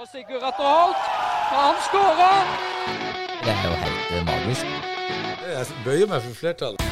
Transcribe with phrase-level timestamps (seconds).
[0.00, 1.00] Og Sigurd Atter Holt,
[1.52, 2.44] han skårer!
[3.44, 4.70] Det er jo helt eh, magisk.
[5.44, 6.84] Jeg bøyer meg for flertallet.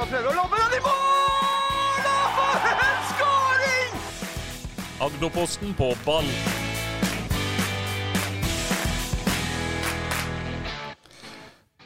[0.00, 2.08] Prøver å lobbe den i mål!
[2.10, 2.32] Og
[2.64, 3.92] for en skåring!
[5.06, 6.26] Agderposten på ball.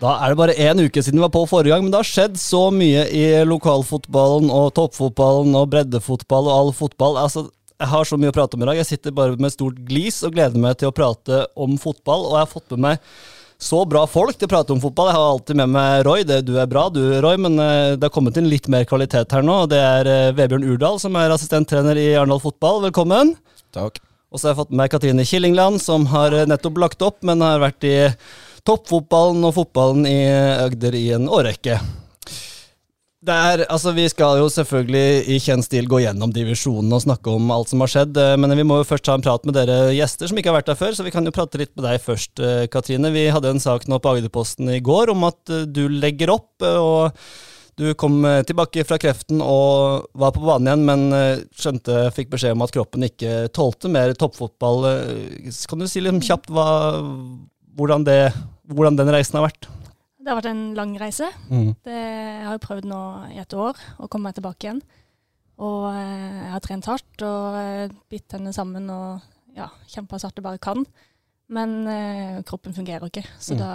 [0.01, 2.09] Da er det bare én uke siden vi var på forrige gang, men det har
[2.09, 7.21] skjedd så mye i lokalfotballen og toppfotballen og breddefotball og all fotball.
[7.21, 8.79] Altså, jeg har så mye å prate om i dag.
[8.81, 12.25] Jeg sitter bare med stort glis og gleder meg til å prate om fotball.
[12.31, 13.11] Og jeg har fått med meg
[13.57, 15.11] så bra folk til å prate om fotball.
[15.11, 16.25] Jeg har alltid med meg Roy.
[16.29, 19.33] Det, du er bra, du Roy, men eh, det har kommet inn litt mer kvalitet
[19.33, 19.63] her nå.
[19.65, 22.83] og Det er eh, Vebjørn Urdal, som er assistenttrener i Arendal Fotball.
[22.89, 23.35] Velkommen.
[23.77, 24.01] Takk.
[24.33, 27.21] Og så har jeg fått med meg Katrine Killingland, som har eh, nettopp lagt opp,
[27.29, 27.97] men har vært i
[28.67, 30.19] toppfotballen og fotballen i
[30.65, 31.79] Agder i en årrekke.
[33.27, 37.33] Det er, altså Vi skal jo selvfølgelig i kjent stil gå gjennom divisjonen og snakke
[37.33, 39.57] om alt som har skjedd, eh, men vi må jo først ta en prat med
[39.57, 41.89] dere gjester som ikke har vært der før, så vi kan jo prate litt med
[41.89, 43.11] deg først, eh, Katrine.
[43.11, 46.53] Vi hadde en sak nå på Agderposten i går om at eh, du legger opp,
[46.63, 47.19] og
[47.77, 52.65] du kom tilbake fra kreften og var på banen igjen, men skjønte, fikk beskjed om
[52.65, 54.87] at kroppen ikke tålte mer toppfotball.
[55.69, 56.71] Kan du si litt kjapt hva,
[57.77, 58.33] hvordan, det,
[58.73, 59.69] hvordan den reisen har vært?
[60.27, 61.29] Det har vært en lang reise.
[61.47, 61.69] Mm.
[61.87, 64.81] Det, jeg har jo prøvd nå i et år å komme meg tilbake igjen.
[65.63, 69.23] Og eh, jeg har trent hardt og eh, bitt henne sammen og
[69.57, 70.83] ja, kjempa så hardt jeg bare kan.
[71.55, 73.61] Men eh, kroppen fungerer ikke, så Mm.
[73.63, 73.71] da,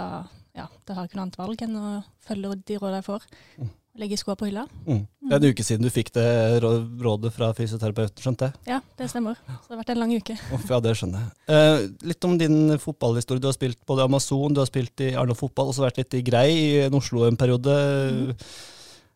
[0.60, 1.86] ja, da har jeg ikke noe annet valg enn å
[2.28, 3.24] følge de rådene jeg får.
[3.56, 3.70] Mm.
[4.00, 4.62] Legge skoa på hylla.
[4.86, 5.02] Mm.
[5.28, 6.24] Det er en uke siden du fikk det
[6.64, 8.54] rådet fra fysioterapeuten, skjønte jeg?
[8.70, 9.36] Ja, det stemmer.
[9.44, 10.36] Så det har vært en lang uke.
[10.48, 11.32] Oh, ja, det skjønner jeg.
[11.52, 13.42] Eh, litt om din fotballhistorie.
[13.44, 16.16] Du har spilt både i Amazon, du har spilt i Arendal Fotball, også vært litt
[16.16, 17.76] i Grei i Oslo en periode.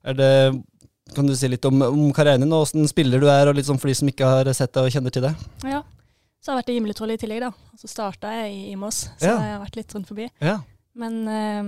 [0.05, 0.31] Er det,
[1.17, 3.69] kan du si litt om, om karrieren din, og åssen spiller du er, og litt
[3.71, 5.33] sånn for de som ikke har sett deg og kjenner til det?
[5.65, 5.81] Ja.
[6.45, 7.77] Så har jeg vært i Gimletrollet i tillegg, da.
[7.81, 9.39] Så starta jeg i Imos, så Ja.
[9.41, 10.29] jeg har vært litt rundt forbi.
[10.45, 10.61] Ja,
[10.97, 11.65] Men eh,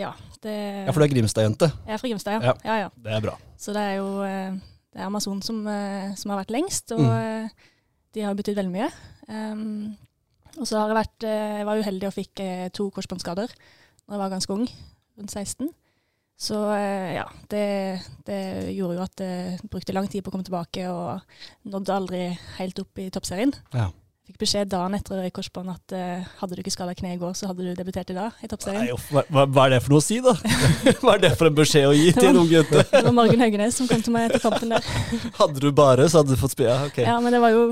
[0.00, 0.12] ja,
[0.44, 0.52] det
[0.86, 1.68] ja for du er Grimstad-jente.
[1.86, 2.54] Jeg er fra Grimstad, Ja.
[2.64, 2.76] ja.
[2.86, 2.88] ja.
[2.96, 3.34] Det er bra.
[3.60, 4.54] Så det er jo eh,
[4.92, 7.12] det er Amazon som, eh, som har vært lengst, og Mm.
[7.12, 7.68] eh,
[8.14, 8.88] de har betydd veldig mye.
[9.28, 9.96] Um,
[10.58, 12.40] og så har jeg vært Jeg var uheldig og fikk
[12.74, 14.66] to korsbåndskader da jeg var ganske ung,
[15.16, 15.70] rundt 16.
[16.36, 16.58] Så
[17.14, 21.22] ja, det, det gjorde jo at jeg brukte lang tid på å komme tilbake, og
[21.64, 22.22] nådde aldri
[22.58, 23.54] helt opp i toppserien.
[23.72, 23.86] Ja.
[24.32, 27.34] Fikk beskjed dagen etter i korsbånd at uh, hadde du ikke skada kne i går,
[27.36, 28.86] så hadde du debutert i dag i toppserien.
[28.86, 30.32] Nei, hva, hva- hva er det for noe å si, da?
[31.02, 32.80] hva er det for en beskjed å gi til en ung jente?
[32.94, 34.88] Det var Margunn Haugenes som kom til meg etter kampen der.
[35.40, 36.72] Hadde du bare, så hadde du fått spille.
[36.88, 37.04] Okay.
[37.04, 37.10] ok.
[37.12, 37.66] Ja, men det var jo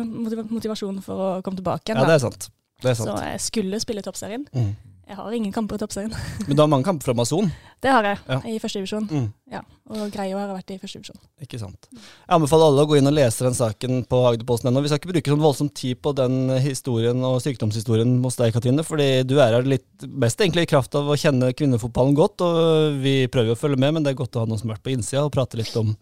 [0.53, 2.03] motivasjonen for å komme tilbake igjen.
[2.03, 2.13] Ja, da.
[2.13, 2.51] det er sant.
[2.85, 4.45] Det er Så jeg skulle spille toppserien.
[4.53, 4.75] Mm.
[5.11, 6.13] Jeg har ingen kamper i toppserien.
[6.47, 7.49] Men du har mange kamper fra Amazon.
[7.83, 8.37] Det har jeg, Ja.
[8.47, 9.09] i første divisjon.
[9.11, 9.25] Mm.
[9.51, 9.61] Ja,
[9.91, 11.19] og greia har vært i første divisjon.
[11.43, 11.89] Ikke sant.
[11.91, 14.83] Jeg anbefaler alle å gå inn og lese den saken på Agderposten.no.
[14.85, 18.87] Vi skal ikke bruke sånn voldsom tid på den historien og sykdomshistorien hos deg, Katrine,
[18.87, 23.01] fordi du er her litt mest egentlig i kraft av å kjenne kvinnefotballen godt, og
[23.03, 24.87] vi prøver å følge med, men det er godt å ha noen som har vært
[24.87, 25.97] på innsida og prate litt om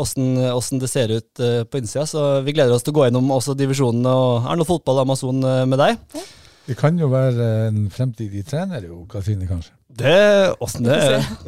[0.00, 2.06] åssen det ser ut eh, på innsida.
[2.06, 5.08] Så vi gleder oss til å gå gjennom også divisjonene og er noe fotball og
[5.08, 5.98] Amazon eh, med deg.
[6.70, 9.74] Det kan jo være en fremtidig trener, jo, Katrine, kanskje.
[10.00, 10.12] Det,
[10.62, 10.96] åssen det,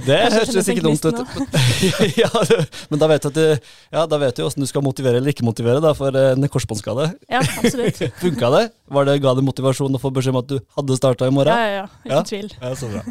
[0.03, 1.21] det høres ikke dumt ut.
[2.19, 2.28] ja,
[2.91, 5.78] men da vet du ja, da vet du åssen du skal motivere eller ikke motivere
[5.81, 7.06] da, for en korsbåndskade.
[7.31, 8.03] Ja, absolutt.
[8.25, 8.65] Funka det?
[8.99, 11.55] Var det, Ga det motivasjon å få beskjed om at du hadde starta i morgen?
[11.55, 11.87] ja, ja.
[11.87, 11.88] ja.
[12.03, 12.22] Uten Ja.
[12.34, 12.50] tvil.
[12.59, 13.05] Ja, så bra.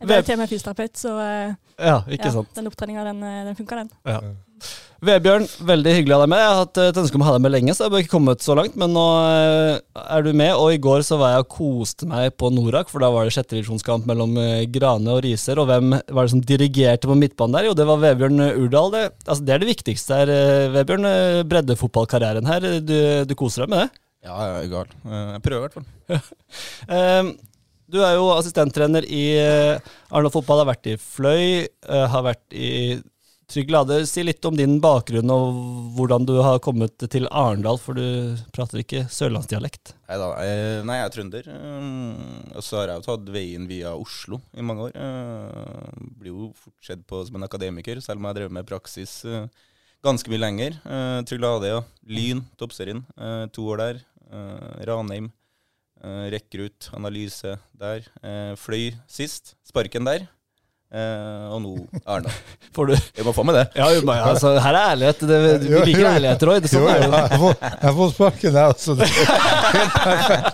[0.00, 2.54] Jeg ble til med fysioterapeut, så eh, Ja, ikke ja, sant.
[2.56, 3.92] den opptreninga, den, eh, den funka, den.
[5.00, 6.40] Vebjørn, veldig hyggelig av deg med.
[6.42, 8.12] Jeg har hatt et ønske om å ha deg med lenge, så jeg har ikke
[8.12, 8.74] kommet så langt.
[8.76, 12.34] Men nå eh, er du med, og i går så var jeg og koste meg
[12.36, 15.56] på Norak, for da var det sjetterevisjonskamp mellom eh, Grane og Riser.
[15.62, 17.70] Og hvem var det som dirigerte på midtbanen der?
[17.70, 18.92] Jo, det var Vebjørn Urdal.
[18.92, 21.08] Det, altså, det er det viktigste her, eh, Vebjørn.
[21.08, 22.66] eh, Breddefotballkarrieren her.
[22.84, 22.98] Du,
[23.30, 24.02] du koser deg med det?
[24.28, 24.90] Ja, jeg er gal.
[25.08, 25.88] Eh, Jeg prøver i hvert fall.
[26.92, 27.30] Eh,
[27.90, 29.80] du er jo assistenttrener i eh,
[30.12, 32.68] Arendal Fotball, har vært i Fløy, eh, har vært i
[33.50, 33.96] Trygg Lade.
[34.06, 35.56] Si litt om din bakgrunn og
[35.96, 39.94] hvordan du har kommet til Arendal, for du prater ikke sørlandsdialekt.
[40.06, 41.48] Neida, jeg, nei, jeg er trønder.
[41.50, 44.94] eh, Og så har jeg jo tatt veien via Oslo i mange år.
[44.94, 48.70] Eh, Blir jo fort sett på som en akademiker, selv om jeg har drevet med
[48.70, 49.48] praksis eh,
[50.06, 50.78] ganske mye lenger.
[51.26, 51.82] Trygg Lade, ja.
[52.06, 53.02] Lyn, toppserien.
[53.52, 53.98] To år der.
[54.86, 55.32] Ranheim.
[56.32, 58.06] Rekrutt, analyse der.
[58.56, 59.56] Fløy sist.
[59.68, 60.24] Sparken der.
[60.90, 61.72] Eh, og nå
[62.02, 62.32] Arendal.
[62.74, 63.64] Får du Jeg må få med det.
[63.78, 65.20] Ja, men, altså, her er ærlighet.
[65.30, 66.08] Det, vi Jo, liker jo.
[66.16, 66.58] ærlighet, Roy.
[66.66, 67.52] Sånn Jo, jeg får, jo.
[67.62, 68.96] jeg får fått sparken, jeg også.
[69.00, 70.50] Det er.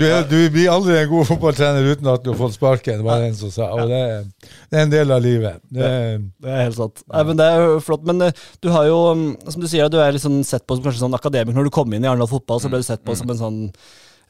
[0.00, 3.20] Du, er- du blir aldri en god fotballtrener uten at du har fått sparken, var
[3.22, 3.68] det en som sa.
[3.76, 4.00] Og det,
[4.70, 5.60] det er en del av livet.
[5.70, 5.90] Det,
[6.42, 7.02] Det er helt sant.
[7.10, 8.04] Nei, men Det er jo flott.
[8.10, 8.32] Men eh,
[8.64, 11.14] du har jo, mm, som du sier, du er liksom sett på som kanskje sånn
[11.18, 11.56] akademiker.
[11.60, 13.60] Når du kom inn i Arendal fotball, så ble du sett på som en sånn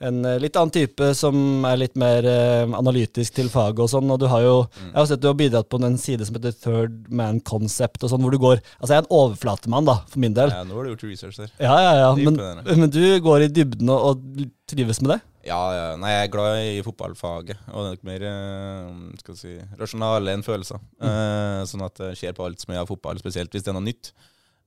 [0.00, 4.10] en eh, litt annen type som er litt mer eh, analytisk til faget og sånn.
[4.12, 6.56] Og du har jo Jeg har sett du har bidratt på en side som heter
[6.56, 10.22] Third Man Concept, og sånn, hvor du går Altså, jeg er en overflatemann, da, for
[10.24, 10.52] min del.
[10.54, 11.52] Ja, nå har du gjort research der.
[11.60, 12.14] Ja, ja, ja.
[12.16, 15.20] Men, men du går i dybden og, og trives med det?
[15.46, 15.84] Ja, ja.
[16.00, 17.62] Nei, jeg er glad i fotballfaget.
[17.72, 20.80] Og det er nok mer eh, skal si, rasjonale enn følelser.
[21.00, 23.78] Eh, sånn at jeg ser på alt som er av fotball, spesielt hvis det er
[23.78, 24.12] noe nytt.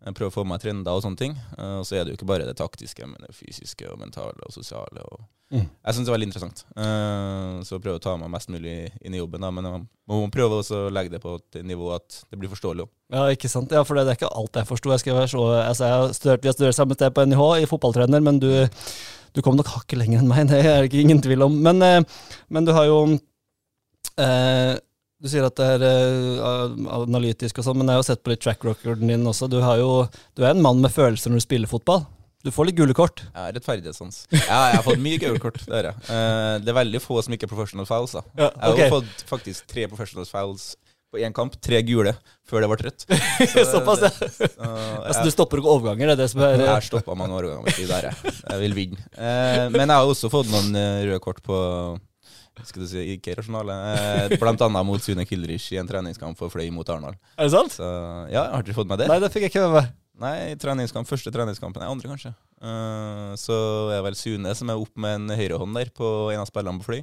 [0.04, 1.38] Jeg prøver å få med meg trender og sånne ting.
[1.58, 4.44] Eh, og så er det jo ikke bare det taktiske, men det fysiske og mentale
[4.44, 5.06] og sosiale.
[5.08, 5.24] Og
[5.54, 5.68] Mm.
[5.86, 6.62] Jeg syns det er veldig interessant.
[6.82, 9.44] Eh, så prøve å ta meg mest mulig inn i jobben.
[9.44, 9.52] Da.
[9.54, 12.88] Men man må prøve også å legge det på et nivå at det blir forståelig.
[12.88, 12.90] òg.
[13.14, 13.76] Ja, ikke sant?
[13.76, 14.90] Ja, for det er ikke alt jeg forsto.
[14.90, 17.70] Jeg skal være så, altså, jeg har studert, har studert samme sted på NIH, i
[17.70, 18.50] fotballtrener, men du,
[19.38, 21.60] du kom nok hakket lenger enn meg, det er det ingen tvil om.
[21.70, 22.98] Men, eh, men du har jo
[24.18, 24.74] eh,
[25.24, 25.84] Du sier at det er
[26.44, 29.48] uh, analytisk og sånn, men jeg har jo sett på litt track recorden din også.
[29.48, 30.04] Du, har jo,
[30.36, 32.04] du er en mann med følelser når du spiller fotball.
[32.44, 33.24] Du får litt gule kort.
[33.32, 34.26] Ja, rettferdighetssans.
[34.36, 35.62] Ja, jeg har fått mye gule kort.
[35.64, 36.02] Det, er, jeg.
[36.12, 38.18] Eh, det er veldig få som ikke er professional fouls.
[38.18, 38.24] Da.
[38.36, 40.74] Ja, Jeg har jo fått faktisk tre professional fouls
[41.08, 41.56] på én kamp.
[41.64, 42.12] Tre gule
[42.44, 43.08] før det ble rødt.
[43.72, 44.12] Såpass, ja.
[44.28, 47.40] Så, Altså, du stopper ikke overganger, det er det som er jeg har stoppa mange
[47.40, 47.80] overganger.
[47.80, 48.60] jeg.
[48.66, 49.00] Vil vinne.
[49.16, 51.62] Uh, men jeg har også fått noen røde kort på
[52.62, 53.76] skal du si, ikke rasjonale.
[53.98, 57.18] Eh, blant annet mot Sune Kilrich i en treningskamp for Fløy mot Arendal.
[57.36, 57.74] Er det sant?
[57.76, 57.90] Så
[58.32, 59.10] ja, har du fått med det.
[59.10, 59.92] Nei, det fikk jeg ikke med meg.
[60.24, 62.36] Nei, treningskamp, første treningskampen er andre, kanskje.
[62.62, 63.56] Uh, så
[63.90, 66.84] er det vel Sune som er opp med en høyrehånd der på en av spillene
[66.84, 67.02] på Fly.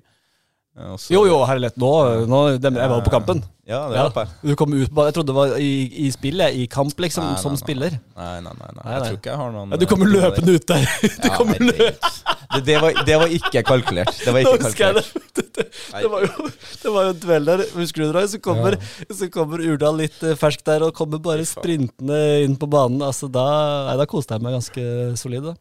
[0.79, 1.77] Eh, og så- Jo, jo, herlighet.
[1.77, 3.43] Nå, nå dem, jeg var på kampen.
[3.67, 4.25] Ja, det Ja.
[4.43, 7.33] Du kom ut på Jeg trodde det var i, i spillet, i kamp, liksom, Nei,
[7.35, 7.59] nei, som nei.
[7.61, 7.91] spiller.
[8.17, 8.93] Nei, nei, nei.
[8.95, 10.87] Jeg tror ikke jeg har noen Ja, du kommer eh, løpende ut der.
[11.23, 12.11] Du Ja, kommer løpende.
[12.55, 14.15] det, det, var, det var ikke kalkulert.
[14.25, 15.13] Det var ikke kalkulert.
[15.35, 16.49] Det, det, var jo,
[16.83, 17.65] det var jo en duell der.
[17.77, 18.25] Husker du det?
[18.31, 18.77] Så kommer,
[19.11, 23.03] så kommer Urdal litt eh, fersk der og kommer bare sprintende inn på banen.
[23.07, 23.47] Altså, da,
[23.91, 25.51] nei, da koste jeg meg ganske solid.
[25.51, 25.55] da.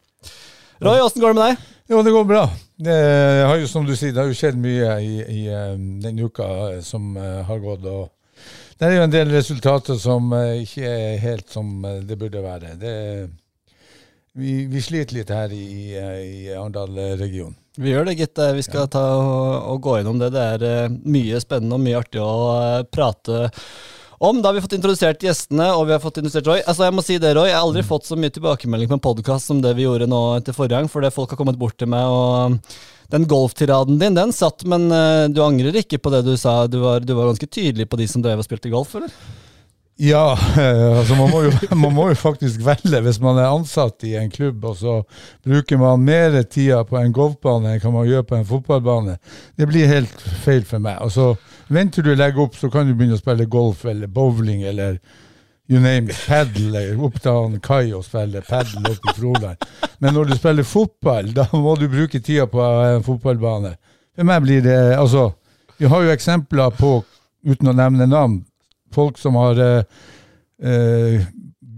[0.80, 1.68] Roy, åssen går det med deg?
[1.90, 2.50] Jo, det går bra.
[2.76, 2.94] Det
[3.46, 5.72] har jo, som du sier, det har jo skjedd mye i, i eh,
[6.04, 7.82] den uka eh, som eh, har gått.
[7.82, 8.44] og
[8.78, 12.76] Det er jo en del resultater som ikke er helt som det burde være.
[12.78, 12.94] Det,
[14.38, 15.66] vi, vi sliter litt her i,
[15.98, 17.58] i, Arendal-regionen.
[17.82, 18.38] Vi gjør det, gitt.
[18.54, 20.30] Vi skal ta og, og gå gjennom det.
[20.36, 22.34] Det er mye spennende og mye artig å
[22.86, 23.64] prate om.
[24.20, 26.58] Da har vi fått introdusert gjestene, og vi har fått introdusert Roy.
[26.68, 27.46] Altså, jeg må si det, Roy.
[27.48, 30.18] Jeg har aldri fått så mye tilbakemelding på en podkast som det vi gjorde nå
[30.36, 32.58] etter forrige gang, fordi folk har kommet bort til meg og
[33.14, 36.66] den golftiraden din, den satt, men eh, du angrer ikke på det du sa?
[36.68, 39.14] Du var, du var ganske tydelig på de som drev og spilte golf, eller?
[40.00, 41.56] Ja, eh, altså man må, jo,
[41.86, 44.98] man må jo faktisk velge hvis man er ansatt i en klubb, og så
[45.48, 49.16] bruker man mer tida på en golfbane enn hva man gjør på en fotballbane.
[49.56, 51.00] Det blir helt feil for meg.
[51.00, 51.32] Og så
[51.74, 54.98] venter du legger opp, så kan du begynne å spille golf eller bowling eller
[55.70, 59.66] you name it, paddle, opp til han Kai og spille paddle opp i Froland.
[60.02, 63.76] Men når du spiller fotball, da må du bruke tida på en fotballbane.
[64.16, 65.30] For meg blir det Altså,
[65.78, 66.96] vi har jo eksempler på,
[67.46, 68.40] uten å nevne navn,
[68.92, 70.02] folk som har eh,
[70.60, 71.28] eh,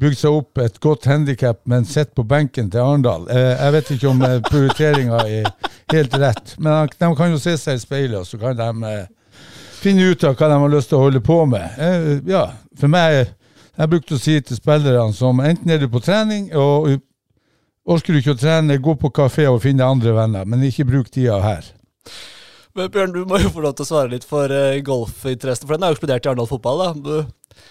[0.03, 3.29] bygd seg opp et godt handikap, men sitter på benken til Arendal.
[3.31, 5.51] Eh, jeg vet ikke om eh, prioriteringa er
[5.93, 9.05] helt rett, men de kan jo se seg i speilet, og så kan de eh,
[9.83, 11.79] finne ut av hva de har lyst til å holde på med.
[11.79, 12.49] Eh, ja,
[12.79, 13.39] for meg
[13.73, 16.91] Jeg brukte å si til spillerne som enten er du på trening, og
[17.89, 21.09] orker du ikke å trene, gå på kafé og finne andre venner, men ikke bruk
[21.09, 21.71] tida her.
[22.77, 25.77] Men Bjørn, du må jo få lov til å svare litt for uh, golfinteressen, for
[25.77, 26.85] den har eksplodert i Arendal fotball.
[26.85, 26.93] da.
[26.93, 27.65] Du,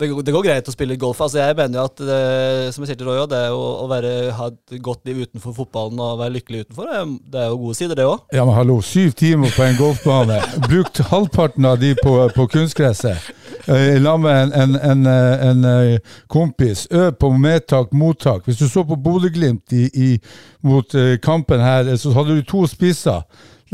[0.00, 1.20] det, det går greit å spille golf.
[1.22, 4.12] altså Jeg mener jo at, det, som jeg sier til Roy, det å, å være,
[4.34, 7.60] ha et godt liv utenfor fotballen og være lykkelig utenfor, det er- det er jo
[7.62, 8.24] gode sider, det òg.
[8.34, 10.40] Ja, men hallo, syv timer på en golfbane.
[10.66, 13.30] Brukt halvparten av de på, på kunstgresset.
[13.68, 15.98] Eh, I lag med en, en, en, eh, en eh,
[16.28, 16.86] kompis.
[16.90, 18.44] Øv på medtak, mottak.
[18.48, 20.10] Hvis du så på Bodø-Glimt i, i,
[20.66, 23.22] mot eh, kampen her, eh, så hadde du to spisser.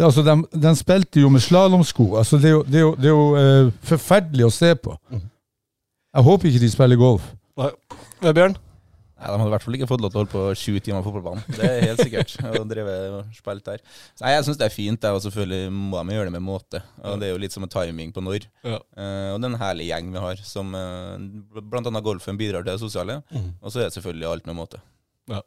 [0.00, 2.12] Altså, de, de spilte jo med slalåmsko.
[2.20, 4.94] Altså, det det det er jo eh, forferdelig å se på.
[6.10, 7.30] Jeg håper ikke de spiller golf.
[7.56, 8.56] Men Bjørn?
[9.20, 11.02] Nei, De hadde i hvert fall ikke fått lov til å holde på sju timer
[11.04, 11.42] på fotballbanen.
[11.52, 12.32] Det er helt sikkert.
[12.60, 13.82] Og drevet og spilt der.
[14.16, 16.44] Så nei, Jeg syns det er fint, det, og selvfølgelig må de gjøre det med
[16.46, 16.80] måte.
[17.04, 18.48] Og Det er jo litt som en timing på når.
[18.64, 18.78] Ja.
[18.96, 22.02] Uh, og det er en herlig gjeng vi har, som uh, bl.a.
[22.06, 23.20] golfen bidrar til det sosiale.
[23.60, 24.80] Og så er det selvfølgelig alt med måte.
[25.30, 25.44] Ja.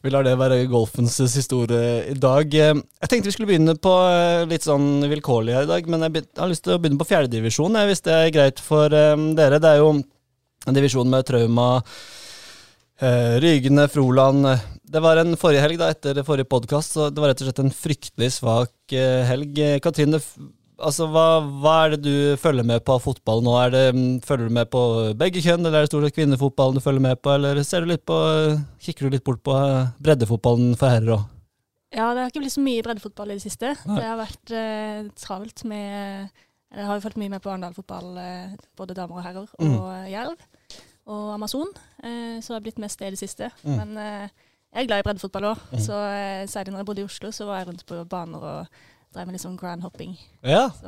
[0.00, 2.54] Vi lar det være golfens historie i dag.
[2.56, 6.06] Eh, Jeg tenkte vi skulle begynne på eh, litt sånn vilkårlig her i dag, men
[6.06, 9.60] jeg har lyst til å begynne på fjerdedivisjon, hvis det er greit for eh, dere.
[9.60, 11.68] Det er jo en divisjon med trauma.
[13.00, 17.20] eh, Rygene, Froland, eh, Det var en forrige helg, da, etter forrige podkast, så det
[17.22, 19.52] var rett og slett en fryktelig svak eh, helg.
[19.62, 20.18] Eh, Katrine,
[20.82, 21.24] altså, hva,
[21.62, 23.54] hva er det du følger med på av fotball nå?
[23.64, 24.80] Er det, mm, følger du med på
[25.20, 27.90] begge kjønn, eller er det stort sett kvinnefotballen du følger med på, eller ser du
[27.92, 28.16] litt på,
[28.82, 31.24] kikker du litt bort på eh, breddefotballen for herrer òg?
[31.90, 33.72] Ja, det har ikke blitt så mye breddefotball i det siste.
[33.88, 33.96] Nei.
[33.98, 36.28] Det har vært eh, travelt med
[36.70, 39.72] Jeg har jo fulgt mye med på Arendal-fotball, eh, både damer og herrer, Mm.
[39.80, 40.36] og eh, Jerv
[41.10, 41.72] og Amazon.
[42.04, 43.48] Eh, så det har blitt mest det i det siste.
[43.66, 43.74] Mm.
[43.80, 44.28] Men eh,
[44.70, 45.80] jeg er glad i breddefotball òg, Mm.
[45.82, 48.78] så eh, særlig når jeg bodde i Oslo, så var jeg rundt på baner og
[49.14, 50.14] drev med litt sånn grand hopping.
[50.46, 50.68] Ja.
[50.76, 50.86] Så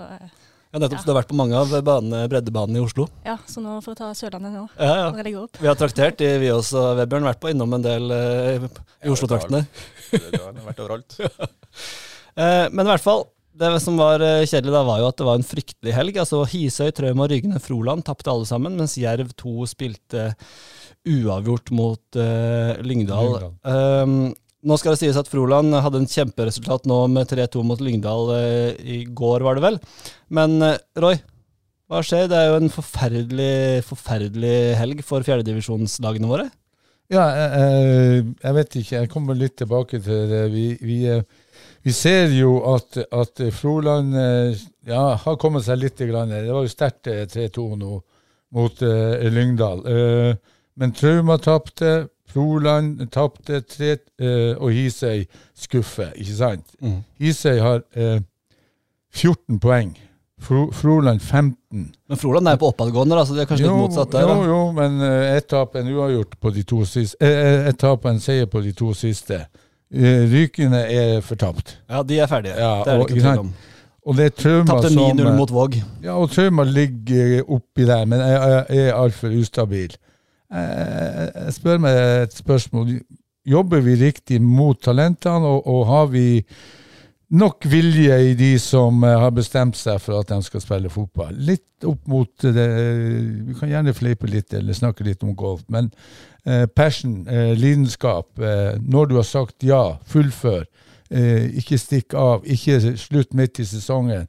[0.73, 0.95] ja, nettopp.
[0.97, 1.01] Ja.
[1.03, 3.09] Så du har vært på mange av bane, breddebanene i Oslo?
[3.27, 5.11] ja, så nå får jeg ta Sørlandet nå, Ja, ja.
[5.11, 5.59] når jeg legger opp.
[5.61, 7.27] Vi har traktert, de vi også, Vebjørn.
[7.29, 8.67] Vært på innom en del eh,
[9.05, 9.65] i Oslo-traktene.
[10.13, 11.19] Det har vært overalt.
[12.33, 13.27] Eh, men i hvert fall,
[13.61, 16.17] det som var eh, kjedelig da, var jo at det var en fryktelig helg.
[16.23, 20.31] Altså Hisøy, Trøim og Rygne Froland tapte alle sammen, mens Jerv 2 spilte
[21.05, 23.35] uavgjort mot eh, Lyngdal.
[23.35, 23.53] Lyngdal.
[23.69, 24.15] Um,
[24.63, 28.73] nå skal det sies at Froland hadde en kjemperesultat nå med 3-2 mot Lyngdal eh,
[28.79, 29.79] i går, var det vel.
[30.31, 31.17] Men eh, Roy,
[31.91, 32.29] hva skjer?
[32.31, 36.47] Det er jo en forferdelig, forferdelig helg for fjerdedivisjonslagene våre.
[37.13, 39.01] Ja, jeg, jeg- jeg vet ikke.
[39.03, 40.45] Jeg kommer litt tilbake til det.
[40.55, 41.25] Vi, vi, eh,
[41.85, 45.99] vi ser jo at, at Froland eh, ja, har kommet seg litt.
[46.09, 46.31] Grann.
[46.33, 47.99] Det var jo sterkt eh, 3-2 nå
[48.57, 49.83] mot eh, Lyngdal.
[49.91, 50.33] Eh,
[50.81, 55.25] men Trauma tapte, Froland tapte, tre, eh, og Hisøy
[55.59, 56.73] skuffer, ikke sant?
[57.21, 58.21] Hisøy har eh,
[59.13, 59.93] 14 poeng.
[60.43, 61.83] Fro, Froland 15.
[62.09, 64.25] Men Froland er jo på oppadgående, da, så det er kanskje litt motsatt der.
[64.27, 64.47] Jo, Da.
[64.49, 67.21] jo, men eh, ett tap en uavgjort på de to siste.
[67.23, 69.39] Eh, ett tap en seier på de to siste.
[69.93, 71.77] Eh, Rykene er fortapt.
[71.89, 72.57] Ja, de er ferdige.
[72.59, 73.53] Ja, det er det ikke tvil om.
[74.03, 75.77] Og det er Trauma Tapte 9-0 eh, mot Våg.
[76.03, 79.95] Ja, og Trauma ligger eh, oppi der, men er- er altfor ustabil.
[80.53, 82.95] Eh, Jeg spør meg et spørsmål.
[83.49, 86.27] Jobber vi riktig mot talentene, og, og har vi
[87.33, 91.33] nok vilje i de som eh, har bestemt seg for at de skal spille fotball?
[91.49, 92.69] Litt opp mot det
[93.49, 95.91] Vi kan gjerne fleipe litt eller snakke litt om golf, men
[96.45, 97.25] eh, passion,
[97.59, 100.67] lidenskap Når du har sagt ja, fullfør.
[101.13, 102.47] Ikke stikk av.
[102.49, 104.29] Ikke slutt midt i sesongen.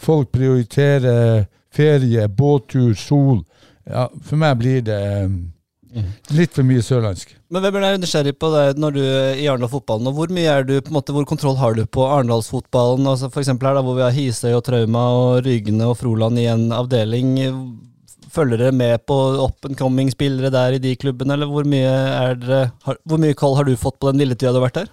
[0.00, 3.44] Folk prioriterer ferie, båttur, sol.
[3.90, 6.04] Ja, for meg blir det eh,
[6.36, 7.32] litt for mye sørlandsk.
[7.50, 10.06] Men hvem er nysgjerrig på deg når du i Arendal-fotballen.
[10.10, 13.08] og Hvor mye er du, på en måte, hvor kontroll har du på Arendalsfotballen?
[13.10, 16.38] Altså for eksempel her da, hvor vi har Hisøy og Trauma og Rygne og Froland
[16.38, 17.34] i en avdeling.
[18.30, 22.38] Følger dere med på up and coming-spillere der i de klubbene, eller hvor mye, er
[22.38, 24.78] dere, har, hvor mye koll har du fått på den lille tida du har vært
[24.84, 24.92] der?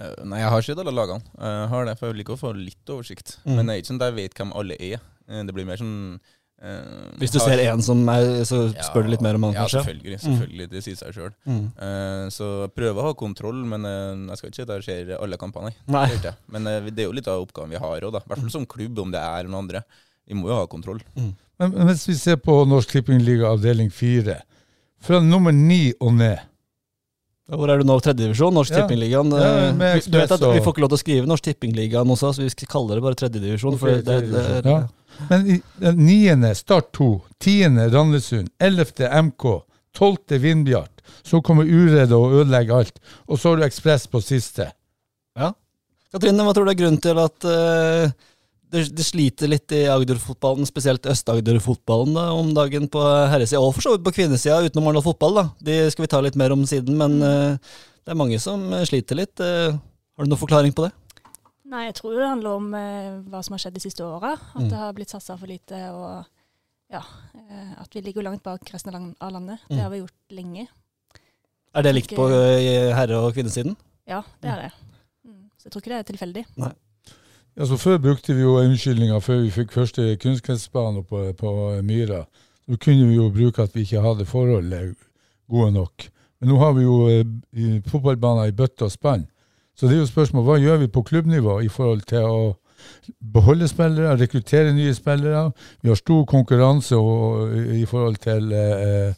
[0.00, 1.20] Eh, Nei, jeg har sett alle lagene.
[1.36, 3.36] Jeg har det, for jeg liker å få litt oversikt.
[3.44, 3.58] Mm.
[3.58, 5.02] Men det er ikke sånn at jeg vet hvem alle er.
[5.28, 5.98] Eh, Det blir mer sånn
[6.62, 9.42] eh, Hvis du har- ser én som er, så Ja, spør du litt mer om
[9.44, 9.80] han, Ja, kanskje?
[9.84, 10.20] selvfølgelig.
[10.20, 11.32] selvfølgelig Det sier seg sjøl.
[11.46, 12.30] Mm.
[12.30, 15.36] Så prøve å ha kontroll, men uh, jeg skal ikke si at jeg ser alle
[15.36, 15.72] kampene.
[15.86, 16.06] nei.
[16.06, 16.16] Nei.
[16.22, 16.34] Det.
[16.48, 18.14] Men det er jo litt av oppgaven vi har òg.
[18.14, 19.84] I hvert fall som klubb, om det er noen andre.
[20.28, 21.00] Vi må jo ha kontroll.
[21.16, 24.42] Men, men hvis vi ser på Norsk Tippingliga avdeling fire,
[25.00, 26.38] fra nummer ni og ned
[27.50, 27.96] Hvor er du nå?
[28.00, 28.52] Tredjedivisjon?
[28.54, 28.86] Norsk Ja.
[28.86, 29.32] Tippingligaen?
[29.32, 32.38] Ja, du vet at Vi får ikke lov til å skrive Norsk Tippingligaen hos oss,
[32.38, 33.74] vi skal kalle det bare tredjedivisjon.
[33.74, 34.70] Okay, for det, det, det.
[34.70, 34.86] Ja.
[35.28, 35.46] Men
[35.82, 37.10] den niende Start 2,
[37.42, 39.46] tiende Randesund, ellevte MK,
[39.96, 41.02] tolvte Vindbjart.
[41.26, 43.00] Så kommer Uredd og ødelegger alt.
[43.28, 44.70] Og så har du Ekspress på siste.
[46.10, 48.10] Katrine, hva tror du er grunnen til at uh,
[48.70, 53.94] det, det sliter litt i Agder-fotballen, spesielt Øst-Agder-fotballen om dagen på herresida, og for så
[53.94, 55.38] vidt på kvinnesida, utenom Arendal fotball?
[55.38, 55.44] da.
[55.68, 58.86] De skal vi ta litt mer om siden, men uh, det er mange som eh,
[58.88, 59.36] sliter litt.
[59.38, 59.78] Uh,
[60.18, 60.92] har du noen forklaring på det?
[61.70, 64.32] Nei, jeg tror det handler om eh, hva som har skjedd de siste åra.
[64.34, 64.68] At Mm.
[64.72, 66.24] det har blitt satsa for lite, og
[66.90, 67.02] ja,
[67.38, 69.60] eh, at vi ligger langt bak resten av landet.
[69.70, 69.76] Mm.
[69.76, 70.66] Det har vi gjort lenge.
[71.74, 73.76] Er det likt på eh, herre- og kvinnesiden?
[74.08, 74.72] Ja, det er det.
[75.24, 75.44] Mm.
[75.58, 76.44] Så jeg tror ikke det er tilfeldig.
[77.60, 82.24] Altså, før brukte vi jo unnskyldninger før vi fikk første kunstgressbane på, på Myra.
[82.66, 84.92] Da kunne vi jo bruke at vi ikke hadde forhold eh,
[85.50, 86.08] gode nok.
[86.40, 89.28] Men nå har vi jo eh, fotballbaner i bøtte og spann.
[89.80, 92.40] Så det er jo spørsmål hva gjør vi på klubbnivå i forhold til å
[93.32, 95.46] beholde spillere, rekruttere nye spillere.
[95.80, 96.98] Vi har stor konkurranse
[97.80, 99.14] i forhold til eh,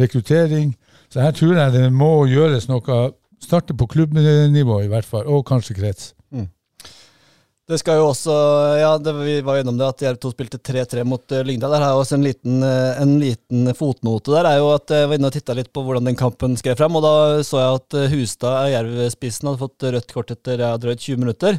[0.00, 0.72] rekruttering.
[1.12, 3.00] Så her tror jeg det må gjøres noe.
[3.44, 6.14] Starte på klubbnivå i hvert fall, og kanskje krets.
[7.66, 8.34] Det skal jo også,
[8.78, 11.72] ja, det, Vi var gjennom det at Jerv 2 spilte 3-3 mot eh, Lyngdal.
[11.74, 14.30] Der er også en liten, eh, en liten fotnote.
[14.36, 16.78] der er jo at Jeg var inne og titta litt på hvordan den kampen skrev
[16.78, 16.94] frem.
[16.94, 21.02] og Da så jeg at Hustad Hustad, Jerv-spissen, hadde fått rødt kort etter ja, drøyt
[21.02, 21.58] 20 minutter.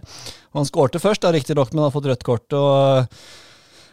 [0.55, 2.55] Og Han skårte først, da, riktignok, men han hadde fått rødt kort.
[2.55, 3.11] og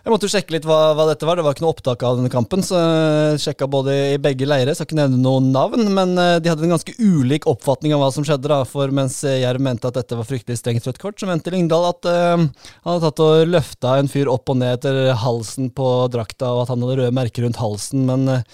[0.04, 1.38] Jeg måtte jo sjekke litt hva, hva dette var.
[1.40, 4.76] Det var ikke noe opptak av denne kampen, så jeg sjekka både i begge leirer.
[4.76, 8.10] Skal ikke nevne noen navn, men eh, de hadde en ganske ulik oppfatning av hva
[8.12, 8.50] som skjedde.
[8.52, 11.88] da, For mens Jerv mente at dette var fryktelig strengt rødt kort, så mente Lyngdal
[11.88, 15.88] at uh, han hadde tatt og løfta en fyr opp og ned etter halsen på
[16.12, 18.04] drakta, og at han hadde røde merker rundt halsen.
[18.10, 18.44] Men uh,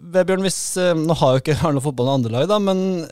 [0.00, 3.04] Vebjørn, hvis, uh, nå har jo ikke Arne fotball noe andre lag, da, men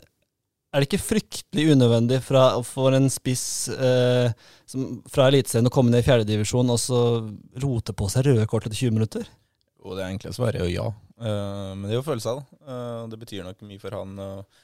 [0.77, 4.29] er det ikke fryktelig unødvendig fra, for en spiss eh,
[4.69, 7.01] som, fra Eliteserien å komme ned i fjerdedivisjon og så
[7.63, 9.25] rote på seg røde kort etter 20 minutter?
[9.81, 10.87] Jo, det enkle svaret er jo ja.
[11.17, 12.61] Uh, men det er jo følelser, da.
[12.69, 14.61] Uh, det betyr nok mye for han uh,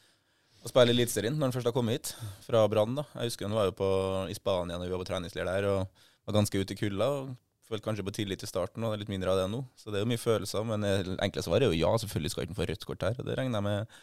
[0.61, 2.13] å spille Eliteserien når han først har kommet hit,
[2.45, 3.01] fra Brann.
[3.15, 3.89] Jeg husker han var jo på,
[4.29, 7.09] i Spania når vi var på treningsleir der og var ganske ute i kulda.
[7.09, 7.33] og
[7.65, 9.63] Følte kanskje på tillit i starten, og det er litt mindre av det nå.
[9.79, 10.67] Så det er jo mye følelser.
[10.67, 13.15] Men det enkle svaret er jo ja, selvfølgelig skal han få rødt kort her.
[13.17, 13.95] og Det regner jeg med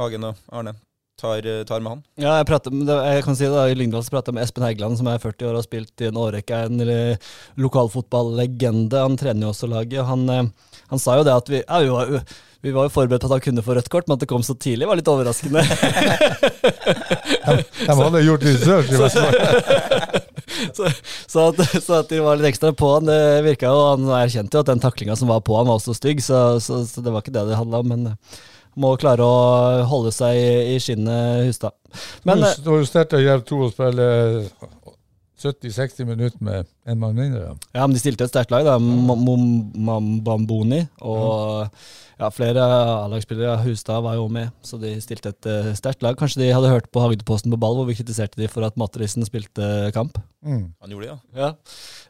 [0.00, 0.74] Hagen og Arne
[1.20, 2.02] tar, eh, tar, med han.
[2.20, 5.10] Ja, jeg, prater, jeg kan si det, I Lyngdal prater jeg med Espen Hægeland, som
[5.10, 6.62] er 40 år og har spilt i en årrekke.
[6.68, 6.86] En
[7.60, 9.02] lokalfotballegende.
[9.02, 10.02] Han trener jo også laget.
[10.08, 10.48] Han, eh,
[10.90, 13.36] han, sa jo det at vi, ja, vi, var, vi var jo forberedt på at
[13.36, 15.62] han kunne få rødt kort, men at det kom så tidlig, var litt overraskende.
[17.46, 20.20] de, de hadde gjort research, i hvert fall.
[20.52, 20.88] Så,
[21.26, 24.56] så, at, så, at, de var litt ekstra på han, det virka jo Han erkjente
[24.56, 27.12] jo at den taklinga som var på han, var også stygg, så, så, så det
[27.14, 27.92] var ikke det det handla om.
[27.92, 28.16] men
[28.80, 30.38] må klare å holde seg
[30.72, 31.76] i skinnet, Hustad.
[32.28, 34.46] Men står jo sterkt av Jerv 2 og spiller
[35.42, 37.56] 70-60 minutter med en mann mindre.
[37.74, 38.64] Ja, men de stilte et sterkt lag.
[38.64, 38.78] da.
[40.22, 41.68] Bamboni og ja,
[42.30, 43.56] flere A-lagsspillere.
[43.64, 46.16] Hustad var jo med, så de stilte et uh, sterkt lag.
[46.18, 49.26] Kanskje de hadde hørt på Hagdeposten på ball, hvor vi kritiserte de for at Matrisen
[49.26, 50.20] spilte kamp.
[50.44, 50.68] Mm.
[50.82, 51.18] Han gjorde det, ja.
[51.42, 51.50] Ja,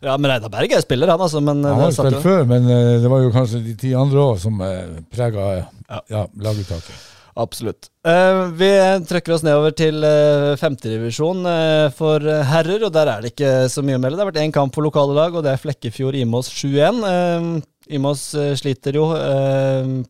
[0.08, 1.40] ja men Reidar Berg er spiller, han altså.
[1.40, 4.42] Men, han har spilt før, men uh, det var jo kanskje de ti andre òg
[4.42, 6.04] som uh, prega ja.
[6.12, 7.08] ja, laguttaket.
[7.32, 7.88] Absolutt.
[8.04, 8.68] Uh, vi
[9.08, 13.84] trekker oss nedover til uh, femtedivisjon uh, for herrer, og der er det ikke så
[13.84, 14.18] mye å melde.
[14.18, 17.62] Det har vært én kamp for lokale lag, og det er Flekkefjord-Imås 7-1.
[17.90, 19.08] Imås uh, sliter jo.
[19.10, 20.02] Uh,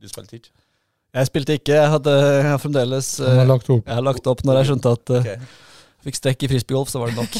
[0.00, 0.52] du spilte ikke?
[1.14, 1.76] Jeg spilte ikke.
[1.76, 3.84] Jeg hadde jeg har fremdeles uh, har lagt opp.
[3.86, 5.52] Jeg har lagt opp når jeg skjønte at okay.
[6.04, 7.36] Fikk strekk i frisbeegolf, så var det nok.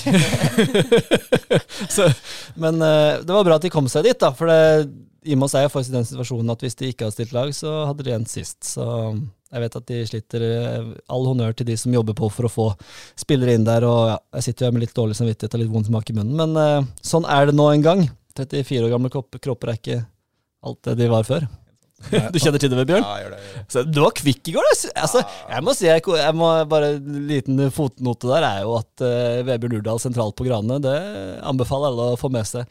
[1.94, 2.06] så,
[2.56, 4.30] men det var bra at de kom seg dit, da.
[4.32, 4.87] For det,
[5.28, 7.75] Imos er jo faktisk i den situasjonen at hvis de ikke hadde stilt lag, så
[7.90, 8.62] hadde de endt sist.
[8.64, 8.87] Så
[9.52, 10.46] jeg vet at de sliter.
[11.12, 12.70] All honnør til de som jobber på for å få
[13.20, 13.84] spillere inn der.
[13.84, 16.17] Og ja, jeg sitter jo her med litt dårlig samvittighet og litt vond smak i
[16.17, 18.08] munnen, men sånn er det nå en gang.
[18.38, 20.00] 34 år gamle kropper er ikke
[20.64, 21.47] alt det de var før.
[22.34, 23.04] Du kjenner til det, Bjørn?
[23.04, 23.38] Ja, jeg gjør det.
[23.38, 23.70] Jeg gjør det.
[23.73, 24.66] Så du var kvikk i går.
[25.04, 29.04] Altså, jeg må si, jeg, jeg må bare En liten fotnote der er jo at
[29.06, 30.99] uh, Vebjørn Urdal sentralt på Grane, det
[31.47, 32.68] anbefaler alle å få med seg.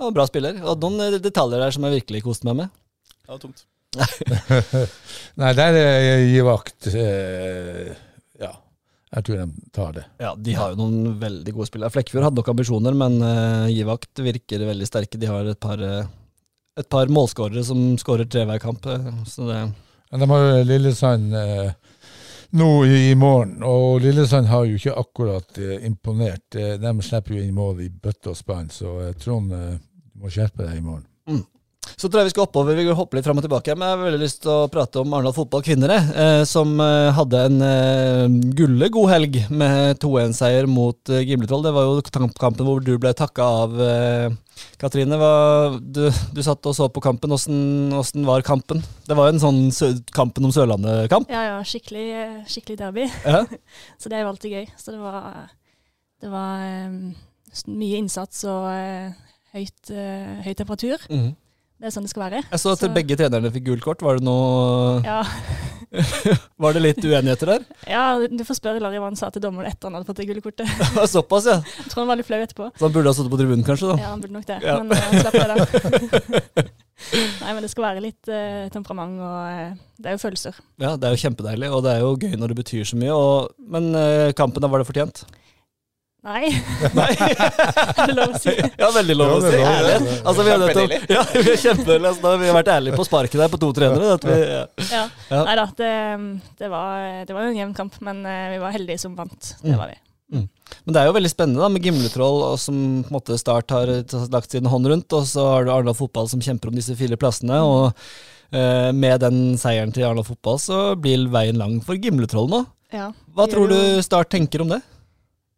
[0.00, 0.60] Og bra spiller.
[0.62, 2.78] Og noen detaljer der som jeg virkelig koste meg med.
[3.24, 3.66] Det var tomt.
[5.40, 6.92] Nei, der er jeg givakt.
[6.94, 8.06] Uh,
[9.10, 10.04] jeg tror de tar det.
[10.22, 11.90] Ja, De har jo noen veldig gode spillere.
[11.90, 15.18] Flekkefjord hadde nok ambisjoner, men uh, Givakt virker veldig sterke.
[15.18, 16.06] De har et par, uh,
[16.78, 18.86] et par målskårere som skårer tre hver kamp.
[18.86, 19.62] Uh, så det
[20.10, 21.68] de har Lillesand uh,
[22.58, 26.42] nå i, morgen, og Lillesand har jo ikke akkurat imponert.
[26.50, 30.82] de slipper jo inn mål i bøtte og spann, så Trond må skjerpe deg i
[30.82, 31.04] morgen.
[31.30, 31.44] Mm.
[32.00, 32.76] Så tror jeg vi skal oppover.
[32.76, 33.74] Vi hoppe litt fram og tilbake.
[33.76, 37.08] Men jeg har veldig lyst til å prate om Arendal fotball kvinner, eh, som eh,
[37.16, 41.64] hadde en eh, gulle god helg med 2-1-seier mot eh, Gimletroll.
[41.66, 43.76] Det var jo kampen hvor du ble takka av.
[43.84, 44.38] Eh,
[44.80, 45.32] Katrine, hva,
[45.80, 47.32] du, du, satt og så på kampen.
[47.36, 48.80] Åssen var kampen?
[49.08, 51.28] Det var jo en sånn sø, Kampen om Sørlandet-kamp?
[51.32, 51.58] Ja, ja.
[51.64, 52.06] Skikkelig,
[52.48, 53.08] skikkelig derby.
[53.24, 53.44] Ja.
[54.00, 54.72] så det er jo alltid gøy.
[54.80, 55.52] Så det var,
[56.24, 57.12] det var um,
[57.76, 61.08] mye innsats og uh, høyt, uh, høy temperatur.
[61.12, 61.30] Mm.
[61.80, 62.40] Det er sånn det skal være.
[62.44, 62.88] Jeg så at så.
[62.92, 64.02] begge trenerne fikk gult kort.
[64.04, 65.22] Var det noe Ja.
[66.60, 67.64] var det litt uenigheter der?
[67.94, 70.26] Ja, du får spørre Larry hva han sa til dommeren etter han hadde fått det
[70.28, 70.68] gule kortet.
[71.14, 71.56] Såpass, ja.
[71.64, 72.68] Jeg tror han var litt flau etterpå.
[72.76, 73.94] Så han burde ha sittet på tribunen, kanskje?
[73.94, 73.96] da?
[74.04, 74.60] Ja, han burde nok det.
[74.60, 74.76] Ja.
[74.82, 76.68] Men uh, slapp det, da.
[77.40, 80.60] Nei, men det skal være litt uh, temperament, og uh, det er jo følelser.
[80.84, 83.16] Ja, det er jo kjempedeilig, og det er jo gøy når det betyr så mye.
[83.16, 85.24] Og, men uh, kampen, da var det fortjent?
[86.20, 86.50] Nei.
[86.92, 87.08] Nei.
[88.00, 88.52] er det lov å si?
[88.52, 89.56] Ja, veldig lov å si.
[89.56, 89.94] Ærlig.
[90.20, 92.10] Altså, vi, har nettopp, ja, vi, er kjempedeilig.
[92.10, 94.18] Altså, vi har vært ærlige på sparket der på to trenere.
[94.26, 94.60] Vi, ja.
[94.90, 95.06] Ja.
[95.30, 95.40] ja.
[95.48, 95.94] Nei da, det,
[96.60, 99.54] det, var, det var en jevn kamp, men uh, vi var heldige som vant.
[99.64, 99.96] Det var vi.
[100.30, 100.44] Mm.
[100.84, 103.90] Men det er jo veldig spennende da, med Gimletroll, som på en måte Start har
[104.30, 105.16] lagt sin hånd rundt.
[105.16, 107.58] Og så har du Arendal Fotball som kjemper om disse fire plassene.
[107.64, 107.96] og
[108.52, 112.64] eh, med den seieren til Arendal Fotball så blir veien lang for Gimletroll nå.
[112.94, 114.80] Ja, Hva tror du Start tenker om det?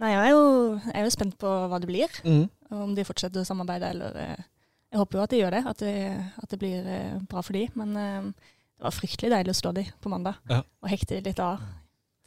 [0.02, 0.46] Nei, jeg er, jo,
[0.88, 2.16] jeg er jo spent på hva det blir.
[2.26, 2.46] Mm.
[2.74, 4.48] Om de fortsetter å samarbeide eller eh,
[4.92, 5.94] Jeg håper jo at de gjør det, at det,
[6.42, 7.68] at det blir eh, bra for de.
[7.78, 8.48] Men eh,
[8.82, 10.62] det var fryktelig deilig å slå de på mandag ja.
[10.82, 11.62] og hekte de litt av.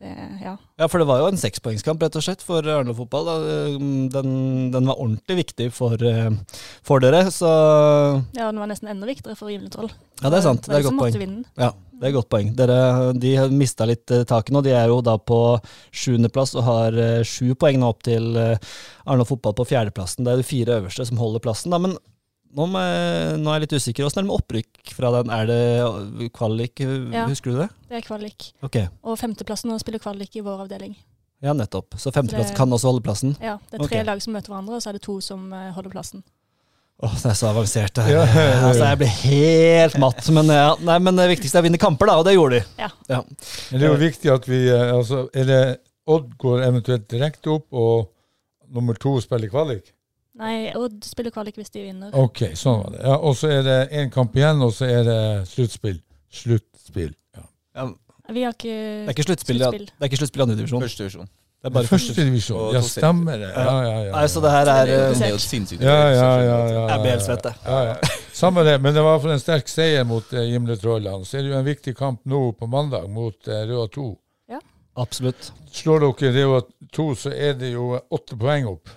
[0.01, 0.11] det,
[0.43, 0.57] ja.
[0.75, 3.29] Ja, for det var jo en sekspoengskamp, rett og slett, for Arendal fotball.
[4.11, 4.29] Den,
[4.73, 6.31] den var ordentlig viktig for, eh,
[6.85, 7.51] for dere, så
[8.35, 9.91] ja, den var nesten enda viktigere for Rimelig Troll.
[10.21, 10.67] Ja, det er sant.
[10.67, 11.37] Det er et er godt poeng.
[11.59, 12.51] Ja, det er et godt poeng.
[12.59, 12.79] Dere
[13.15, 14.63] de mista litt eh, taket nå.
[14.65, 15.39] De er jo da på
[15.95, 20.27] sjuendeplass og har eh, sju poeng nå opp til eh, Arendal fotball på fjerdeplassen.
[20.27, 21.79] Det er de fire øverste som holder plassen, da.
[21.79, 21.95] Men
[22.55, 24.05] nå, jeg, nå er jeg litt usikker.
[24.07, 25.33] Åssen er det med opprykk fra den?
[25.35, 26.79] Er det kvalik?
[27.11, 27.25] Ja.
[27.29, 27.67] Husker du det?
[27.89, 28.47] Det er kvalik.
[28.65, 28.87] Okay.
[29.03, 30.95] Og femteplassen nå spiller kvalik i vår avdeling.
[31.43, 31.97] ja nettopp.
[31.99, 33.35] Så femteplass kan også holde plassen?
[33.43, 34.07] Ja, Det er tre okay.
[34.07, 36.23] lag som møter hverandre, og så er det to som eh, holder plassen.
[37.03, 37.95] Åh, det er så avansert.
[37.97, 38.05] det.
[38.13, 38.59] Ja, ja, ja.
[38.69, 40.29] Altså, jeg blir helt matt.
[40.31, 42.85] Men, ja, nei, men det viktigste er å vinne kamper, da, og det gjorde de.
[42.85, 42.89] Ja.
[43.11, 45.63] Men det er jo viktig at vi altså, Er det
[46.05, 48.11] Odd går eventuelt direkte opp, og
[48.69, 49.89] nummer to spiller kvalik?
[50.35, 52.11] Nei, Odd spiller kvalik hvis de vinner.
[52.19, 53.03] OK, sånn var det.
[53.07, 56.01] Ja, og så er det én kamp igjen, og så er det sluttspill.
[56.35, 57.13] Sluttspill.
[57.37, 57.45] Ja.
[57.75, 57.87] Ja,
[58.35, 59.85] Vi har ikke det er ikke sluttspill Sluttspill.
[59.87, 60.83] det er ikke sluttspill i andredivisjon.
[60.83, 61.29] Første divisjon.
[61.65, 62.73] Det er bare Første divisjon.
[62.75, 63.47] Ja, stemmer det.
[63.55, 64.11] Ja, ja, ja.
[64.13, 66.57] Nei, så det her er det er jo sinnssykt Ja, ja, ja.
[66.69, 67.55] ja, Jeg blir helt svett, jeg.
[67.65, 68.19] Ja, ja.
[68.35, 70.81] Samme det, men det var for en sterk seier mot eh, Gimletrollene.
[70.83, 71.25] Trollland.
[71.25, 74.11] Så er det jo en viktig kamp nå på mandag mot eh, Røa 2.
[74.95, 75.49] Absolutt.
[75.75, 76.61] Slår dere Røa
[76.95, 78.91] 2, så er det jo åtte poeng opp.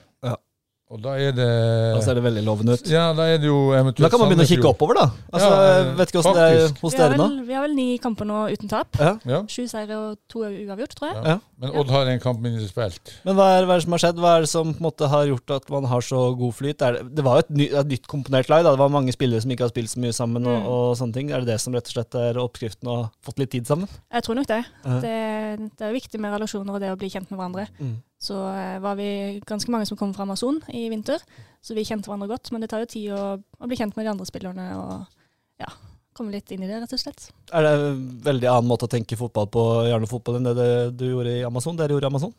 [0.88, 2.86] Og da er det Da ser det veldig lovende ut.
[2.88, 5.02] Ja, da er det jo eventuelt Da kan man begynne å kikke oppover, da.
[5.36, 7.26] Altså, Ja, vet ikke åssen det er hos dere nå.
[7.44, 8.96] vi har vel ni kamper nå uten tap.
[8.96, 9.10] Ja.
[9.28, 11.20] Ja, Sju seire og to uavgjort, tror jeg.
[11.28, 11.36] ja.
[11.60, 13.12] Men Odd har en kamp mindre spilt.
[13.26, 14.16] Men hva er, hva er det som har skjedd?
[14.22, 16.80] Hva er det som på en måte har gjort at man har så god flyt?
[16.86, 18.64] Er det, det var jo et, ny, et nytt komponert lag.
[18.64, 18.72] Da.
[18.72, 20.46] Det var mange spillere som ikke har spilt så mye sammen.
[20.46, 20.66] Og, Mm.
[20.72, 21.30] og sånne ting.
[21.36, 23.88] Er det det som rett og slett er oppskriften og fått litt tid sammen?
[24.10, 24.64] Jeg tror nok det.
[24.86, 25.00] Ja.
[25.04, 27.66] Det, det er viktig med relasjoner og det å bli kjent med hverandre.
[27.78, 27.96] Mm.
[28.18, 31.22] Så eh, var vi ganske mange som kom fra Amazon i vinter,
[31.62, 32.50] så vi kjente hverandre godt.
[32.52, 35.70] Men det tar jo tid å, å bli kjent med de andre spillerne og ja,
[36.18, 37.30] komme litt inn i det, rett og slett.
[37.54, 40.70] Er det en veldig annen måte å tenke fotball på gjerne fotball enn det, det
[40.98, 41.78] du gjorde i Amazon?
[41.78, 42.36] Dere gjorde i Amazon?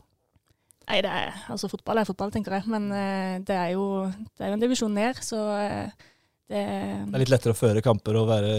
[0.89, 2.65] Nei, det er, altså fotball er fotball, tenker jeg.
[2.71, 6.07] Men eh, det, er jo, det er jo en divisjon ned, så eh,
[6.49, 8.53] det Det er litt lettere å føre kamper og være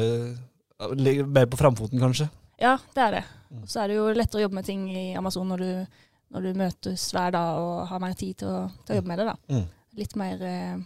[1.26, 2.28] mer på framfoten, kanskje?
[2.60, 3.24] Ja, det er det.
[3.50, 3.64] Mm.
[3.66, 5.98] Så er det jo lettere å jobbe med ting i Amazon når du,
[6.30, 9.18] når du møtes hver dag og har mer tid til å, til å jobbe med
[9.22, 9.26] det.
[9.32, 9.36] da.
[9.50, 9.64] Mm.
[9.98, 10.82] Litt mer uh,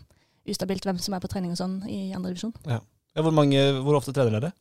[0.49, 2.55] ustabilt hvem som er på trening og sånn i andre divisjon.
[2.69, 2.81] Ja,
[3.21, 4.55] hvor, mange, hvor ofte trener dere?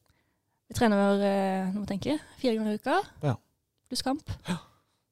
[0.68, 3.38] Vi trener uh, nå må jeg tenke, fire ganger i uka, Ja.
[3.90, 4.36] pluss kamp.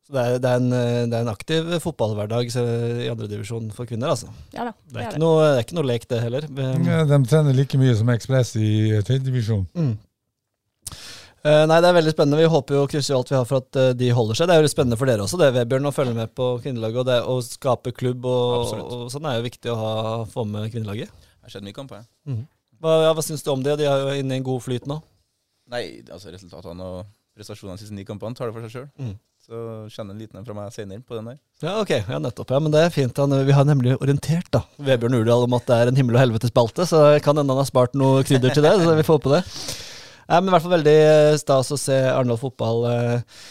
[0.01, 2.63] Så det, er, det, er en, eh, det er en aktiv fotballhverdag så
[3.05, 4.31] i andredivisjon for kvinner, altså.
[4.51, 5.21] Ja da, Det er, det er ikke det.
[5.21, 6.47] noe, det er ikke noe lek, det heller.
[6.89, 8.71] Ja, de trener like mye som Ekspress i
[9.05, 9.67] tredjedivisjon.
[9.77, 9.93] Mm.
[11.41, 12.37] Eh, nei, det er veldig spennende.
[12.37, 14.49] Vi håper jo krysser alt vi har for at eh, de holder seg.
[14.49, 17.01] Det er jo spennende for dere også, det, Vebjørn, å følge med på kvinnelaget.
[17.01, 19.93] Og det å skape klubb og, og sånn er jo viktig å ha,
[20.29, 21.09] få med kvinnelaget.
[21.09, 22.45] Det har skjedd mye kamper, jeg.
[22.81, 23.79] Hva, ja, hva syns du om det?
[23.81, 25.01] De er jo inne i en god flyt nå.
[25.71, 27.03] Nei, altså resultatene og
[27.37, 28.87] prestasjonene de siste ni kampene tar det for seg sjøl.
[29.01, 29.13] Mm.
[29.41, 31.37] Så kjenner en liten en fra meg senere på den der.
[31.63, 31.95] Ja, ok.
[31.97, 32.53] Ja, nettopp.
[32.53, 33.17] Ja, men det er fint.
[33.17, 36.21] Han, vi har nemlig orientert da, Vebjørn Urdal om at det er en himmel og
[36.21, 38.75] helvete-spalte, så kan hende han har spart noe krydder til det.
[38.83, 39.41] så vi får på det.
[40.31, 42.85] Nei, men i hvert fall veldig eh, stas å se Arendal fotball.
[42.87, 43.41] Eh,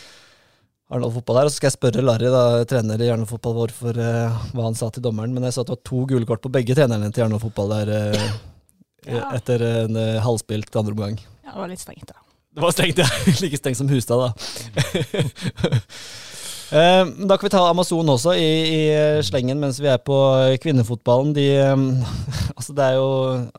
[0.88, 4.00] Arendal fotball her, og Så skal jeg spørre Larry, da, trener i Arendal fotball, hvorfor,
[4.00, 5.34] uh, hva han sa til dommeren.
[5.36, 7.74] Men jeg så at det var to gule kort på begge trenerne til Arendal fotball
[7.76, 8.24] der uh,
[9.10, 9.30] Ja.
[9.36, 11.20] etter en uh, halvspilt andre omgang.
[11.44, 12.18] Ja, det var litt strengt, da.
[12.56, 13.06] Det var strengt, ja.
[13.44, 14.32] Like strengt som Hustad, da.
[16.70, 20.16] Eh, Da kan vi ta Amazon også i, i slengen mens vi er på
[20.62, 21.32] kvinnefotballen.
[21.34, 21.74] De, eh,
[22.56, 23.08] altså det er jo,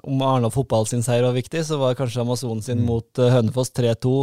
[0.07, 3.73] Om Arendal fotball sin seier var viktig, så var kanskje Amazon sin mot eh, Hønefoss
[3.77, 4.15] 3-2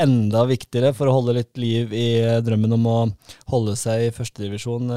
[0.00, 2.98] enda viktigere for å holde litt liv i eh, drømmen om å
[3.52, 4.94] holde seg i førstedivisjon.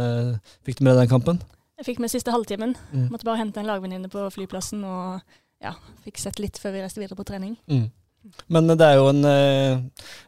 [0.63, 1.41] Fikk du med deg den kampen?
[1.81, 2.77] Jeg fikk med siste halvtimen.
[2.93, 3.09] Mm.
[3.11, 5.19] Måtte bare hente en lagvenninne på flyplassen og
[5.63, 5.73] ja,
[6.05, 7.57] fikk sett litt før vi reiste videre på trening.
[7.71, 7.87] Mm.
[8.47, 9.81] Men det er jo en eh,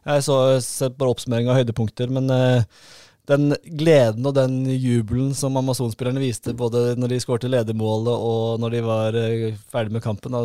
[0.04, 2.62] Jeg så sett bare oppsummering av høydepunkter, men eh,
[3.26, 8.76] den gleden og den jubelen som Amazon-spillerne viste både når de skårte ledermålet og når
[8.76, 10.36] de var eh, ferdig med kampen,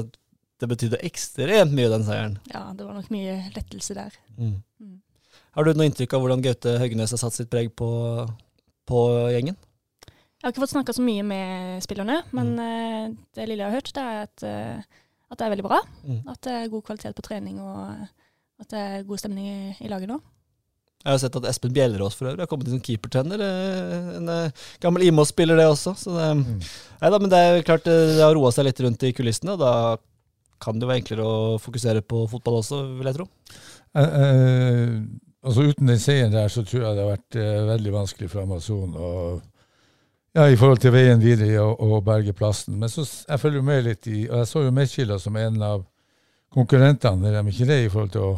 [0.62, 2.40] det betydde ekstremt mye, den seieren.
[2.54, 4.16] Ja, det var nok mye lettelse der.
[4.38, 4.56] Mm.
[4.82, 4.96] Mm.
[5.58, 7.90] Har du noe inntrykk av hvordan Gaute Høgnes har satt sitt preg på,
[8.90, 9.00] på
[9.34, 9.58] gjengen?
[10.10, 13.18] Jeg har ikke fått snakka så mye med spillerne, men Mm.
[13.36, 14.46] det lille jeg har hørt, det er at,
[15.32, 15.80] at det er veldig bra.
[16.04, 16.20] Mm.
[16.34, 18.06] At det er god kvalitet på trening, og eh,
[18.62, 20.20] at det er god stemning i, i laget nå.
[21.02, 23.42] Jeg har sett at Espen Bjellerås for øvrig har kommet inn som keepertrener.
[24.20, 24.52] En eh,
[24.84, 25.96] gammel Imos-spiller, det også.
[25.98, 26.60] Så det, Mm.
[27.02, 29.56] Neida, men det er klart eh, det har roa seg litt rundt i kulissene.
[29.56, 29.74] og Da
[30.62, 33.26] kan det jo være enklere å fokusere på fotball også, vil jeg tro.
[33.98, 34.94] Eh, eh,
[35.42, 38.44] altså Uten den seieren der, så tror jeg det har vært eh, veldig vanskelig for
[38.46, 39.10] Amazon å
[40.38, 42.78] ja, i forhold til veien videre og, å berge plassen.
[42.80, 45.60] Men så jeg følger jo med litt i Og jeg så jo Medskila som en
[45.66, 45.84] av
[46.54, 47.28] konkurrentene.
[47.32, 48.32] Er de ikke det i forhold til å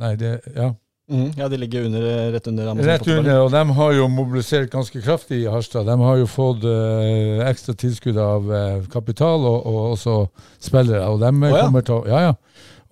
[0.00, 0.72] Nei, det Ja.
[1.10, 2.86] Mm, ja, de ligger under, rett under Amazon.
[2.86, 5.88] Rett under, og de har jo mobilisert ganske kraftig i Harstad.
[5.88, 10.14] De har jo fått uh, ekstra tilskudd av uh, kapital og, og også
[10.62, 11.02] spillere.
[11.10, 11.64] Og de oh, ja.
[11.64, 12.36] kommer til å Ja, ja.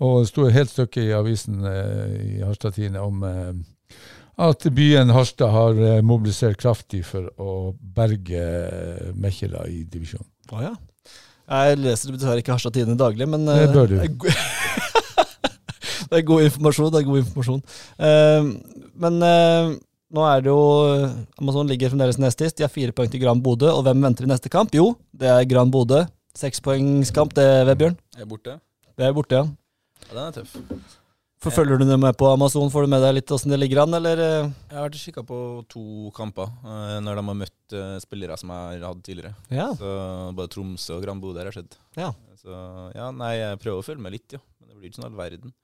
[0.03, 3.55] Og det sto et helt stykke i avisen uh, i Harstad Tidende om eh,
[4.39, 8.43] at byen Harstad har eh, mobilisert kraftig for å berge
[9.19, 10.29] Mekkjela Mekkela i divisjonen.
[10.55, 10.75] Å ja.
[11.49, 13.97] Jeg leser dessverre ikke Harstad Tidende daglig, men Det eh, bør du.
[13.99, 14.31] Det er, go
[16.11, 16.93] det er god informasjon.
[16.93, 17.63] det er god informasjon.
[17.99, 19.73] Uh, men uh,
[20.15, 20.61] nå er det jo
[21.41, 22.59] Amazon ligger fremdeles nest sist.
[22.61, 23.73] De har fire poeng til Gran Bodø.
[23.75, 24.77] Og hvem venter i neste kamp?
[24.77, 26.05] Jo, det er Gran Bodø.
[26.39, 27.99] Sekspoengskamp, det, Vebjørn.
[28.21, 28.61] Er borte.
[28.95, 29.51] Det er borte, ja.
[30.09, 30.98] Ja, den er tøff.
[31.45, 32.71] Forfølger du det med på Amazon?
[32.73, 34.19] Får du med deg litt åssen det ligger an, eller?
[34.19, 34.49] eh?
[34.71, 35.39] Jeg har vært og kikka på
[35.71, 35.85] to
[36.17, 39.35] kamper eh, når de har møtt eh, spillere som jeg har hatt tidligere.
[39.55, 39.69] Ja.
[39.79, 39.93] Så
[40.35, 41.79] Både Tromsø og Gran Bodø har skjedd.
[41.99, 42.11] Ja.
[42.43, 42.51] Så
[42.97, 44.43] ja, nei, jeg prøver å følge med litt, ja.
[44.59, 45.55] Men det blir ikke sånn all verden.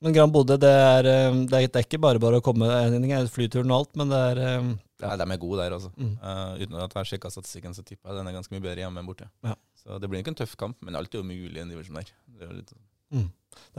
[0.00, 0.68] Men Gran Bodø, det
[1.04, 2.66] det er, det er ikke bare bare å komme.
[2.90, 4.60] Ting er flyturen og alt, men det er ja.
[5.00, 5.90] Nei, de er gode der, altså.
[5.96, 6.12] Mm.
[6.20, 8.82] Uh, uten at jeg har sjekka statistikken, så tipper jeg den er ganske mye bedre
[8.82, 9.30] hjemme enn borte.
[9.46, 9.54] Ja.
[9.80, 11.96] Så det blir ikke en tøff kamp, men alt er jo mulig i en divisjon
[11.96, 12.10] der.
[12.28, 12.89] Det er jo litt, Det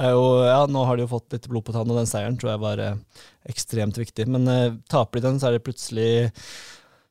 [0.02, 2.38] er jo, ja, Nå har de jo fått litt blod på tann, og den seieren
[2.40, 4.28] tror jeg var eh, ekstremt viktig.
[4.32, 6.12] Men eh, taper de den, så er det plutselig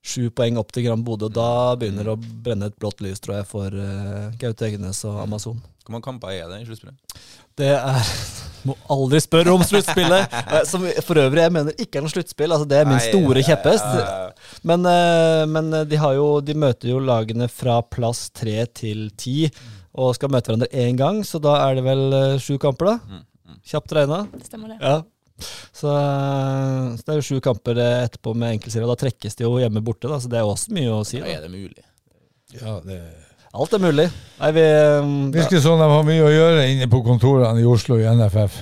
[0.00, 1.28] sju poeng opp til Gran Bodø.
[1.28, 5.02] og Da begynner det å brenne et blått lys, tror jeg, for uh, Gaute Eggenes
[5.08, 5.60] og Amazon.
[5.84, 7.18] Hvor mange kamper er det i sluttspillet?
[7.60, 8.14] Det er
[8.68, 10.34] Må aldri spørre om sluttspillet!
[10.52, 12.52] eh, Som for øvrig jeg mener ikke er noe sluttspill.
[12.52, 13.86] Altså, det er min Nei, store kjepphest.
[13.96, 14.56] ja, ja.
[14.68, 19.48] Men, eh, men de, har jo, de møter jo lagene fra plass tre til ti,
[19.96, 22.04] og skal møte hverandre én gang, så da er det vel
[22.40, 22.98] sju kamper, da?
[23.00, 23.56] Mm, mm.
[23.72, 24.20] Kjapt regna.
[24.44, 24.78] Stemmer det.
[24.84, 25.00] Ja.
[25.72, 29.36] Så, eh, så det er jo sju kamper eh, etterpå med enkeltserie, og da trekkes
[29.38, 31.18] de jo hjemme borte, da, så det er også mye å si.
[31.18, 31.30] Ja, Da.
[31.38, 31.84] er det mulig?
[32.60, 33.00] Ja, det
[33.52, 34.04] Alt er mulig.
[34.38, 37.96] Nei, vi eh, Virker sånn de har mye å gjøre inne på kontorene i Oslo
[37.98, 38.60] i NFF.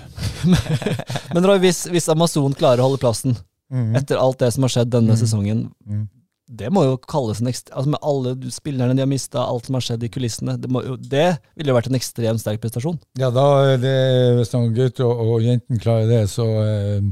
[1.34, 3.36] Men Roy, hvis, hvis Amazon klarer å holde plassen
[3.68, 3.96] Mhm.
[4.00, 5.18] etter alt det som har skjedd denne Mm.
[5.20, 6.08] sesongen, Mm.
[6.48, 7.76] Det må jo kalles en ekstrem...
[7.76, 10.80] Altså med alle spillerne de har mista, alt som har skjedd i kulissene, det, må
[10.96, 11.26] det
[11.58, 12.96] ville jo vært en ekstremt sterk prestasjon.
[13.20, 13.94] Ja, da det,
[14.38, 17.04] hvis noen gutter og, og jenten klarer det, så eh,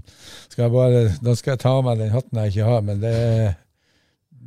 [0.49, 3.05] skal jeg bare Da skal jeg ta av meg den hatten jeg ikke har, men
[3.05, 3.15] det,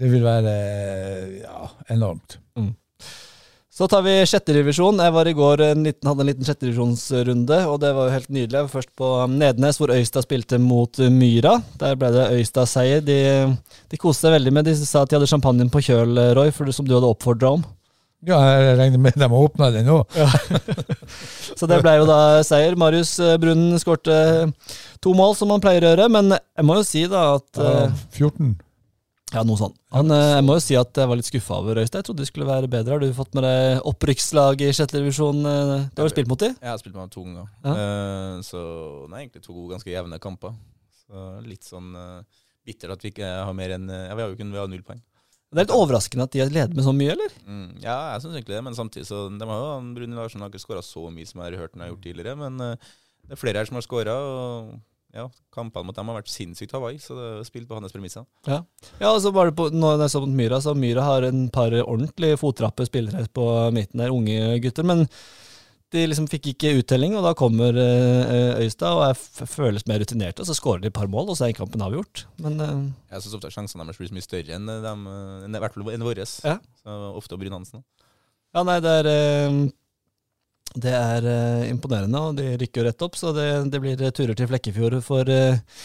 [0.02, 2.39] det vil være eh, ja, enormt.
[3.79, 4.97] Så tar vi sjetterevisjon.
[4.99, 8.27] Jeg var i går en liten, hadde en liten sjetterevisjonsrunde, og det var jo helt
[8.27, 8.57] nydelig.
[8.57, 11.53] Jeg var først på Nednes, hvor Øystad spilte mot Myra.
[11.79, 12.99] Der ble det Øystad-seier.
[13.07, 13.15] De,
[13.87, 16.67] de koste seg veldig med De sa at de hadde champagnen på kjøl, Roy, for
[16.67, 17.63] det som du hadde oppfordra om.
[18.27, 20.01] Ja, jeg regner med de har åpna den nå.
[21.61, 22.75] Så det ble jo da seier.
[22.75, 24.17] Marius eh, Brunnen skårte
[24.99, 26.11] to mål, som han pleier å gjøre.
[26.19, 28.57] Men jeg må jo si da at Ja, eh, 14.
[29.29, 29.75] Ja, noe sånt.
[29.93, 32.01] Han, eh, jeg må jo si at jeg var litt skuffa over Øystein.
[32.01, 32.95] Jeg trodde de skulle være bedre.
[32.95, 35.43] Har du fått med deg opprykkslag i sjette divisjon?
[35.45, 35.85] eh?
[35.93, 36.55] Du har jo spilt mot dem?
[36.57, 37.51] Jeg har spilt med dem to ganger.
[37.61, 37.73] Ja.
[37.75, 38.63] Eh, så
[39.05, 40.55] det er egentlig to ganske jevne kamper.
[41.05, 41.93] Så litt sånn
[42.65, 44.83] bittert at vi ikke har mer enn Ja, vi har jo kun vi har null
[44.85, 45.01] poeng.
[45.49, 47.31] Det er litt overraskende at de leder med så mye, eller?
[47.45, 50.51] Mm, ja, jeg syns egentlig det, men samtidig så De har jo han Larsen har
[50.51, 53.41] ikke skåra så mye som jeg har hørt han har gjort tidligere, men det er
[53.41, 54.13] flere her som har skåra.
[54.13, 54.77] Og
[55.15, 58.25] ja, kampene mot dem har vært sinnssykt Hawaii, så det er spilt på hans premisser.
[58.45, 58.59] Ja,
[59.09, 61.73] og så var det på, når jeg så mot Myra, så Myra har en par
[61.81, 64.85] ordentlig fottrappe spillere på midten der, unge gutter.
[64.85, 65.07] Men
[65.89, 70.43] de liksom fikk ikke uttelling, og da kommer eh, Øystad og f- føles mer rutinerte.
[70.43, 72.27] Og så skårer de et par mål, og så er kampen avgjort.
[72.45, 72.75] Men uh,
[73.09, 76.05] Jeg syns ofte sjansene deres blir så mye større enn dem, eh, enn, fall enn
[76.05, 76.27] våre.
[76.45, 76.59] Ja.
[76.83, 77.81] Så ofte Bryn Hansen.
[78.53, 79.09] ja, nei, det er
[80.75, 84.38] det er eh, imponerende, og de rykker jo rett opp, så det, det blir turer
[84.38, 85.79] til Flekkefjord for uh,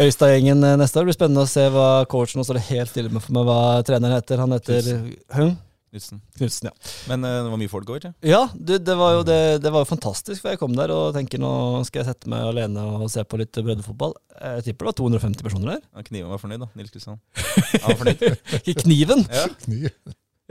[0.00, 1.04] Øystad-gjengen eh, neste år.
[1.04, 3.44] Det blir spennende å se hva coachen Nå står det helt stille med for meg
[3.48, 4.40] hva treneren heter.
[4.40, 4.88] Han heter
[5.36, 5.52] Høng
[5.92, 6.22] Knutsen.
[6.38, 6.90] Knutsen, ja.
[7.10, 8.12] Men eh, det var mye folk over til.
[8.24, 11.12] Ja, du, det, var jo det, det var jo fantastisk, for jeg kom der og
[11.12, 11.50] tenker nå
[11.84, 14.16] skal jeg sette meg alene og se på litt breddefotball.
[14.38, 15.84] Jeg tipper det var 250 personer der.
[15.92, 16.70] Ja, Kniven var fornøyd, da.
[16.80, 17.20] Nils Kristian.
[17.82, 18.24] Han var fornøyd.
[18.62, 19.26] Ikke Kniven!
[19.28, 19.44] Ja,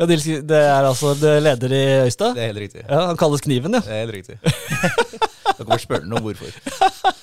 [0.01, 2.33] Ja, det er altså det leder i Øystad.
[2.33, 2.81] det er helt riktig.
[2.89, 3.83] Ja, Han kalles Kniven, ja.
[3.85, 4.39] Det er helt riktig.
[5.61, 6.49] Dere må spørre ham om hvorfor.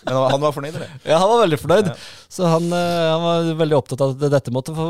[0.07, 0.91] Men han- var fornøyd, eller?
[1.03, 1.89] Ja, Han var veldig fornøyd.
[1.91, 1.95] Ja.
[2.31, 4.87] Så han, eh, han var veldig opptatt av at dette måtte få,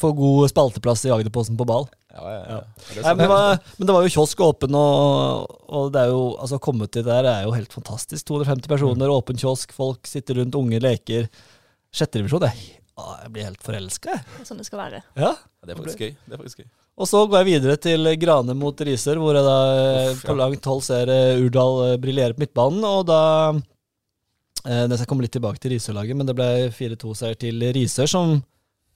[0.00, 1.86] få god spalteplass i Agderposten på ball.
[2.12, 2.58] Ja, ja, ja.
[2.90, 6.10] Det Nei, men, det var, men det var jo kiosk åpen, og, og det er
[6.12, 8.26] jo, altså å komme til der er jo helt fantastisk.
[8.28, 11.30] 250 personer, åpen kiosk, folk sitter rundt, unge leker.
[11.94, 12.54] Sjette divisjon, det
[13.22, 14.46] jeg blir helt forelska, jeg.
[14.48, 15.02] Sånn det skal være.
[15.18, 15.32] Ja.
[15.34, 16.14] Ja, det er faktisk gøy.
[16.26, 16.70] Det er faktisk gøy.
[17.02, 20.28] Og så går jeg videre til Grane mot Risør, hvor jeg da eh, Uff, ja.
[20.28, 22.84] på langt hold ser eh, Urdal eh, briljere på midtbanen.
[22.84, 23.20] Og da
[24.66, 28.38] eh, Det skal komme litt tilbake til Risør-laget, men det ble 4-2-seier til Risør, som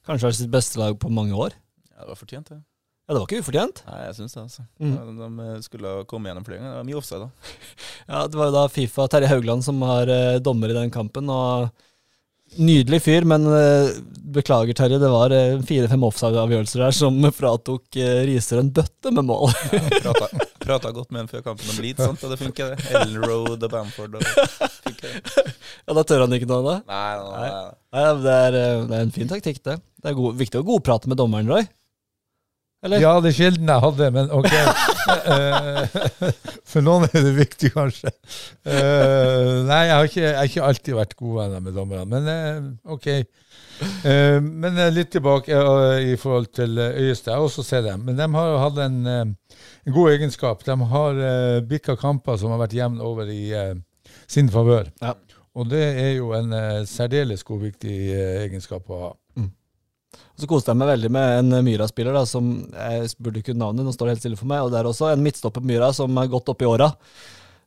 [0.07, 1.57] kanskje har sitt beste lag på mange år.
[1.95, 2.61] Ja, det var fortjent, det.
[3.07, 3.81] Ja, det var ikke ufortjent.
[3.87, 4.62] Nei, jeg syns det, altså.
[4.83, 4.95] Mm.
[4.97, 6.73] Ja, De skulle komme kommet gjennom flere ganger.
[6.73, 7.59] Det var mye offside, da.
[8.11, 11.31] Ja, Det var jo da Fifa Terje Haugland som har eh, dommer i den kampen,
[11.31, 11.69] og
[12.54, 13.96] Nydelig fyr, men eh,
[14.37, 14.98] beklager, Terje.
[15.02, 19.50] Det var eh, fire-fem offside-avgjørelser her som fratok uh, Riser en bøtte med mål.
[20.06, 20.28] Prata,
[20.62, 22.22] prata godt med ham før kampen om Leeds, sant?
[22.22, 22.87] og det funker, det.
[22.94, 24.16] Ellen Road og Bamford.
[24.16, 24.24] Og,
[24.87, 26.78] ja, Da tør han ikke noe av det?
[26.90, 27.50] Nei, nei, nei,
[27.98, 28.06] nei.
[28.22, 29.80] Det, er, eh, det er en fin taktikk, det.
[30.02, 31.66] Det er god, viktig å godprate med dommeren, Roy.
[32.87, 33.03] Eller?
[33.03, 34.53] Ja, det er sjelden jeg hadde, men ok.
[34.55, 35.96] Eh,
[36.70, 38.12] For noen er det viktig, kanskje.
[38.62, 42.31] Eh, nei, jeg har, ikke, jeg har ikke alltid vært gode venner med dommerne, men
[42.31, 43.09] eh, ok.
[44.07, 45.59] Eh, men litt tilbake
[46.07, 47.03] i forhold til Øyeste.
[47.03, 47.33] Øyestad.
[47.33, 48.07] Jeg har også sett dem.
[48.07, 50.62] Men de har hatt en, en god egenskap.
[50.66, 51.20] De har
[51.66, 53.42] bikka kamper som har vært jevn over i
[54.31, 54.92] sin favør.
[55.03, 55.16] Ja.
[55.57, 56.53] Og det er jo en
[56.87, 57.96] særdeles god, viktig
[58.46, 59.14] egenskap å ha.
[60.37, 63.94] Og så koste jeg meg veldig med en Myra-spiller som jeg burde kunne navnet, nå
[63.94, 64.66] står det helt stille for meg.
[64.66, 66.90] Og det er også en midtstopper Myra som er godt opp i åra.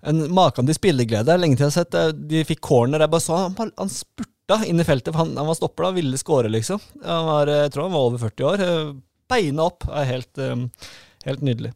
[0.09, 1.37] En Maken til spilleglede.
[1.41, 2.19] Lenge til jeg har sett.
[2.29, 3.01] De fikk corner.
[3.01, 5.17] Jeg bare så han, han spurta inn i feltet.
[5.17, 6.81] Han, han var stopper da, ville skåre, liksom.
[7.01, 8.65] Var, jeg tror han var over 40 år.
[8.67, 8.95] Eh,
[9.29, 9.89] Beina opp.
[9.89, 10.93] er helt, eh,
[11.25, 11.73] helt nydelig.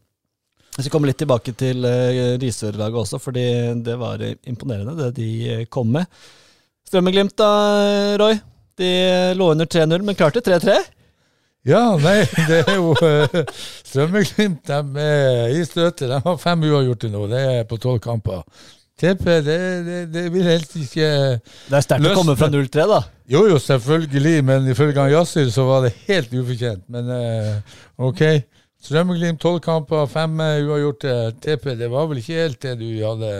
[0.74, 3.44] Jeg skal komme litt tilbake til uh, Risør-laget også, fordi
[3.86, 6.10] det var eh, imponerende, det de eh, kom med.
[6.88, 7.50] Strømmeglimt da,
[8.18, 8.40] Roy.
[8.80, 8.90] De
[9.38, 10.76] lå under 3-0, men klarte 3-3.
[11.64, 12.18] Ja, nei,
[12.50, 13.36] det er jo uh,
[13.88, 16.10] Strømmeglimt de er i støtet.
[16.10, 17.26] De har fem uavgjorte nå.
[17.30, 18.42] Det er på tolv kamper.
[19.00, 19.56] TP, det,
[19.86, 21.06] det, det vil helst ikke
[21.40, 23.00] Det er sterkt å komme fra 0-3, da.
[23.26, 26.84] Jo, jo, selvfølgelig, men ifølge han Yassir så var det helt ufortjent.
[26.92, 28.22] Men eh, ok.
[28.84, 31.16] Strømmeglimt, tolv kamper, fem eh, uavgjorte.
[31.42, 33.32] TP, det var vel ikke helt det du hadde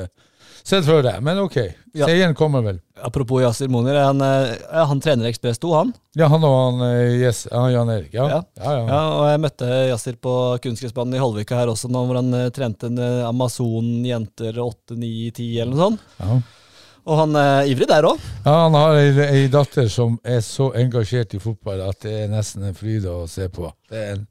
[0.64, 1.56] sett for deg, men ok.
[1.94, 2.08] Ja.
[2.08, 2.80] Seieren kommer vel.
[3.04, 5.92] Apropos Yasir Monir, han, eh, han trener Ekspress 2, han.
[6.16, 8.14] Ja, han og han eh, yes, han Jan Erik.
[8.16, 8.40] Ja.
[8.56, 8.74] Ja.
[8.88, 12.90] Ja, og jeg møtte Yasir på kunstgressbanen i Holvika her også, hvor han eh, trente
[12.90, 16.12] en eh, Amazon jenter 8, 9, 10 eller noe sånt.
[16.20, 16.42] Ja.
[17.04, 18.20] Og han er ivrig der òg.
[18.46, 22.30] Ja, han har ei, ei datter som er så engasjert i fotball at det er
[22.32, 23.68] nesten en fryd å se på.
[23.92, 24.24] Det er en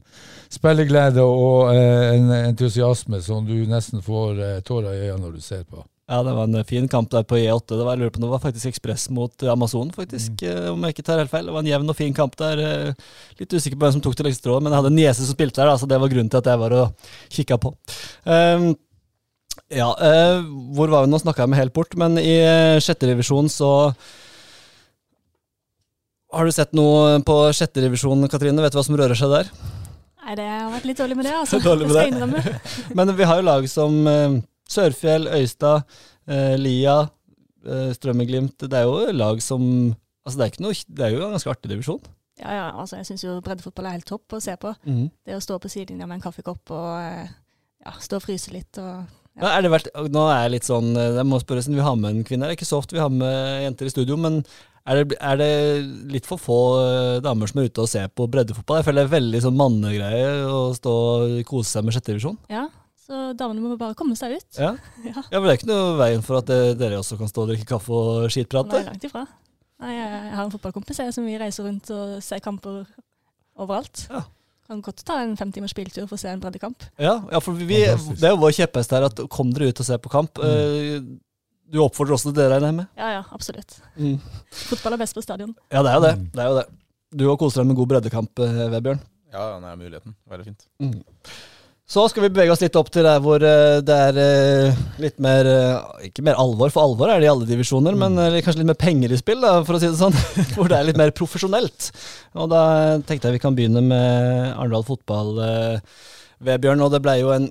[0.54, 5.46] spilleglede og eh, en entusiasme som du nesten får eh, tårer i øynene når du
[5.46, 5.86] ser på.
[6.14, 7.74] Ja, det var en eh, fin kamp der på E8.
[7.74, 10.70] Det var, jeg lurer på det var faktisk Ekspress mot eh, Amazon, faktisk, mm.
[10.76, 11.48] om jeg ikke tar helt feil.
[11.50, 12.62] Det var en jevn og fin kamp der.
[12.62, 15.26] eh, Litt usikker på hvem som tok det lengste strået, men jeg hadde en niese
[15.26, 17.74] som spilte der, da, så det var grunnen til at jeg var og kikka på.
[18.30, 18.68] Um,
[19.74, 20.46] ja, uh,
[20.78, 21.18] hvor var vi nå?
[21.22, 21.98] Snakka jeg meg helt bort.
[21.98, 22.36] Men i
[22.84, 23.70] sjette revisjon så
[26.34, 28.62] Har du sett noe på sjette divisjon, Katrine?
[28.62, 29.50] Vet du hva som rører seg der?
[30.24, 31.60] Nei, det har vært litt dårlig med det, altså.
[31.68, 32.58] Dårlig med det skal jeg innrømme.
[32.98, 34.38] Men vi har jo lag som eh,
[34.74, 35.86] Sørfjell, Øystad,
[36.28, 37.00] eh, Lia,
[37.66, 38.58] eh, Strømmeglimt.
[38.66, 39.68] Det er jo lag som
[40.24, 42.06] Altså, det er, ikke noe, det er jo en ganske artig divisjon.
[42.40, 44.72] Ja, ja, altså, jeg syns jo breddefotball er helt topp å se på.
[45.28, 47.28] Det å stå på sidelinja med en kaffekopp og eh,
[47.84, 49.04] ja, stå og fryse litt og
[49.42, 52.16] Ja, det vært, nå er jeg litt sånn eh, Jeg må spørre, vi har med
[52.16, 52.48] en kvinne.
[52.48, 54.42] Det er ikke så ofte vi har med jenter i studio, men
[54.84, 55.52] er det, er det
[56.12, 58.82] litt for få eh, damer som er ute og ser på breddefotball?
[58.82, 62.40] Jeg føler det er veldig sånn mannegreie å stå og kose seg med sjette divisjon.
[62.52, 62.66] Ja,
[63.04, 64.50] så damene må bare komme seg ut.
[64.60, 64.74] Ja.
[65.04, 65.20] Ja.
[65.20, 67.52] ja, men det er ikke noe veien for at det, dere også kan stå og
[67.52, 68.80] drikke kaffe og skitprate?
[68.80, 69.26] Nei, langt ifra.
[69.84, 72.86] Nei, jeg jeg har en fotballkompis jeg, som vi reiser rundt og ser kamper
[73.60, 74.06] overalt.
[74.10, 74.24] Ja.
[74.70, 76.86] Kan godt ta en fem timers biltur for å se en breddekamp.
[77.02, 79.90] Ja, ja for vi, det er jo vår kjepphest her at kom dere ut og
[79.90, 80.40] se på kamp.
[80.40, 81.18] Mm.
[81.74, 82.92] Du oppfordrer også til det, regner jeg med?
[83.00, 83.80] Ja, ja, absolutt.
[83.98, 84.16] Mm.
[84.70, 85.52] Fotball er best på stadion.
[85.74, 86.14] Ja, det er jo det.
[86.32, 86.68] det, er jo det.
[87.14, 89.04] Du har kost deg med god breddekamp, eh, Vebjørn.
[89.34, 90.16] Ja, når jeg har muligheten.
[90.30, 90.68] Veldig fint.
[91.84, 95.18] Så skal vi bevege oss litt opp til der hvor eh, det er eh, litt
[95.22, 98.62] mer eh, Ikke mer alvor, for alvor er det i alle divisjoner, men eh, kanskje
[98.62, 100.16] litt mer penger i spill, da, for å si det sånn.
[100.56, 101.92] Hvor det er litt mer profesjonelt.
[102.40, 102.64] Og da
[103.04, 105.44] tenkte jeg vi kan begynne med Arendal fotball,
[106.44, 106.86] Vebjørn.
[106.86, 107.50] Og det ble jo en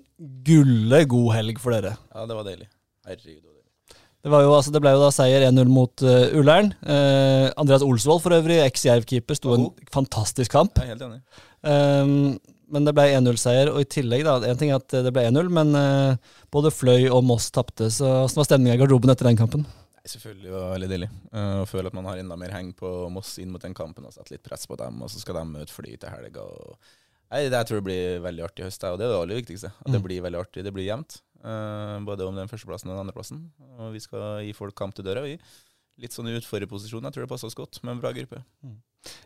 [0.49, 1.99] gulle god helg for dere.
[2.15, 2.71] Ja, det var deilig.
[3.05, 3.37] Herregud.
[3.37, 3.99] det var deilig.
[4.23, 6.73] Det, var jo, altså, det ble jo da seier 1-0 mot uh, Ullern.
[6.81, 10.81] Uh, Andreas Olsvold for øvrig, eks-Jerv-keeper, sto en fantastisk kamp.
[10.81, 11.23] Jeg er helt enig.
[11.63, 15.23] Um, men det ble 1-0-seier, og i tillegg, da En ting er at det ble
[15.29, 16.17] 1-0, men uh,
[16.51, 17.91] både Fløy og Moss tapte.
[17.93, 19.67] Så hvordan var stemninga i garderoben etter den kampen?
[19.69, 21.09] Nei, selvfølgelig var det veldig deilig.
[21.31, 24.05] Eh, Å føle at man har enda mer heng på Moss inn mot den kampen
[24.09, 26.43] og satt litt press på dem, og så skal de møte Fly til helga.
[26.43, 26.77] og-
[27.31, 29.39] Nei, det, Jeg tror det blir veldig artig i høst, og det er det aller
[29.41, 29.71] viktigste.
[29.79, 30.07] At det Mm.
[30.09, 30.65] blir veldig artig.
[30.65, 31.21] Det blir jevnt.
[31.45, 33.51] Uh, både om den førsteplassen og den andreplassen.
[33.79, 35.39] Og vi skal gi folk kamp til døra, vi.
[35.99, 37.03] Litt sånn utfordrerposisjon.
[37.03, 38.43] Jeg tror det passer oss godt, med en bra gruppe.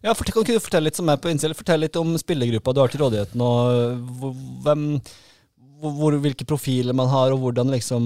[0.04, 1.54] Ja, for, Kan ikke du fortelle litt som er på innstill?
[1.56, 4.12] Fortell litt om spillergruppa du har til rådigheten, og
[4.64, 4.84] hvem,
[5.82, 8.04] hvor, hvilke profiler man har, og hvordan liksom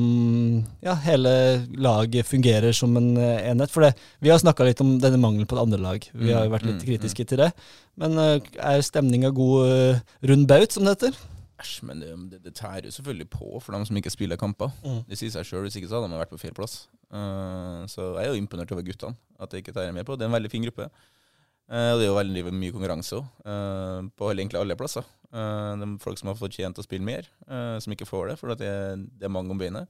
[0.85, 1.33] ja, hele
[1.79, 3.71] laget fungerer som en eh, enhet.
[3.73, 3.93] For det,
[4.23, 6.07] vi har snakka litt om denne mangelen på et andre lag.
[6.13, 7.51] Vi har jo vært litt Mm, mm, kritiske til det.
[8.01, 11.21] Men øh, er stemninga god øh, rund baut, som det heter?
[11.61, 14.71] Æsj, men det, det, det tærer jo selvfølgelig på for dem som ikke spiller kamper.
[14.85, 15.03] Mm.
[15.09, 16.87] Det sier seg sjøl, hvis ikke så hadde de vært på feil plass.
[17.13, 20.17] Uh, så jeg er jo imponert over guttene, at det ikke tærer mer på.
[20.17, 20.89] Det er en veldig fin gruppe.
[21.71, 23.27] Eh, og det er jo veldig mye konkurranse òg,
[24.19, 25.05] på egentlig alle plasser.
[25.31, 28.39] Eh, det er folk som har fortjent å spille mer, eh, som ikke får det,
[28.41, 29.87] for det, er- det er mange om beinet.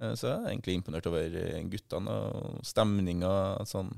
[0.00, 3.32] Eh, så jeg er egentlig imponert over eh, guttene og stemninga
[3.66, 3.90] sånn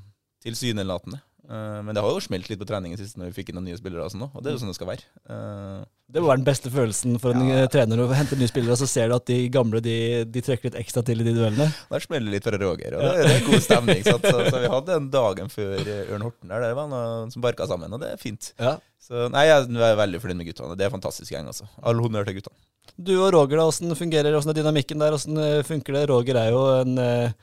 [0.44, 1.20] tilsynelatende.
[1.48, 3.60] Eh, men det har jo smelt litt på trening i siste når vi fikk inn
[3.60, 5.86] noen nye spillere, og sånn, og det er jo sånn det skal være.
[6.06, 7.62] Det må være den beste følelsen for en Ja.
[7.64, 10.42] eh, trener å hente nye spillere, og så ser du at de gamle de, de
[10.46, 11.66] trekker litt ekstra til i de duellene.
[11.90, 14.04] Der smeller det litt fra Roger, og det, det er god stemning.
[14.06, 17.34] Så, så, så vi hadde en dagen før eh, Ørn Horten der, det var noen
[17.34, 18.52] som barka sammen, og det er fint.
[18.62, 18.76] Ja.
[19.02, 20.78] Så nei, jeg er veldig fornøyd med guttene.
[20.78, 21.66] Det er en fantastisk gjeng, altså.
[21.82, 22.56] All honnør til guttene.
[22.96, 25.14] Du og Roger, da, hvordan fungerer hvordan er dynamikken der?
[25.18, 26.04] Hvordan eh, funker det?
[26.10, 27.34] Roger er jo en eh,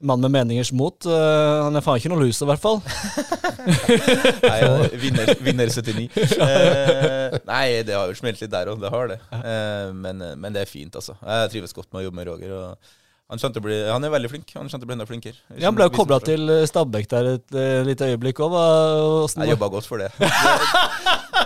[0.00, 1.06] mann med meningers mot.
[1.06, 2.78] Uh, han er faen ikke noe loser, i hvert fall.
[4.50, 4.70] Nei, ja,
[5.02, 6.06] vinner, vinner 79.
[6.38, 9.18] Uh, nei, det har jo smelt litt der òg, det har det.
[9.32, 11.18] Uh, men, men det er fint, altså.
[11.22, 12.54] Jeg trives godt med å jobbe med Roger.
[12.54, 12.96] og
[13.28, 14.52] han, bli, han er veldig flink.
[14.56, 15.36] Han skjønte å bli enda flinkere.
[15.52, 18.56] Ja, han ble jo kobla til eh, Stabæk der et eh, lite øyeblikk òg.
[19.34, 20.08] Jeg jobba godt for det.
[20.16, 20.30] Det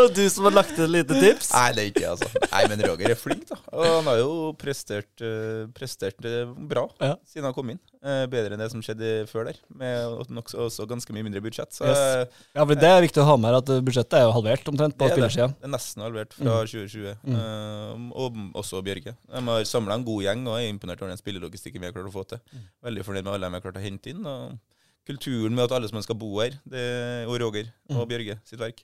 [0.00, 1.50] er du som har lagt et lite tips.
[1.52, 2.42] Nei, det er ikke jeg, altså.
[2.52, 3.56] Nei, men Roger er flink, da.
[3.72, 4.30] Og han har jo
[4.60, 7.16] prestert, uh, prestert eh, bra Ja.
[7.28, 7.80] siden han kom inn.
[8.02, 11.70] Uh, bedre enn det som skjedde før der, med nok også ganske mye mindre budsjett.
[11.76, 12.32] Så Yes.
[12.56, 14.96] Ja, for Det er viktig å ha med her at budsjettet er jo halvert omtrent
[14.98, 15.48] på er spillersida.
[15.60, 17.14] Det er nesten halvert fra 2020.
[17.22, 18.10] Mm.
[18.16, 19.14] Og også Bjørge.
[19.28, 22.10] De har samla en god gjeng og er imponert over den spillelogistikken vi har klart
[22.10, 22.42] å få til.
[22.52, 22.66] Mm.
[22.88, 24.26] Veldig fornøyd med alle de har klart å hente inn.
[24.26, 24.58] Og
[25.06, 26.82] kulturen med at alle som skal bo her, det,
[27.26, 27.96] og Roger Mm.
[27.98, 28.82] og Bjørge sitt verk.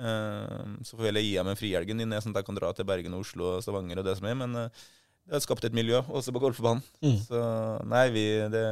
[0.00, 2.72] Eh, så får vel heller gi dem en frihelg inn, sånn at jeg kan dra
[2.76, 4.38] til Bergen, og Oslo og Stavanger og det som er.
[4.42, 4.82] Men eh,
[5.28, 6.82] det har skapt et miljø, også på golfbanen.
[7.04, 7.18] Mm.
[7.26, 7.42] Så
[7.90, 8.64] nei, vi det,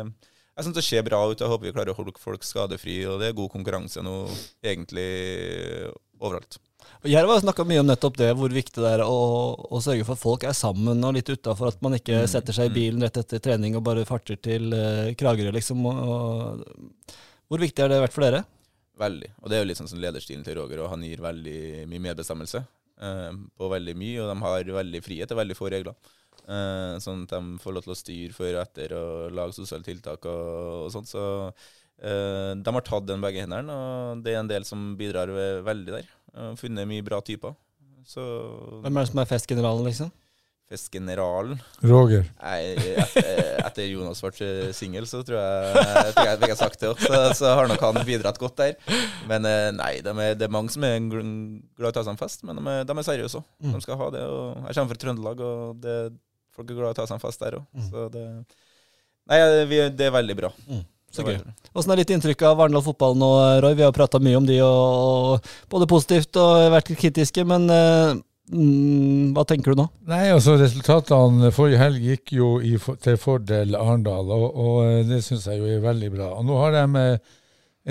[0.57, 1.39] Jeg syns det ser bra ut.
[1.39, 4.25] Jeg håper vi klarer å holde folk skadefri, og det er god konkurranse nå
[4.65, 5.11] egentlig
[6.19, 6.59] overalt.
[7.07, 9.19] Jerv har snakka mye om nettopp det, hvor viktig det er å,
[9.55, 11.71] å sørge for at folk er sammen og litt utafor.
[11.71, 12.75] At man ikke Mm, setter seg i mm.
[12.75, 15.85] bilen rett etter trening og bare farter til uh, Kragerø, liksom.
[15.87, 17.19] Og, og,
[17.49, 18.43] hvor viktig har det vært for dere?
[18.99, 19.31] Veldig.
[19.43, 21.59] Og det er jo litt sånn som lederstilen til Roger, og han gir veldig
[21.91, 22.61] mye medbestemmelse
[23.01, 25.95] eh, på veldig mye, og de har veldig frihet til veldig få regler.
[26.49, 29.87] Eh, sånn at de får lov til å styre før og etter og lage sosiale
[29.87, 31.11] tiltak og, og sånt.
[31.11, 31.23] Så
[32.03, 35.63] eh, de har tatt den begge hendene, og det er en del som bidrar ve-
[35.67, 36.09] veldig der.
[36.35, 37.55] og funnet mye bra typer.
[38.09, 38.23] Så
[38.83, 40.11] Hvem er det som er festgeneralen, liksom?
[40.69, 42.27] Festgeneralen Roger.
[42.43, 46.91] Nei, etter, etter Jonas ble singel, så tror jeg jeg jeg, jeg jeg sagt det
[46.91, 48.77] også, så, så har nok han bidratt godt der.
[49.31, 52.13] Men eh, nei, de er, det er mange som er glad i å ta seg
[52.13, 53.49] en fest, men de er, de er seriøse òg.
[53.65, 53.73] Mm.
[53.79, 54.27] De skal ha det.
[54.29, 55.97] Og jeg kommer fra Trøndelag, og det,
[56.53, 57.67] folk er glad i å ta seg en fest der òg.
[57.73, 57.89] Mm.
[57.89, 58.29] Så det
[59.29, 60.49] Nei, vi, det er veldig bra.
[61.13, 61.57] Så Det er gøy.
[61.77, 63.29] Åssen er ditt inntrykk av Arendal fotball nå,
[63.65, 63.75] Roy?
[63.77, 68.17] Vi har prata mye om de, og, og både positivt og vært kritiske, men eh,
[68.53, 69.89] mm, hva tenker du nå?
[70.11, 75.23] Nei, altså Resultatene forrige helg gikk jo i, til fordel Arendal, og, og eh, det
[75.27, 76.33] syns jeg jo er veldig bra.
[76.39, 77.37] Og Nå har de eh,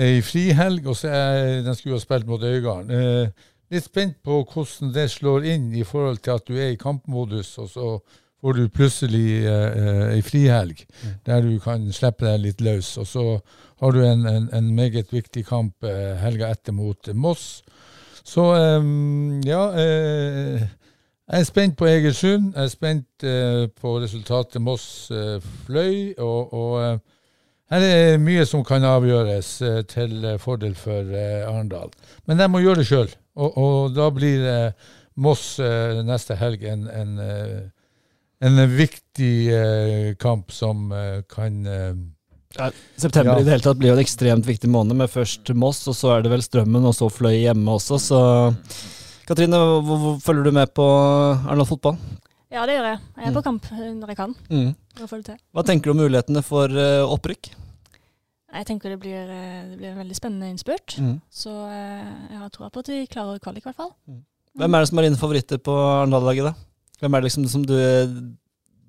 [0.08, 2.94] ei frihelg, og så er de skulle ha spilt mot Øygarden.
[2.94, 6.80] Eh, litt spent på hvordan det slår inn i forhold til at du er i
[6.80, 7.90] kampmodus, og så
[8.40, 10.84] får du plutselig eh, ei frihelg
[11.26, 12.92] der du kan slippe deg litt løs.
[13.02, 13.24] Og så
[13.82, 17.64] har du en, en, en meget viktig kamp eh, helga etter mot Moss.
[18.28, 18.42] Så
[18.80, 20.60] um, ja eh,
[21.28, 22.52] Jeg er spent på Egersund.
[22.54, 25.40] Jeg er spent eh, på resultatet Moss eh.
[26.18, 26.98] Og, og eh,
[27.70, 31.08] her er mye som kan avgjøres eh, til eh, fordel for
[31.48, 31.92] Arendal.
[32.26, 33.10] Men de må gjøre det sjøl.
[33.36, 34.46] Og, og da blir
[35.16, 37.18] Moss neste helg en, en,
[38.40, 40.92] en viktig kamp som
[41.30, 41.64] kan
[42.58, 43.40] eh, September Ja.
[43.40, 46.16] i det hele tatt blir jo en ekstremt viktig måned, med først Moss, og så
[46.16, 48.20] er det vel Strømmen, og så Fløy hjemme også, så
[49.28, 50.84] Katrine, hvor, hvor følger du med på
[51.44, 51.98] Arendal fotball?
[52.50, 53.00] Ja, det gjør jeg.
[53.18, 53.34] Jeg er Mm.
[53.36, 54.34] på kamp når jeg kan.
[54.48, 54.74] Mm.
[55.52, 57.50] Hva tenker du om mulighetene for uh, opprykk?
[58.54, 60.96] Jeg tenker det blir, eh, det blir en veldig spennende innspurt.
[60.96, 61.20] Mm.
[61.30, 63.92] Så uh, jeg har troa på at vi klarer kvalik, i hvert fall.
[64.56, 66.54] Hvem er det som er dine favoritter på Arendal-laget, da?
[67.02, 67.76] Hvem er det liksom som du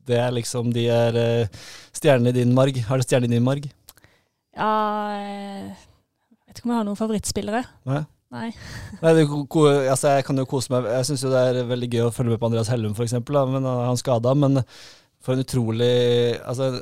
[0.09, 2.77] Det er liksom De er eh, stjernene i din marg.
[2.87, 3.67] Har du stjerne i din marg?
[4.57, 4.71] Ja
[5.15, 7.61] eh, Jeg vet ikke om jeg har noen favorittspillere.
[7.89, 8.01] Nei?
[8.33, 8.47] Nei.
[9.03, 9.25] Nei, det,
[9.89, 12.35] altså jeg kan jo kose meg Jeg syns jo det er veldig gøy å følge
[12.35, 13.15] med på Andreas Hellum, f.eks.
[13.25, 14.35] Men han er skada.
[14.37, 14.63] Men
[15.19, 15.93] for en utrolig
[16.39, 16.75] Altså,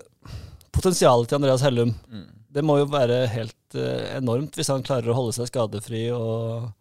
[0.75, 2.25] potensialet til Andreas Hellum Mm.
[2.57, 6.71] Det må jo være helt uh, enormt hvis han klarer å holde seg skadefri og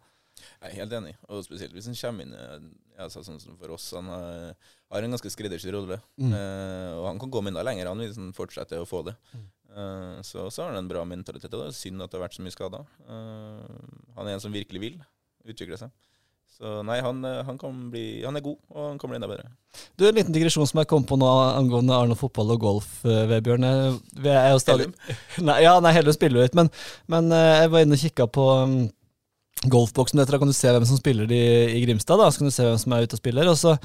[0.63, 2.31] Jeg er helt enig, og spesielt hvis han kommer inn
[2.97, 3.91] altså, sånn som for oss.
[3.95, 4.55] Han har,
[4.93, 6.33] har en ganske skreddersydd rolle, Mm.
[6.33, 9.15] Uh, og han kan gå enda lenger han hvis han fortsetter å få det.
[9.33, 9.45] Mm.
[9.77, 12.25] Uh, så, så har han en bra mentalitet, og det er synd at det har
[12.25, 12.85] vært så mye skader.
[13.05, 13.63] Uh,
[14.17, 14.99] han er en som virkelig vil
[15.47, 15.93] utvikle seg.
[16.57, 19.51] Så nei, han, han, kan bli, han er god, og han kan bli enda bedre.
[19.99, 23.67] Du, En liten digresjon som jeg kom på nå angående Arne fotball og golf, Vebjørn.
[24.17, 24.87] Vi er jo stadig
[25.49, 26.71] Nei, ja, nei, Hellum spiller jo litt, men,
[27.13, 28.77] men jeg var inne og kikka på um,
[29.69, 30.23] golfboksen.
[30.23, 31.41] Da kan du se hvem som spiller de
[31.75, 33.51] i Grimstad, da, så kan du se hvem som er ute og spiller.
[33.51, 33.77] Og så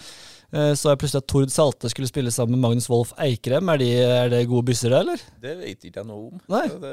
[0.52, 3.70] så jeg plutselig at Tord Salte skulle spille sammen med Magnus Wolff Eikrem.
[3.72, 5.20] Er, de, er det gode bysser, eller?
[5.40, 6.42] Det vet ikke jeg noe om.
[6.52, 6.66] Nei.
[6.82, 6.92] Det,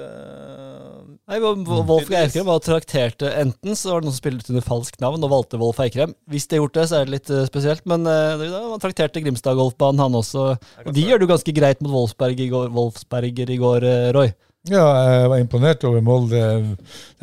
[1.29, 2.09] Nei, Wo- Wo- Wolff.
[2.15, 5.59] Eikrem var trakterte enten så var det noen som spilte under falskt navn og valgte
[5.61, 6.15] Wolff Eikrem.
[6.31, 8.79] Hvis de har gjort det, så er det litt eh, spesielt, men uh, det var
[8.83, 10.45] trakterte Grimstad-golfbanen, han også.
[10.85, 14.11] Og de gjør det jo ganske greit mot Wolfsberg i går, Wolfsberger i går, eh,
[14.15, 14.31] Roy.
[14.69, 16.39] Ja, jeg var imponert over Molde.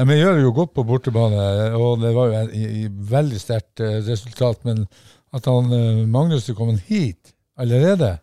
[0.00, 1.42] De gjør det jo godt på bortebane,
[1.76, 4.62] og det var jo et veldig sterkt eh, resultat.
[4.64, 4.86] Men
[5.36, 8.14] at han eh, Magnus er kommet hit allerede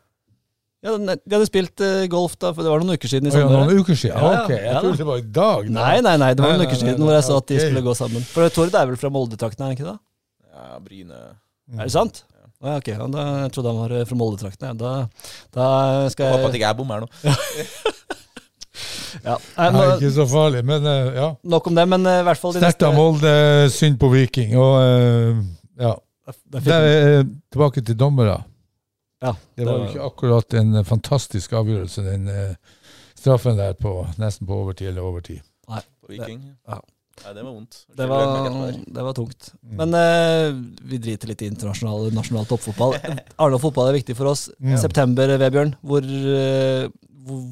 [0.84, 3.54] Ja, de hadde spilt eh, golf da, for det var noen uker siden i sommer.
[3.54, 4.18] ja, noen uker siden?
[4.20, 4.42] Ja, ja.
[4.44, 5.62] ok, jeg Ja, trodde det var i dag.
[5.70, 5.74] da.
[5.78, 7.94] Nei, nei, nei, det var noen uker siden hvor jeg sa at de skulle gå
[8.02, 8.22] sammen.
[8.34, 9.98] For Tord er vel fra Molde-traktene, er han ikke det?
[10.54, 11.22] ja, Bryne
[11.80, 12.16] Er det sant?
[12.64, 14.70] Ja, ok, ja, da, jeg trodde han var eh, fra Molde-traktene.
[14.74, 14.78] Ja.
[14.80, 14.92] Da,
[15.56, 15.66] da
[16.14, 17.08] skal Håper at jeg ikke jeg bommer nå.
[19.28, 19.36] ja.
[19.58, 20.82] Nei, Nei, ikke så farlig, men
[21.16, 21.28] ja.
[21.56, 23.34] Nok om det, men i hvert fall Sterkt av Molde,
[23.74, 24.50] synd på Viking.
[24.60, 24.74] Og
[25.80, 25.94] ja,
[26.26, 28.44] Det er er eh, tilbake til dommere.
[29.24, 32.56] Ja, Det var jo ikke akkurat en eh, fantastisk avgjørelse, den uh,
[33.16, 35.40] straffen der på nesten på overtid eller overtid.
[35.68, 36.42] På Viking.
[36.68, 36.80] Ja.
[37.24, 37.78] Nei, det var vondt.
[37.94, 39.52] Det var, det var tungt.
[39.62, 39.76] Mm.
[39.80, 42.98] Men uh, vi driter litt i internasjonal nasjonal toppfotball.
[43.40, 44.48] Arendal fotball er viktig for oss.
[44.58, 44.76] Mm.
[44.82, 45.76] September, Vebjørn.
[45.86, 46.88] Hvor, uh,
[47.28, 47.44] hvor,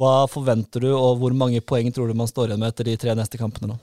[0.00, 2.96] hva forventer du, og hvor mange poeng tror du man står igjen med etter de
[3.04, 3.80] tre neste kampene nå?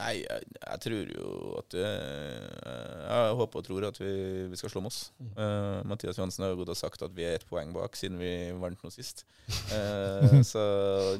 [0.00, 2.70] Nei, jeg, jeg tror jo at eh,
[3.04, 4.12] Jeg håper og tror at vi,
[4.48, 5.00] vi skal slå Moss.
[5.36, 8.16] Uh, Mathias Johansen har jo gått og sagt at vi er ett poeng bak siden
[8.20, 8.30] vi
[8.62, 9.26] vant nå sist.
[9.72, 10.62] Uh, så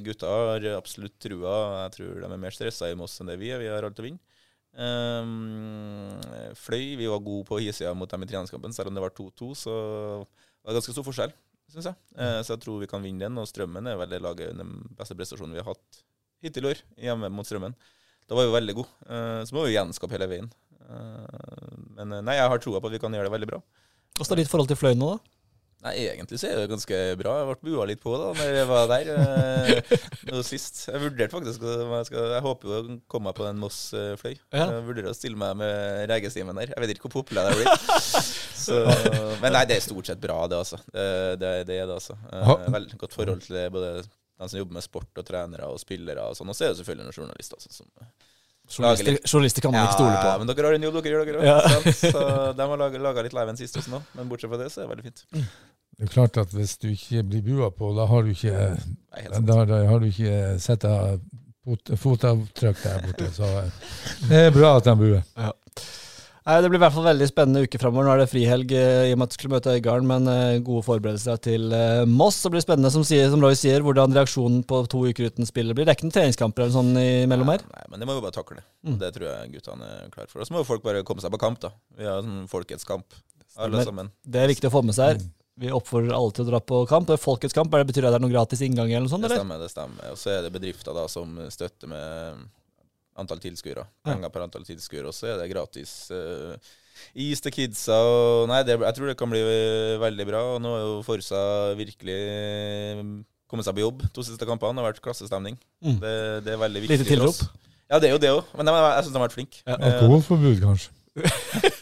[0.05, 1.85] gutta har absolutt trua.
[1.85, 3.61] Jeg tror de er mer stressa i Moss enn det vi er.
[3.61, 4.23] Vi har alt å vinne.
[4.71, 6.17] Um,
[6.57, 6.97] fløy.
[6.97, 9.53] Vi var gode på hissida mot dem i treningskampen, selv om det var 2-2.
[9.67, 9.77] Så
[10.23, 11.35] det var ganske stor forskjell,
[11.75, 12.01] syns jeg.
[12.17, 13.41] Uh, så jeg tror vi kan vinne den.
[13.43, 16.05] Og Strømmen er vel det laget den beste prestasjonen vi har hatt
[16.41, 17.77] hittil i år, hjemme mot Strømmen.
[18.31, 18.93] Da var vi veldig gode.
[19.11, 20.47] Eh, så må vi gjenskape hele veien.
[20.87, 23.59] Eh, men eh, nei, jeg har troa på at vi kan gjøre det veldig bra.
[24.15, 25.37] Hvordan er ditt forhold til Fløy nå, da?
[25.81, 27.39] Nei, egentlig så er det ganske bra.
[27.41, 30.83] Jeg ble bua litt på da når jeg var der eh, sist.
[30.91, 34.37] Jeg vurderte faktisk jeg, skal, jeg håper jo å komme meg på den Moss-fløy.
[34.53, 34.67] Ja.
[34.77, 36.75] Jeg vurderer å stille meg med regestimen der.
[36.75, 37.99] Jeg vet ikke hvor populær det blir.
[38.67, 38.77] Så,
[39.41, 40.79] men nei, det er stort sett bra, det, altså.
[40.93, 41.11] Det,
[41.41, 42.19] det, det er det, altså.
[42.77, 43.95] Veldig godt forhold til både
[44.41, 46.51] de som jobber med sport og trenere og spillere og sånn.
[46.51, 47.89] Og så er det selvfølgelig noen journalister også, som
[48.71, 50.27] Journalister, journalister kan man ikke stole på.
[50.31, 51.47] Ja, men dere har en jobb dere gjør, dere òg.
[51.49, 51.93] Ja.
[51.99, 52.21] Så
[52.55, 53.99] de har laga litt live enn sist også nå.
[54.15, 55.25] Men bortsett fra det, så er det veldig fint.
[55.99, 58.69] Det er klart at hvis du ikke blir bua på, da har du ikke,
[59.17, 60.87] Nei, da, da har du ikke sett
[62.05, 63.33] fotavtrykk der borte.
[63.35, 63.75] Så eh,
[64.31, 65.51] det er bra at de buer.
[66.47, 68.07] Nei, Det blir i hvert fall veldig spennende uke framover.
[68.07, 70.61] Nå er det frihelg eh, i og med at vi skulle møte Øygarden, men eh,
[70.65, 72.39] gode forberedelser til eh, Moss.
[72.41, 75.49] Så blir det spennende, som, sier, som Roy sier, hvordan reaksjonen på to uker uten
[75.49, 75.89] spillet blir.
[75.89, 77.67] Det er ikke noen treningskamper eller sånn imellom her?
[77.75, 78.65] Nei, men det må jo bare takle.
[78.87, 78.97] Mm.
[79.03, 80.41] Det tror jeg guttene er klare for.
[80.41, 81.75] Og så må jo folk bare komme seg på kamp, da.
[81.99, 83.21] Vi har sånn folkets kamp,
[83.61, 84.09] alle sammen.
[84.25, 85.23] Det er viktig å få med seg her.
[85.61, 87.05] Vi oppfordrer alle til å dra på kamp.
[87.11, 89.05] Det er Folkets kamp, er det betyr det at det er noen gratis inngang eller
[89.05, 89.27] noe sånt?
[89.27, 89.43] Det eller?
[89.43, 90.15] stemmer, det stemmer.
[90.15, 92.47] Og så er det bedrifter da som støtter med
[93.21, 93.87] antall tilskuere.
[94.07, 95.11] Penger per antall tilskuere.
[95.11, 96.55] Og så er det gratis uh,
[97.15, 97.99] is til kidsa.
[98.05, 99.43] Og nei, det, jeg tror det kan bli
[100.03, 100.45] veldig bra.
[100.55, 101.43] Og nå er jo Forsa
[101.79, 102.21] virkelig
[103.51, 104.79] kommet seg på jobb to siste kampene.
[104.79, 105.59] Det har vært klassestemning.
[105.83, 105.99] Mm.
[106.03, 106.15] Det,
[106.47, 107.43] det er veldig viktig Lite tilrop.
[107.91, 108.55] Ja, det er jo det òg.
[108.55, 109.63] Men jeg, jeg syns de har vært flinke.
[109.67, 109.77] Ja.
[109.77, 110.97] Eh, Alkoholforbud, kanskje.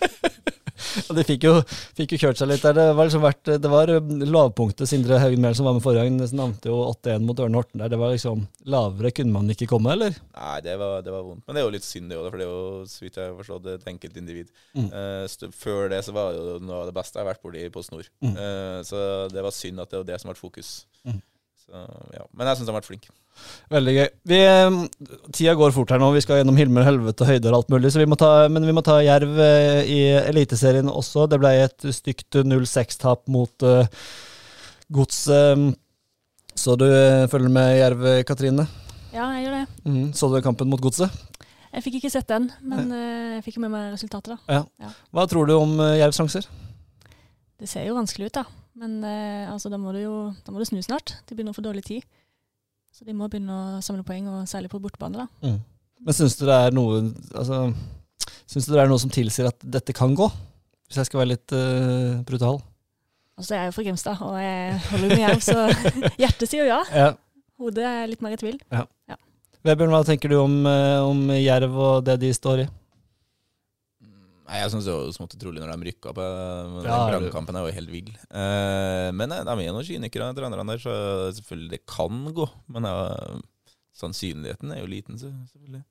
[1.07, 1.55] Og de fikk jo,
[1.99, 2.77] fikk jo kjørt seg litt der.
[2.77, 4.89] Det var liksom vært, det var eh, lavpunktet.
[4.91, 7.93] Sindre Haugen Mehl som var med forrige gang, nevnte jo 8-1 mot Ørne Horten der.
[7.93, 10.19] Det var liksom Lavere kunne man ikke komme, eller?
[10.35, 11.47] Nei, det var, det var vondt.
[11.47, 13.31] Men det er jo litt synd, det òg, for det er jo så vidt jeg
[13.31, 14.53] har forstått et enkeltindivid.
[14.77, 14.91] Mm.
[14.93, 17.65] Uh, før det så var det jo noe av det beste jeg har vært borti
[17.73, 18.13] på Snor.
[18.25, 18.37] Mm.
[18.37, 20.73] Uh, så det var synd at det var det som ble fokus.
[21.09, 21.21] Mm.
[21.69, 22.25] Så, ja.
[22.33, 23.09] Men jeg syns han har vært flink.
[23.71, 24.07] Veldig gøy.
[24.33, 24.77] Vi, eh,
[25.37, 26.09] tida går fort her nå.
[26.14, 27.93] Vi skal gjennom Hilmer, helvete og høyder og alt mulig.
[27.93, 31.29] Så vi må ta, men vi må ta Jerv eh, i Eliteserien også.
[31.31, 33.85] Det ble et stygt 0-6-tap mot uh,
[34.89, 35.77] Godset.
[36.59, 38.66] Så du eh, følger med Jerv, Katrine?
[39.12, 39.66] Ja, jeg gjør det.
[39.85, 41.12] Mm, Så du kampen mot Godset?
[41.69, 44.64] Jeg fikk ikke sett den, men uh, jeg fikk med meg resultatet, da.
[45.12, 46.49] Hva tror du om uh, Jervs sjanser?
[47.59, 48.45] Det ser jo vanskelig ut, da.
[48.79, 50.16] Men eh, altså, da må du jo
[50.47, 51.16] da må du snu snart.
[51.26, 52.07] De begynner å få dårlig tid.
[52.95, 55.53] Så de må begynne å samle poeng, og særlig på bortebane, da.
[55.99, 60.29] Men syns du altså, du det er noe som tilsier at dette kan gå?
[60.89, 62.62] Hvis jeg skal være litt uh, brutal.
[63.37, 65.59] Altså, jeg er jo fra Grimstad, og jeg holder med jerv, så
[66.22, 66.81] hjertet sier ja.
[66.95, 67.11] Ja.
[67.61, 68.57] Hodet er litt mer i tvil.
[69.66, 72.66] Vebjørn, hva tenker du om, eh, om Jerv og det de står i?
[74.49, 76.25] Nei, Jeg syns det var smått utrolig når de rykka på.
[76.25, 78.09] eh, Den Ja, Brannkampen er jo helt vill.
[78.33, 80.95] Eh, men eh, de er noen kynikere, trenerne der, så
[81.37, 82.49] selvfølgelig det kan gå.
[82.73, 83.41] Men eh,
[83.99, 85.85] sannsynligheten er jo liten, så selvfølgelig.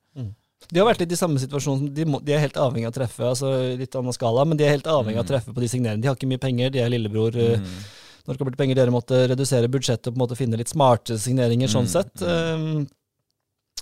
[0.72, 1.84] De har vært litt i samme situasjon.
[1.94, 3.22] De, må, de er helt avhengig av å treffe.
[3.30, 5.32] altså Litt annen skala, men de er helt avhengig av å Mm.
[5.36, 6.02] treffe på de signeringene.
[6.02, 7.36] De har ikke mye penger, de er lillebror.
[7.36, 7.78] eh, Mm.
[8.26, 10.68] Når det kommer til penger, dere måtte redusere budsjettet og på en måte finne litt
[10.68, 12.22] smarte signeringer sånn Mm, sett.
[12.22, 12.88] Um,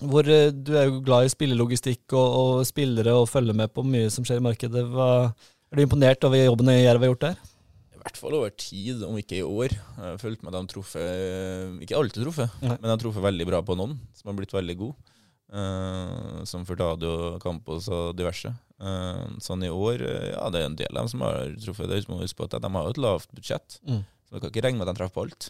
[0.05, 3.85] hvor eh, Du er jo glad i spillelogistikk og, og spillere og følger med på
[3.87, 4.85] mye som skjer i markedet.
[4.93, 5.11] Hva,
[5.71, 7.39] er du imponert over jobben Jerv har gjort der?
[7.97, 9.73] I hvert fall over tid, om ikke i år.
[9.75, 12.77] Jeg har følt med at de har truffet Ikke alltid truffet, Nei.
[12.77, 15.13] men de har truffet veldig bra på noen som har blitt veldig gode.
[15.47, 18.51] Uh, som Furtado, Campos og diverse.
[18.83, 21.87] Uh, sånn i år, eh, ja, det er en del av dem som har truffet.
[21.89, 24.03] Det må huske på at De har jo et lavt budsjett, Mm.
[24.27, 25.49] så du kan ikke regne med at de treffer på alt.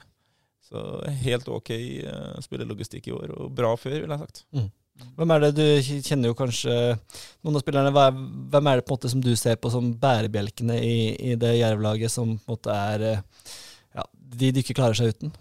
[0.66, 0.82] Så
[1.22, 1.70] helt ok
[2.02, 4.44] uh, spillelogistikk i år, og bra før, vil jeg sagt.
[5.16, 5.64] Hvem er det du
[6.04, 6.74] kjenner jo kanskje
[7.44, 8.20] noen av spillerne, hva er,
[8.52, 10.98] Hvem er det på en måte som du ser på som bærebjelkene i,
[11.32, 13.50] i det Jerv-laget som på en måte er eh,
[13.96, 14.06] ja,
[14.40, 15.34] de de ikke klarer seg uten?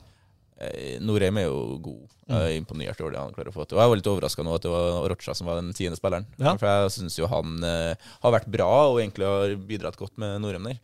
[0.55, 2.03] Eh, Norheim er jo god.
[2.26, 3.78] Jeg er imponert over det han klarer å få til.
[3.78, 6.28] Og jeg var litt overraska nå at det var Rocha som var den tiende spilleren.
[6.39, 6.55] Ja.
[6.55, 10.39] For jeg syns jo han eh, har vært bra, og egentlig har bidratt godt med
[10.43, 10.80] Norheim der.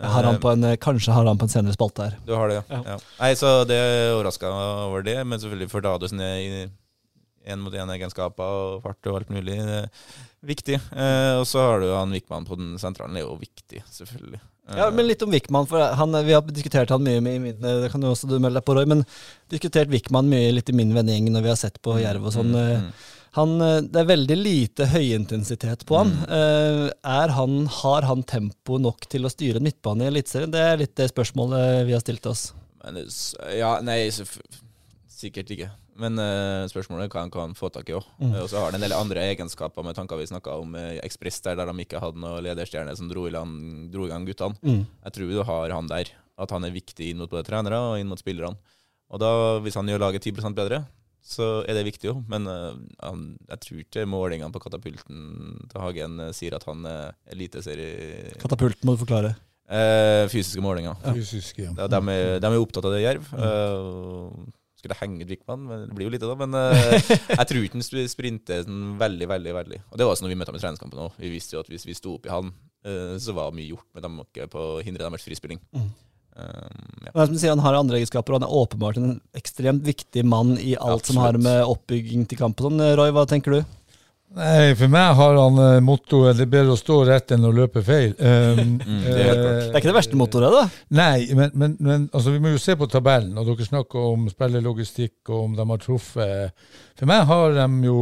[0.00, 2.16] Har han Eh, på en, kanskje har han på en senere spalte her.
[2.26, 2.64] Du har det, ja.
[2.68, 2.80] Ja.
[2.94, 2.96] ja.
[3.20, 3.78] Nei, så det
[4.14, 4.50] overraska
[4.88, 6.70] over det, men selvfølgelig for Dado sine
[7.44, 9.58] én mot én-egenskaper og fart og alt mulig.
[9.60, 9.88] Det er
[10.48, 10.80] viktig.
[10.80, 14.40] Eh, og så har du han Wickman på den sentralen, det er jo viktig, selvfølgelig.
[14.68, 17.42] Eh, Ja, men litt om Wickman, for han, vi har diskutert han mye med, i
[17.46, 19.04] min, det kan jo også du melde deg på, Roy, men
[19.52, 22.54] diskutert Wickman mye litt i min vennegjeng når vi har sett på Jerv og sånn.
[22.54, 23.12] Mm, eh, mm.
[23.34, 26.12] Han, eh, det er veldig lite høyintensitet på han.
[26.22, 26.26] Mm.
[26.38, 27.66] Eh, Er han.
[27.82, 30.52] Har han tempo nok til å styre en midtbane i Eliteserien?
[30.54, 32.52] Det er litt det spørsmålet vi har stilt oss.
[32.84, 33.00] Men
[33.56, 34.06] ja, nei,
[35.10, 35.70] sikkert ikke.
[36.00, 38.06] Men uh, spørsmålet hva han kan få tak i òg.
[38.18, 38.32] Mm.
[38.42, 41.38] og så har han en del andre egenskaper med tanker vi snakka om uh, Ekspress,
[41.44, 44.58] der, der de ikke hadde noe lederstjerne som dro i, land, dro i gang guttene.
[44.66, 44.82] Mm.
[45.06, 46.10] Jeg tror du har han der.
[46.34, 48.58] At han er viktig inn mot både trenere og inn mot spillerne.
[49.14, 49.30] Og da,
[49.62, 50.82] hvis han gjør laget 10% bedre,
[51.24, 52.18] så er det viktig jo.
[52.28, 55.22] Men uh, han, jeg tror ikke målingene på katapulten
[55.72, 58.34] til Hagen uh, sier at han er eliteserie...
[58.42, 59.32] Katapulten må du forklare.
[59.64, 60.98] Eh, fysiske målinger.
[61.16, 61.72] Fysiske, ja.
[61.78, 63.30] Ja, de, er, de er opptatt av det, Jerv.
[63.32, 64.44] Uh,
[64.76, 66.36] skulle henge ut Wickman, men det blir jo lite, da.
[66.36, 69.54] Men jeg tror ikke han sp- sprinter sånn veldig, veldig.
[69.56, 69.78] veldig.
[69.88, 71.16] Og Det var også når vi møtte ham i treningskampen òg.
[71.24, 72.52] Vi visste jo at hvis vi sto opp i han,
[72.84, 75.62] eh, så var mye gjort med dem ikke på å hindre deres frispilling.
[75.72, 75.88] Mm.
[76.34, 77.12] Um, ja.
[77.14, 80.24] Men som du sier, Han har andre egenskaper, og han er åpenbart en ekstremt viktig
[80.26, 82.82] mann i alt som har med oppbygging til kamp og sånn.
[82.98, 83.74] Roy, hva tenker du?
[84.34, 87.52] Nei, for meg har han eh, mottoet 'det er bedre å stå rett enn å
[87.54, 88.16] løpe feil'.
[88.18, 89.36] Um, Mm, det er.
[89.38, 90.64] Det er ikke det verste mottoet, da?
[90.90, 94.26] Nei, men, men, men altså, vi må jo se på tabellen, og dere snakker om
[94.32, 96.66] spillerlogistikk og om de har truffet.
[96.98, 98.00] For meg har de jo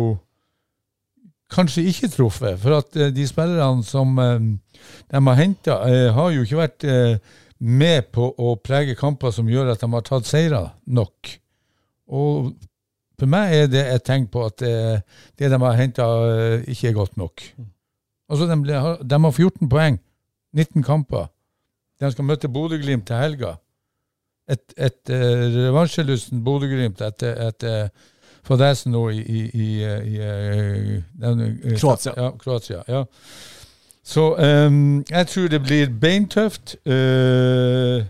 [1.53, 4.49] kanskje ikke truffet, for at eh, de spillerne som eh,
[5.13, 5.83] de har henta,
[6.17, 10.05] har jo ikke vært eh, med på å prege kamper som gjør at de har
[10.07, 11.31] tatt seire nok.
[12.13, 12.53] Og
[13.21, 14.73] for meg er det et tegn på at det,
[15.39, 16.07] det de har henta,
[16.67, 17.45] ikke er godt nok.
[18.33, 20.01] Altså, de, ble- de har 14 poeng,
[20.57, 21.29] 19 kamper.
[22.03, 23.53] De skal møte Bodø-Glimt til helga.
[24.51, 27.93] Et, et uh, revansjelysten Bodø-Glimt etter, etter
[28.43, 32.17] fadesen nå i, i, i, i, i den, eh, Kroatia.
[32.19, 32.81] Ja, Kroatia.
[32.91, 33.05] Ja.
[34.05, 36.75] Så um, jeg tror det blir beintøft.
[36.87, 38.03] Uh,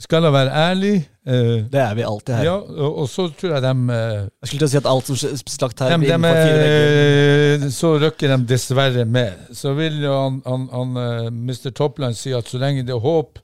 [0.00, 0.94] skal jeg være ærlig
[1.26, 1.32] uh,
[1.72, 2.44] Det er vi alltid her.
[2.44, 5.10] Ja, og, og så tror jeg de uh, Jeg skulle til å si at alt
[5.10, 5.18] som
[5.54, 6.32] slakt her, de, de,
[6.64, 9.48] eh, så røkker de dessverre med.
[9.56, 11.72] Så vil jo han, han, han eh, Mr.
[11.76, 13.40] Topland si at så lenge det er håp,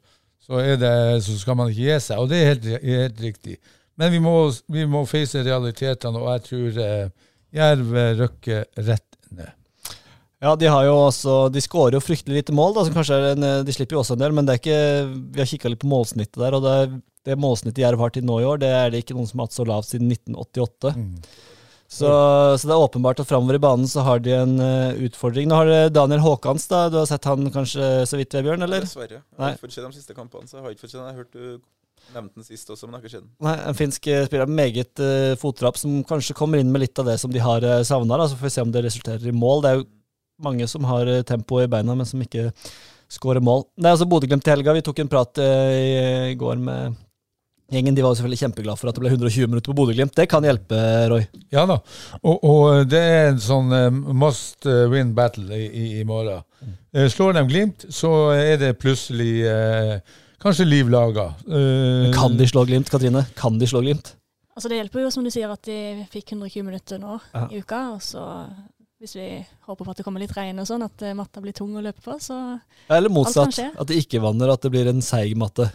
[0.46, 0.94] så, er det,
[1.26, 2.22] så skal man ikke gi seg.
[2.22, 3.58] Og det er helt, helt riktig.
[3.96, 4.36] Men vi må,
[4.72, 9.52] vi må face realitetene, og jeg tror eh, Jerv røkker rett ned.
[10.44, 13.28] Ja, de har jo også De skårer jo fryktelig lite mål, da, som kanskje er
[13.32, 14.80] en, eh, de slipper jo også en del, men det er ikke
[15.32, 18.40] Vi har kikka litt på målsnittet der, og det, det målsnittet Jerv har til nå
[18.42, 20.92] i år, det er det ikke noen som har hatt så lavt siden 1988.
[20.96, 21.14] Mm.
[21.86, 22.08] Så,
[22.58, 25.46] så det er åpenbart at framover i banen så har de en uh, utfordring.
[25.46, 26.88] Nå har det Daniel Haakons, da.
[26.90, 28.82] Du har sett han kanskje så vidt, Vebjørn, eller?
[28.82, 29.20] Dessverre.
[29.22, 31.06] Jeg har ikke fått se de siste kampene, så jeg har ikke fått se den.
[31.06, 33.34] Jeg har hørt du nevnte den sist også, men jeg har ikke sett den.
[33.46, 37.02] Nei, En finsk eh, spiller med meget uh, fottrapp, som kanskje kommer inn med litt
[37.02, 38.18] av det som de har uh, savna.
[38.26, 39.62] Så får vi se om det resulterer i mål.
[39.62, 39.86] Det er jo
[40.42, 42.50] mange som har eh, tempo i beina, men som ikke
[43.12, 43.64] skårer mål.
[43.76, 44.74] Det er altså Bodø-Glimt til helga.
[44.76, 46.96] Vi tok en prat eh, i, går med
[47.72, 47.94] gjengen.
[47.96, 50.14] De var selvfølgelig kjempeglade for at det ble 120 minutter på Bodø-Glimt.
[50.18, 50.80] Det kan hjelpe,
[51.10, 51.24] Roy.
[51.54, 51.78] Ja da.
[52.22, 56.44] Og, og det er en sånn eh, must win battle i, i, i morgen.
[56.92, 59.96] Eh, slår de Glimt, så er det plutselig eh,
[60.42, 61.30] kanskje liv laga.
[61.46, 63.24] Eh, Kan de slå Glimt, Katrine?
[63.38, 64.14] Kan de slå Glimt?
[64.56, 67.42] Altså Det hjelper jo, som du sier, at de fikk 120 minutter nå Ja.
[67.52, 68.22] i uka, og så
[69.02, 69.24] hvis vi
[69.66, 71.82] håper på at det kommer litt regn og sånn, at eh, matta blir tung å
[71.84, 72.36] løpe på, så
[72.88, 73.58] Eller motsatt.
[73.76, 75.66] At det ikke vanner, at det blir en seig matte.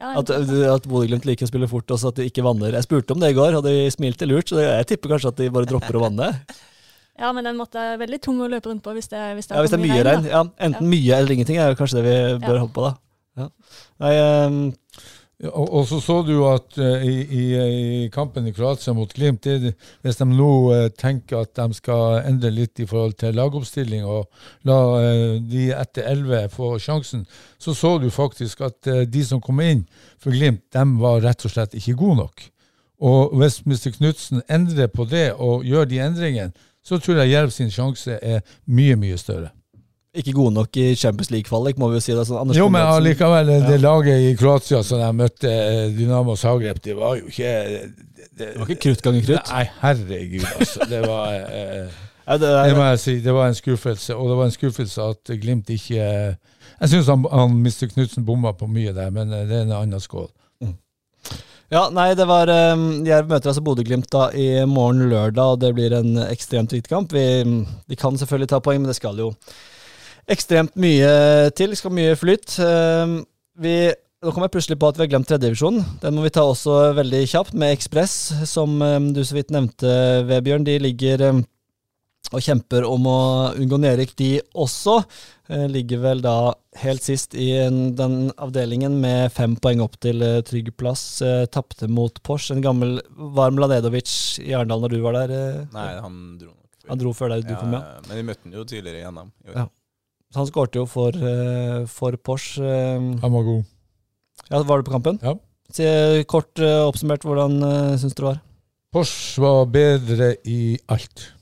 [0.00, 2.74] ja, At, at Bodø-Glimt liker å spille fort, og så at de ikke vanner.
[2.76, 5.40] Jeg spurte om det i går, og de smilte lurt, så jeg tipper kanskje at
[5.40, 6.28] de bare dropper å vanne.
[7.22, 9.56] ja, men den matta er veldig tung å løpe rundt på hvis det, hvis det,
[9.56, 10.28] Ja, Hvis det er mye regn.
[10.34, 12.66] Ja, enten mye eller ingenting er jo kanskje det vi bør Ja.
[12.66, 12.94] håpe på, da.
[13.40, 13.48] Ja.
[14.04, 14.48] Nei, Ja,
[15.42, 17.44] Og, og så så du at uh, i, i,
[18.04, 19.72] i kampen i Kroatia mot Glimt, det,
[20.04, 24.28] hvis de nå uh, tenker at de skal endre litt i forhold til lagoppstilling og
[24.68, 27.24] la uh, de etter 11 få sjansen,
[27.58, 29.82] så så du faktisk at de som kom inn
[30.22, 32.44] for Glimt, de var rett og slett ikke gode nok.
[33.02, 33.90] Og hvis Mr.
[33.96, 36.54] Knutsen endrer på det og gjør de endringene,
[36.86, 39.50] så tror jeg Jerv sin sjanse er mye, mye større.
[40.14, 42.12] Ikke gode nok i Champions League-kvalik, må vi jo si.
[42.12, 42.26] det.
[42.28, 43.60] Sånn, Anders Jo, men allikevel, Ja.
[43.70, 47.84] det laget i Kroatia som de møtte eh, Dynamo Zagreb, det var jo ikke det,
[48.38, 49.52] Det var ikke krutt ganger krutt.
[49.54, 50.88] Nei, herregud, altså.
[50.90, 51.88] Det var, eh,
[52.28, 54.14] ja, det det må jeg si, det var en skuffelse.
[54.16, 57.88] Og det var en skuffelse at Glimt ikke Jeg syns han, han Mr.
[57.94, 60.28] Knutsen bomma på mye der, men eh, det er en annen skål.
[61.72, 65.72] ja, nei, det var um, Jerv møter altså Bodø-Glimt da i morgen lørdag, og det
[65.72, 67.14] blir en ekstremt viktig kamp.
[67.16, 67.24] Vi,
[67.88, 69.30] de kan selvfølgelig ta poeng, men det skal jo
[70.30, 71.76] ekstremt mye til.
[71.78, 72.56] Skal mye flyt.
[72.62, 73.20] Um,
[73.62, 73.76] vi
[74.22, 75.82] nå kom jeg plutselig på at vi har glemt tredjedivisjonen.
[76.04, 78.14] Den må vi ta også veldig kjapt, med Ekspress,
[78.46, 79.90] som um, du så vidt nevnte,
[80.28, 80.66] Vebjørn.
[80.68, 81.42] De ligger um,
[82.32, 83.20] og kjemper om å
[83.58, 84.30] unngå nedrykk, de
[84.62, 85.00] også.
[85.52, 87.50] Eh, ligger vel da helt sist i
[87.98, 91.04] den avdelingen med fem poeng opp til eh, trygg plass.
[91.24, 92.52] Eh, Tapte mot Porsch.
[92.54, 93.00] En gammel
[93.36, 95.66] Varm Lanedovic i Arendal når du var der?
[95.74, 96.58] Nei, han dro nok.
[96.88, 97.82] Han dro før deg, du ja, kom ja.
[98.08, 99.28] Men vi møtte han jo tidligere i NM.
[99.52, 99.68] Ja.
[100.32, 102.64] Så Han skårte jo for, eh, for Porsche.
[102.64, 103.64] eh, Han var god.
[104.50, 105.18] Ja, Var du på kampen?
[105.22, 105.36] Ja.
[105.72, 108.40] Så kort eh, oppsummert, hvordan uh, syns du det var?
[108.92, 111.32] Porsche var bedre i alt.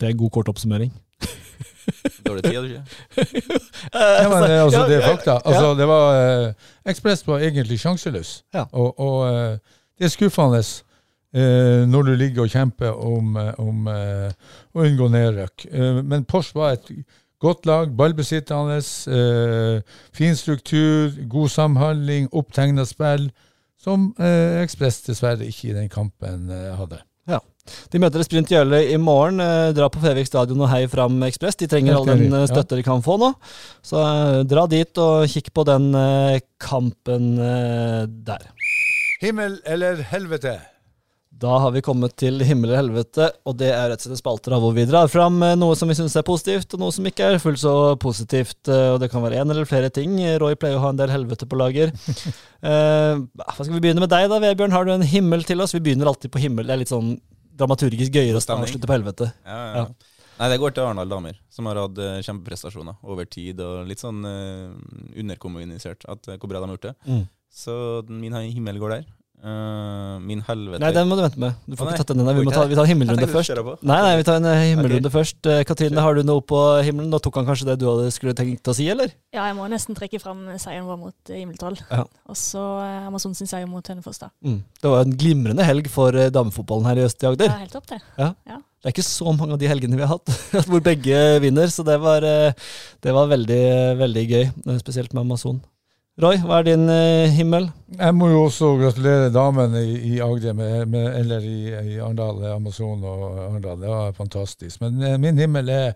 [0.00, 0.90] Det er god kort oppsummering.
[2.26, 3.60] Dårlig tid, hadde du ikke?
[3.94, 5.36] Ja, men det, altså, det er fakta.
[5.44, 6.54] Altså, det var eh,
[6.90, 8.42] Ekspress var egentlig sjanseløs.
[8.54, 8.64] Ja.
[8.72, 9.58] Og, og eh,
[9.98, 14.30] det er skuffende eh, når du ligger og kjemper om, om eh,
[14.74, 15.66] å unngå nedrykk.
[15.70, 16.90] Eh, men Porsche var et
[17.42, 18.78] godt lag, ballbesittende,
[19.12, 23.30] eh, fin struktur, god samhandling, opptegna spill,
[23.82, 27.02] som eh, Ekspress dessverre ikke i den kampen eh, hadde.
[27.92, 29.40] De møter Sprint Jøle i morgen.
[29.42, 31.60] Eh, dra på Fevik stadion og hei fram Ekspress.
[31.60, 32.48] De trenger all den eh, ja.
[32.50, 33.30] støtte de kan få nå.
[33.86, 35.92] Så eh, dra dit og kikk på den
[36.62, 37.32] kampen
[38.26, 38.50] der.
[39.22, 40.58] Himmel eller helvete?
[41.42, 44.20] Da har vi kommet til himmel eller helvete, og det er rett og slett en
[44.20, 46.94] spalte da, hvor vi drar fram eh, noe som vi syns er positivt, og noe
[46.94, 47.72] som ikke er fullt så
[48.02, 48.60] positivt.
[48.70, 50.14] eh, Og det kan være én eller flere ting.
[50.38, 51.94] Roy pleier å ha en del helvete på lager.
[52.62, 54.70] Eh, hva skal vi begynne med deg da, Vebjørn?
[54.70, 55.72] Har du en himmel til oss?
[55.74, 56.68] Vi begynner alltid på himmel.
[56.68, 57.16] Det er litt sånn
[57.58, 59.32] dramaturgisk gøyere å avslutte på helvete.
[59.42, 59.82] Ja, ja.
[60.38, 63.98] Nei, det går til Arendal damer, som har hatt eh, kjempeprestasjoner over tid, og litt
[63.98, 64.70] sånn uh,
[65.18, 66.94] underkommunisert at, hvor bra de har gjort det.
[67.10, 67.26] Mm.
[67.52, 67.74] Så
[68.08, 69.10] min himmel går der.
[69.42, 71.56] Eh, min helvete Nei, den må du vente med.
[71.66, 72.34] Du får ah, ikke tatt den ennå.
[72.36, 73.80] Vi, må ta- vi tar en himmelrunde først.
[73.82, 75.14] Nei, nei, vi tar en eh, himmelrunde okay.
[75.16, 75.48] først.
[75.50, 77.08] Eh, Katrine, har du noe på himmelen?
[77.10, 79.10] Da tok han kanskje det du hadde skulle tenkt å si, eller?
[79.34, 81.80] Ja, jeg må nesten trekke fram seieren vår mot Himmeltroll.
[81.88, 82.04] Ja.
[82.30, 82.62] Og så
[83.08, 84.30] Amazon sin seier mot Hønefoss, da.
[84.46, 84.60] Mm.
[84.78, 87.50] Det var en glimrende helg for damefotballen her i øst i Agder.
[87.50, 87.98] Ja, helt topp, det.
[88.14, 90.30] Det er ikke så mange av de helgene vi har hatt
[90.70, 93.62] hvor begge vinner, så det var, det var veldig,
[93.98, 94.48] veldig gøy.
[94.86, 95.58] Spesielt med Amazon.
[96.20, 97.70] Roy, hva er din eh, himmel?
[97.96, 101.60] Jeg må jo også gratulere damene i, i Agder, med, med, eller i,
[101.94, 103.78] i Arendal, Amazon og Arendal.
[103.80, 104.82] Det var fantastisk.
[104.84, 105.94] Men eh, min himmel er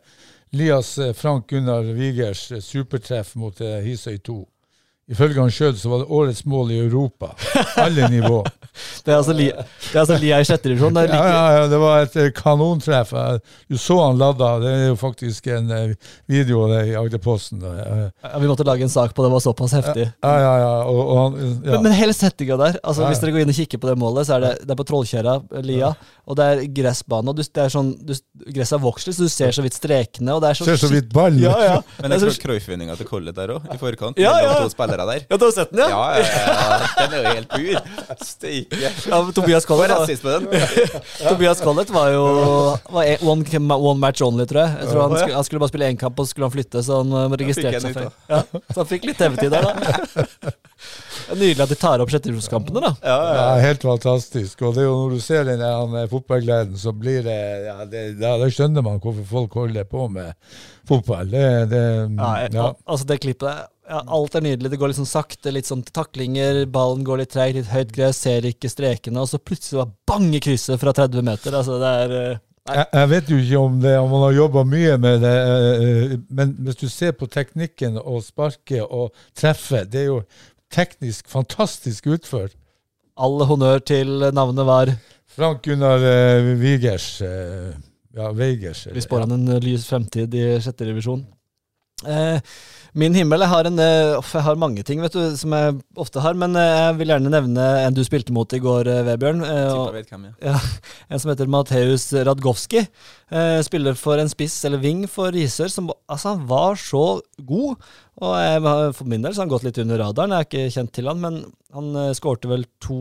[0.57, 4.39] Lias eh, Frank Gunnar Vigers eh, supertreff mot eh, Hisøy 2.
[5.07, 7.31] Ifølge han sjøl så var det årets mål i Europa.
[7.79, 8.43] Alle nivå.
[9.07, 10.93] Det er altså, li, er altså Lia i sjette divisjon.
[10.93, 13.15] Det Ja, ja, ja, det var et eh, kanontreff.
[13.71, 14.51] Du så han ladda.
[14.61, 17.63] Det er jo faktisk en eh, video det i Agderposten.
[17.63, 20.09] Ja, vi måtte lage en sak på det, det var såpass heftig.
[20.11, 20.75] Ja, ja, ja.
[20.91, 21.77] Og, og han, ja.
[21.77, 24.29] Men, men hele settinga der, altså hvis dere går inn og kikker på det målet,
[24.29, 25.95] så er det, det er på Trollkjerra, Lia,
[26.27, 27.31] og det er gressbane.
[27.31, 28.13] og du, det er sånn, du,
[28.51, 30.35] Gresset er vokselig, så du ser så vidt strekene.
[30.35, 31.39] og det er så Ser så vidt ballen.
[31.45, 31.77] Ja, ja.
[32.01, 34.19] Men jeg tror så Cruyff-vinninga til Collett der òg, i forkant.
[34.19, 34.57] Ja, ja.
[34.59, 35.23] to spillere der.
[35.31, 35.89] Ja, du har sett den, ja?
[35.95, 36.91] Ja, ja, ja.
[36.99, 38.27] Den er jo helt pur.
[38.27, 38.83] Steike.
[38.83, 40.51] Ja, Tobias Collett, var- den?
[41.29, 42.27] Tobias Collett var jo
[42.91, 43.47] var one,
[43.79, 44.77] one match only, tror jeg.
[44.83, 46.83] jeg tror han, skulle, han skulle bare spille én kamp, og så skulle han flytte,
[46.83, 48.11] så han uh, registrerte seg feil.
[48.33, 50.55] Ja, så han fikk litt TV-tid der, da.
[51.27, 52.93] Det er Nydelig at de tar opp sjetteromskampene, da.
[53.03, 53.37] Ja, ja.
[53.37, 54.61] Ja, helt fantastisk.
[54.63, 58.05] Og det er jo når du ser den eh, fotballgleden, så blir det ja, det,
[58.23, 60.37] Da skjønner man hvorfor folk holder på med
[60.87, 61.33] fotball.
[61.33, 62.69] Det, det Ja, ja.
[62.87, 64.71] Altså, det klippet der ja, Alt er nydelig.
[64.73, 68.23] Det går litt sånn sakte, litt sånn taklinger, ballen går litt treigt, litt høyt gress,
[68.25, 71.55] ser ikke strekene, og så plutselig bare bang i krysset fra 30 meter.
[71.55, 74.67] Altså, det er uh, Jeg, jeg vet jo ikke om, det, om man har jobba
[74.67, 80.03] mye med det, eh, men hvis du ser på teknikken og sparke og treffe, det
[80.03, 80.21] er jo
[80.73, 82.57] teknisk fantastisk utført.
[83.17, 84.93] All honnør til navnet var
[85.37, 87.21] Frank Gunnar uh, Vigers.
[87.21, 87.73] Uh,
[88.17, 88.87] ja, Veigers.
[88.93, 91.25] Vi spår han en lys fremtid i sjette divisjon.
[92.07, 92.41] Eh,
[92.97, 96.23] min himmel Jeg har, en, eh, jeg har mange ting vet du, som jeg ofte
[96.25, 99.43] har, men eh, jeg vil gjerne nevne en du spilte mot i går, Vebjørn.
[99.75, 99.91] Og-
[100.41, 100.55] ja.
[101.11, 102.87] en som heter Mateus Radgowski.
[103.67, 105.69] Spiller for en spiss eller ving for Risør.
[105.73, 107.77] Som, altså, han var så god.
[108.23, 108.63] Og jeg,
[108.97, 110.33] for min del så har han gått litt under radaren.
[110.33, 111.41] Jeg er ikke kjent til han, men
[111.77, 112.97] han skårte vel to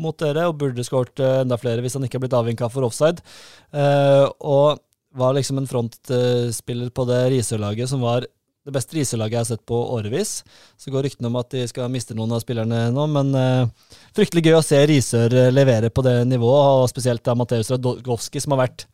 [0.00, 3.20] mot dere, og burde skåret enda flere hvis han ikke har blitt avvinka for offside.
[3.74, 4.78] Og
[5.14, 8.26] var liksom en frontspiller på det Risør-laget som var
[8.64, 10.38] det beste riselaget jeg har sett på årevis.
[10.80, 14.46] Så går ryktene om at de skal miste noen av spillerne nå, men uh, fryktelig
[14.46, 18.56] gøy å se Risør eh, levere på det nivået, og spesielt da Mateus Radgowski, som
[18.56, 18.86] har vært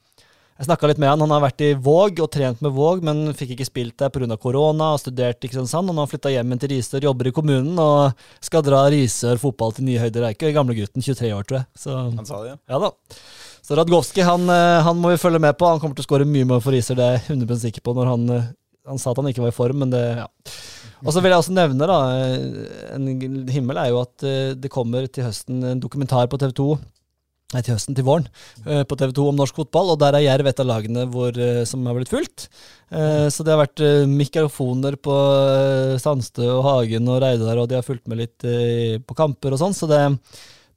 [0.60, 1.22] Jeg snakka litt med han.
[1.24, 4.36] Han har vært i Våg og trent med Våg, men fikk ikke spilt der pga.
[4.36, 5.88] korona, og studert i Kristiansand.
[5.88, 9.40] Og nå har han flytta hjem til Risør, jobber i kommunen og skal dra Risør
[9.40, 10.26] fotball til nye høyder.
[10.28, 11.66] Er gamlegutten, 23 år, tror jeg.
[11.80, 12.58] Så Han sa det, ja.
[12.74, 12.92] ja da.
[13.64, 15.70] Så Radgowski han, eh, han må vi følge med på.
[15.70, 17.96] Han kommer til å skåre mye mer for Risør, det er jeg 100 sikker på.
[17.96, 18.28] når han,
[18.90, 20.28] han sa at han ikke var i form, men det ja.
[21.00, 24.72] Og så vil jeg også nevne, da, eh, en himmel er jo at eh, det
[24.72, 26.66] kommer til høsten en dokumentar på TV 2.
[27.50, 28.28] Nei, til høsten, til våren,
[28.62, 31.34] eh, på TV 2 om norsk fotball, og der er Jerv et av lagene hvor,
[31.66, 32.46] som har blitt fulgt.
[32.90, 33.80] Så det har vært
[34.10, 35.14] mikrofoner på
[36.02, 38.46] Sandstø og Hagen og Reidar, og de har fulgt med litt
[39.06, 40.00] på kamper og sånn, så det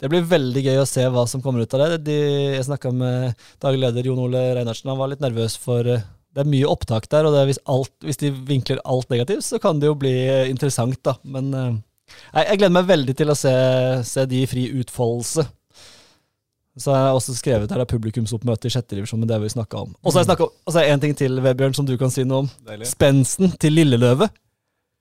[0.03, 2.01] det blir veldig gøy å se hva som kommer ut av det.
[2.09, 2.15] De,
[2.57, 4.89] jeg snakka med daglig leder Jon Ole Reinertsen.
[4.91, 5.87] Han var litt nervøs for
[6.33, 9.59] Det er mye opptak der, og det hvis, alt, hvis de vinkler alt negativt, så
[9.61, 11.13] kan det jo bli eh, interessant, da.
[11.23, 11.75] Men eh,
[12.33, 13.53] jeg, jeg gleder meg veldig til å se,
[14.09, 15.45] se de i fri utfoldelse.
[16.81, 19.51] Så har jeg også skrevet her er publikumsoppmøte i sjette divisjon, men det har vi
[19.53, 19.91] snakka om.
[20.01, 20.39] Og så har jeg
[20.73, 22.49] er det en ting til, Vebjørn, som du kan si noe om.
[22.65, 22.89] Deilig.
[22.89, 24.31] Spensten til Lilleløve.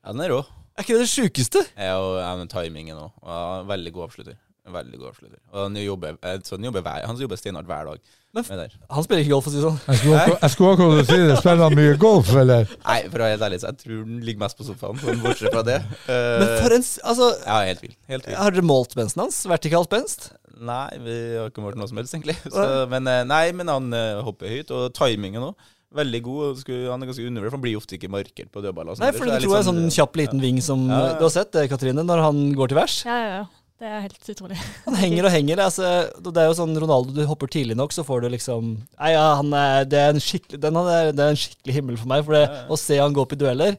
[0.04, 0.42] Ja, den er rå.
[0.76, 1.62] Er ikke det det sjukeste?
[1.76, 3.12] Ja, og ja, men timingen òg.
[3.24, 4.36] Ja, veldig god avslutter.
[4.72, 5.38] Veldig god avslutter.
[5.52, 8.12] Og han jobber, så han jobber, hver, han jobber steinhardt hver dag.
[8.34, 8.70] Men-.
[8.88, 9.80] Han spiller ikke golf, for å si det sånn.
[9.86, 11.36] Jeg skulle akkurat- jeg skulle akkurat si det.
[11.42, 12.70] Spiller han mye golf, eller?
[12.86, 15.00] Nei, for å være helt ærlig, så jeg tror han ligger mest på sofaen.
[15.02, 15.80] Sånn, bortsett fra det.
[16.08, 17.96] Uh, Men for en Altså, Ja, helt vild.
[18.08, 18.36] Helt vild.
[18.40, 19.42] har dere målt bensen hans?
[19.44, 20.30] Vertikalt benst?
[20.62, 22.36] Nei, vi har ikke målt noe som helst, egentlig.
[22.46, 25.54] Så, men, eh, nei, men han eh, hopper høyt, og timingen òg.
[25.92, 26.56] Veldig god.
[26.62, 28.96] skulle- Han er ganske undervurdert, for han blir ofte ikke markert på dødballer.
[28.96, 31.00] sånn Nei, for du det er tror jeg litt sånn kjapp liten ving som Ja,
[31.10, 31.18] ja.
[31.18, 33.04] Du har sett Katrine, når han går til værs?
[33.04, 33.44] Ja, ja, ja.
[33.82, 34.56] Det er helt utrolig.
[34.86, 35.60] Han henger og henger.
[35.64, 35.88] Altså,
[36.22, 39.24] det er jo sånn Ronaldo, du hopper tidlig nok, så får du liksom Nei, ja,
[39.40, 42.22] han er, det, er en skikkelig, den er, det er en skikkelig himmel for meg.
[42.28, 42.66] For det, Ja, ja.
[42.70, 43.74] å se han gå opp i dueller,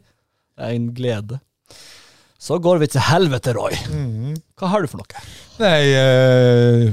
[0.60, 1.38] det er en glede.
[2.43, 3.78] Så går vi til helvete, Roy.
[3.93, 4.34] Mhm.
[4.60, 5.22] Hva har du for noe?
[5.62, 6.91] Nei, uh,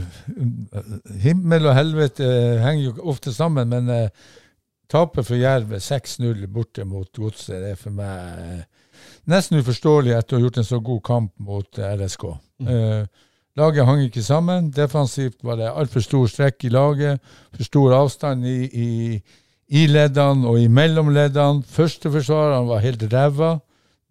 [1.25, 2.29] himmel og helvete
[2.63, 4.37] henger jo ofte sammen, men uh,
[4.91, 7.59] tapet for Jerv er 6-0 borte mot Godset.
[7.59, 8.63] Det er for meg uh,
[9.35, 12.29] nesten uforståelig etter å ha gjort en så god kamp mot RSK.
[12.69, 13.07] Eh,
[13.57, 14.71] laget hang ikke sammen.
[14.75, 17.21] Defensivt var det altfor stor strekk i laget,
[17.55, 18.91] for stor avstand i, i,
[19.69, 21.63] i leddene og i mellomleddene.
[21.63, 23.59] Førsteforsvarerne var helt ræva.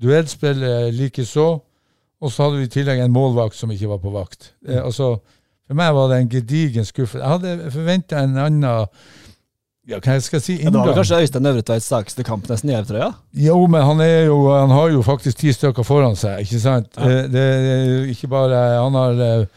[0.01, 1.49] Duellspillet likeså.
[2.19, 4.53] Og så hadde vi i tillegg en målvakt som ikke var på vakt.
[4.67, 5.17] Eh, altså,
[5.69, 7.23] for meg var det en gedigen skuffelse.
[7.23, 8.87] Jeg hadde forventa en annen
[9.89, 12.75] ja, hva jeg skal si, Ja, det var kanskje Øystein Øvretveits sterkeste kamp nesten i
[12.77, 13.09] EU-trøya?
[13.41, 16.93] Jo, men han, jo, han har jo faktisk ti stykker foran seg, ikke sant?
[16.97, 17.25] Ja.
[17.25, 19.47] Det, Det ikke bare Han har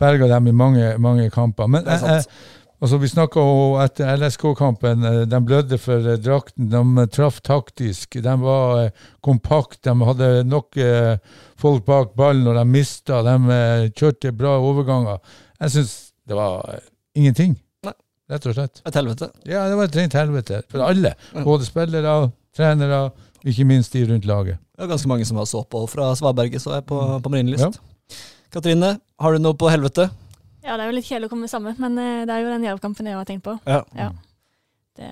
[0.00, 1.66] berga dem i mange, mange kamper.
[1.68, 2.06] Men sant.
[2.08, 3.42] eh, eh, altså, vi snakka
[3.84, 5.04] etter LSK-kampen.
[5.04, 6.70] eh, De blødde for eh, drakten.
[6.72, 8.16] De traff taktisk.
[8.24, 9.82] De var eh, kompakt.
[9.84, 11.18] De hadde nok eh,
[11.60, 13.20] folk bak ballen når de mista.
[13.26, 15.18] De eh, kjørte bra overganger.
[15.60, 15.92] Jeg syns
[16.30, 16.86] det var eh,
[17.20, 17.58] ingenting.
[18.30, 18.80] Rett og slett.
[18.86, 19.30] Et helvete.
[19.48, 21.14] Ja, det var et rent helvete for alle.
[21.42, 22.14] Både spillere,
[22.56, 23.00] trenere,
[23.42, 24.60] ikke minst de rundt laget.
[24.76, 27.80] Det er ganske mange som har så på fra Svaberget, så jeg på, på Marienlyst.
[28.54, 30.08] Katrine, har du noe på helvete?
[30.60, 32.66] Ja, det er jo litt kjedelig å komme sammen, men eh, det er jo den
[32.68, 33.56] jervkampen jeg har tenkt på.
[33.66, 33.80] Ja.
[33.96, 34.10] Ja.
[34.98, 35.10] Det,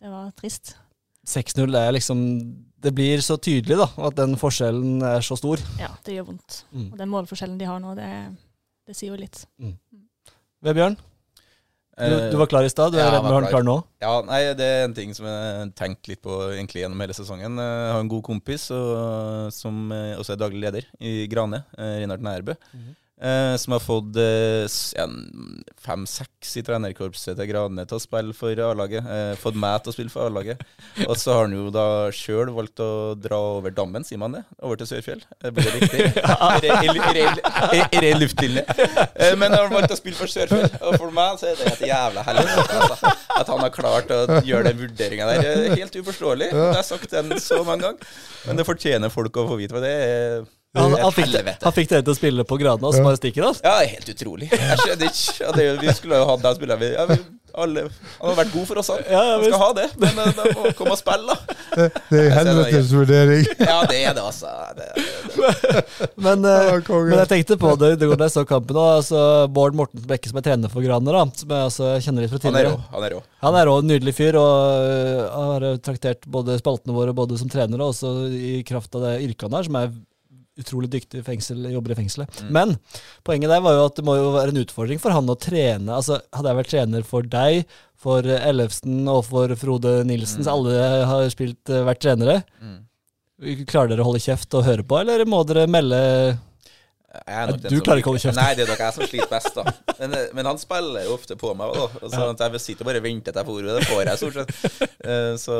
[0.00, 0.76] det var trist.
[1.26, 2.20] 6-0 det er liksom
[2.86, 5.60] Det blir så tydelig, da, at den forskjellen er så stor.
[5.80, 6.60] Ja, det gjør vondt.
[6.70, 6.88] Mm.
[6.92, 8.10] Og den målforskjellen de har nå, det,
[8.86, 9.40] det sier jo litt.
[10.62, 10.94] Vebjørn,
[11.96, 12.92] du, Eh, du var klar i stad.
[12.92, 13.76] Du er ja, redd med den klar nå?
[14.04, 17.16] Ja, nei, det er en ting som jeg har tenkt litt på egentlig gjennom hele
[17.16, 17.56] sesongen.
[17.56, 21.96] Jeg har en god kompis og, som eh, også er daglig leder i Grane, eh,
[22.02, 22.56] Rinard Nærbø.
[22.76, 22.94] Mhm.
[23.16, 24.66] Eh, som har fått eh,
[25.80, 29.06] fem-seks i trenerkorpset til Gradene til å spille for A-laget.
[29.08, 30.60] Eh, fått meg til å spille for A-laget.
[31.08, 34.42] Og så har han jo da sjøl valgt å dra over dammen, sier man det?
[34.60, 35.22] Over til Sørfjell.
[35.46, 36.10] Blir det riktig?
[38.04, 38.66] Ren- luftlinje.
[38.68, 41.72] Eh, Men han har valgt å spille for Sørfjell, og for meg så er det
[41.72, 42.66] et jævla helvete.
[42.82, 43.14] Altså.
[43.36, 46.50] At han har klart å gjøre den vurderinga der, er helt uforståelig.
[46.52, 48.14] Det har jeg sagt den så mange ganger.
[48.46, 50.44] Men det fortjener folk å få vite, for det er
[50.76, 53.48] Han, han, fikk, han fikk dere til å spille på gradene, og så bare stikker
[53.48, 53.58] han?
[53.64, 54.50] Ja, helt utrolig.
[54.52, 55.36] Jeg skjønner ikke.
[55.42, 57.18] Ja, det, vi skulle jo hatt den spilleren vi, ja, vi
[57.56, 57.86] alle,
[58.20, 59.04] Han har vært god for oss, han.
[59.08, 59.86] Ja, han skal ha det.
[60.02, 61.56] Men eh, da må komme og spille, da.
[61.76, 63.46] Det, det er helvetes vurdering.
[63.60, 64.50] Ja, det er det, altså.
[64.76, 65.84] Det, det.
[66.26, 68.90] Men, eh, Ja, men jeg tenkte på det det går da jeg så kampen òg.
[69.00, 69.20] altså
[69.52, 72.40] Bård Morten Bekke, som er trener for Graner, da, som jeg altså kjenner litt fra
[72.40, 72.74] er tidligere.
[72.92, 73.22] Han er rå.
[73.46, 77.80] Han er en nydelig fyr, og øh, har traktert både spaltene våre både som trener
[77.80, 79.96] og også i kraft av det yrket han har, som er
[80.58, 82.40] utrolig dyktig fengsel, jobber i fengselet.
[82.46, 82.50] Mm.
[82.56, 82.74] Men
[83.26, 85.90] poenget der var jo at det må jo være en utfordring for han å trene.
[85.92, 90.76] Altså, Hadde jeg vært trener for deg, for Ellefsen og for Frode Nilsen, så alle
[91.08, 92.82] har spilt, øh, vært trenere, Mm.
[93.68, 96.38] klarer dere å holde kjeft og høre på, eller må dere melde
[97.70, 98.36] du klarer ikke å holde kjeft.
[98.38, 99.64] Nei, det er nok jeg som sliter best, da.
[100.00, 101.86] Men, eh, men han spiller jo ofte på meg da.
[102.12, 103.76] Så jeg sitter og bare venter til jeg får ordet.
[103.80, 104.92] Det får jeg stort sett.
[105.06, 105.54] Eh, Så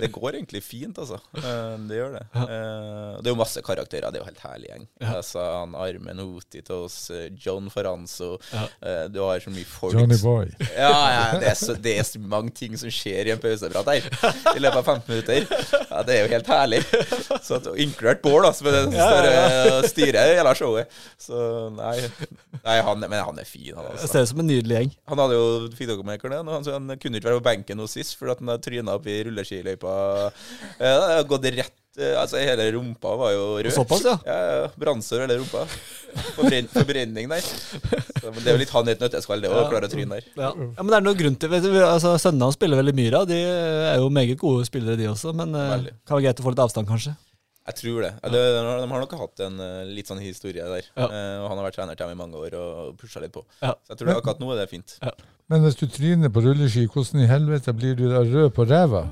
[0.00, 1.18] det går egentlig fint, altså.
[1.36, 2.22] Eh, Det gjør det.
[2.40, 4.08] Eh, Det er jo masse karakterer.
[4.10, 4.86] Det er jo helt herlig gjeng.
[5.10, 6.96] Altså, han Armen Oti til oss,
[7.44, 8.38] John Faranzo
[8.80, 10.48] eh, Du har så mye folk Johnny Boy.
[10.72, 13.92] Ja, ja det, er så, det er så mange ting som skjer i en pauseprat
[13.92, 14.08] her
[14.56, 15.44] i løpet av 15 minutter.
[15.90, 16.80] Ja, Det er jo helt herlig.
[17.44, 20.87] Så Inkludert Bård, da, som er den som styrer hele showet.
[21.20, 21.40] Så
[21.76, 21.96] nei,
[22.64, 24.12] nei han, Men han er fin, han Det altså.
[24.12, 24.92] ser ut som en nydelig gjeng.
[25.12, 26.38] Han hadde jo fikk dere med det?
[26.38, 29.06] Han, han kunne ikke være på benken hos sist fordi at han hadde tryna opp
[29.10, 29.92] i rulleskiløypa.
[30.80, 33.72] Ja, hadde gått rett eh, Altså, hele rumpa var jo rød.
[33.74, 34.16] Såpass, ja.
[34.26, 34.68] Ja, ja.
[34.78, 35.64] Brannsår hele rumpa.
[36.36, 37.42] Forbrenning, forbrenning der.
[37.44, 39.64] Så, men det er jo litt han i et nøtteskall, det å Ja.
[39.72, 40.28] klare å tryne der.
[40.38, 40.52] Ja.
[40.54, 43.24] ja, men det er noe grunn til vet du, altså, Sønnene hans spiller veldig mye.
[43.28, 45.34] De er jo meget gode spillere, de også.
[45.36, 45.96] Men det Veldig.
[46.06, 47.16] kan være greit å få litt avstand, kanskje.
[47.68, 48.12] Jeg tror det.
[48.22, 48.28] Ja.
[48.32, 48.42] De,
[48.80, 50.86] de har nok hatt en eh, litt sånn historie der.
[50.96, 51.08] Ja.
[51.08, 53.44] Eh, og han har vært trener til dem i mange år og pusha litt på.
[53.60, 53.74] Ja.
[53.84, 54.94] Så jeg tror det, akkurat nå er det fint.
[55.52, 59.04] Men hvis du tryner på rulleski, hvordan i helvete blir du da rød på ræva?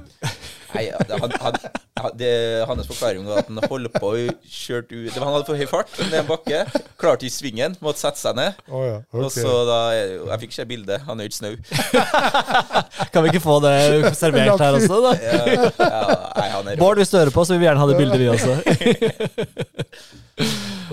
[0.75, 1.55] Nei, han, han,
[2.01, 2.31] han- det,
[2.69, 5.57] hans forklaring var at han holdt på og kjørte ut det var- Han hadde for
[5.61, 6.59] høy fart ned en bakke,
[7.01, 8.59] klarte ikke svingen, måtte sette seg ned.
[8.69, 11.01] Oh, ja, Og så da Jeg fikk ikke bildet.
[11.09, 11.55] Han er ikke snau.
[13.13, 13.75] Kan vi ikke få det
[14.19, 15.13] servert her også, da?
[15.25, 15.35] Ja,
[16.51, 16.77] ja, nei.
[16.81, 18.53] Bård, hvis du hører på, så vil vi gjerne ha det bildet, vi også.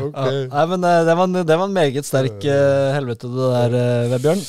[0.08, 0.34] okay.
[0.34, 0.48] Ja.
[0.54, 3.76] Nei, men eh, det var, en- det var en meget sterk uh, helvete, det der,
[3.78, 4.44] uh, Vebjørn.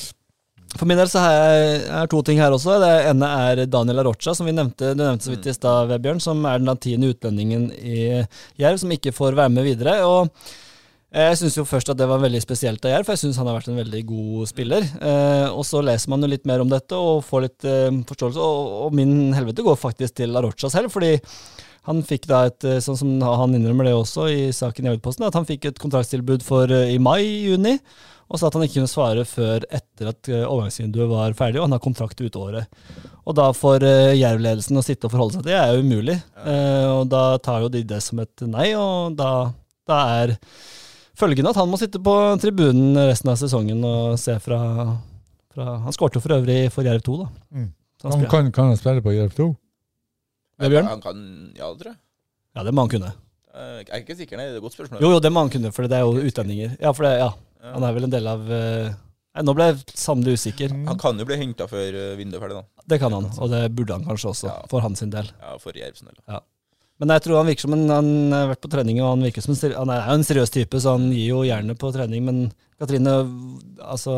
[0.75, 2.81] For min del så har jeg er to ting her også.
[2.83, 6.23] Det ene er Daniel Arocha, som vi nevnte, du nevnte så vidt i stad, Vebjørn.
[6.23, 8.25] Som er den tiende utlendingen i
[8.61, 10.01] Jerv som ikke får være med videre.
[10.09, 10.33] Og
[11.15, 13.61] jeg syns først at det var veldig spesielt av Jerv, for jeg syns han har
[13.61, 14.89] vært en veldig god spiller.
[14.99, 18.43] Eh, og så leser man jo litt mer om dette og får litt eh, forståelse,
[18.43, 21.15] og, og min helvete går faktisk til Arocha selv, fordi
[21.87, 25.27] han fikk da et, eh, sånn som han innrømmer det også i saken i Audposten,
[25.29, 27.77] at han fikk et kontraktstilbud for eh, i mai-juni,
[28.29, 31.67] og sa at han ikke kunne svare før etter at eh, overgangsvinduet var ferdig, og
[31.69, 32.85] han har kontrakt ut året.
[33.25, 36.17] Og da for uh, Jerv-ledelsen å sitte og forholde seg til det er jo umulig.
[36.37, 39.31] Uh, og da tar jo de det som et nei, og da,
[39.89, 40.35] da er
[41.17, 44.61] følgende at han må sitte på tribunen resten av sesongen og se fra,
[45.55, 47.29] fra Han skårte jo for øvrig for Jerv 2, da.
[47.55, 47.69] Mm.
[48.05, 49.53] Han Han kan, kan han spille på Jerv 2?
[50.65, 50.91] Vebjørn?
[50.91, 51.21] Han kan
[51.57, 52.01] Ja, det tror jeg.
[52.55, 53.15] Ja, det må han kunne.
[53.55, 54.49] Jeg er ikke sikker, nei.
[54.51, 55.01] Det er et godt spørsmål.
[55.03, 56.75] Jo, jo, det må han kunne, for det er jo utlendinger.
[56.83, 57.31] Ja, for det, ja.
[57.65, 57.73] Ja.
[57.79, 58.93] Han er vel en del av eh,
[59.35, 60.71] Nei, nå ble jeg sannelig usikker.
[60.87, 62.85] Han kan jo bli henta før eh, vinduet er ferdig, da.
[62.93, 64.59] Det kan han, og det burde han kanskje også, Ja.
[64.71, 65.31] for hans del.
[65.41, 66.45] Ja, for Jervsen, eller.
[67.03, 69.43] Men jeg tror han virker som en Han har vært på trening, og han virker
[69.43, 72.23] som en, han er jo en seriøs type, så han gir jo jernet på trening.
[72.29, 73.17] Men Katrine
[73.83, 74.15] altså,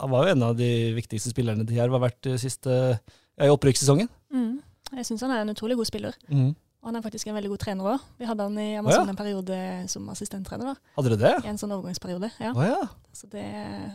[0.00, 3.44] han var jo en av de viktigste spillerne til Jerv, har vært eh, siste ja,
[3.44, 4.08] i opprykkssesongen.
[4.32, 4.62] Mm.
[4.94, 6.16] Jeg syns han er en utrolig god spiller.
[6.84, 8.02] Og han er faktisk en veldig god trener òg.
[8.20, 9.12] Vi hadde han i Amazon oh, ja.
[9.14, 9.58] en periode
[9.88, 10.74] som assistenttrener.
[10.74, 11.46] da, Hadde dere det?
[11.46, 12.28] I en sånn overgangsperiode.
[12.44, 12.50] ja.
[12.52, 12.82] Oh, ja.
[13.16, 13.44] Så det,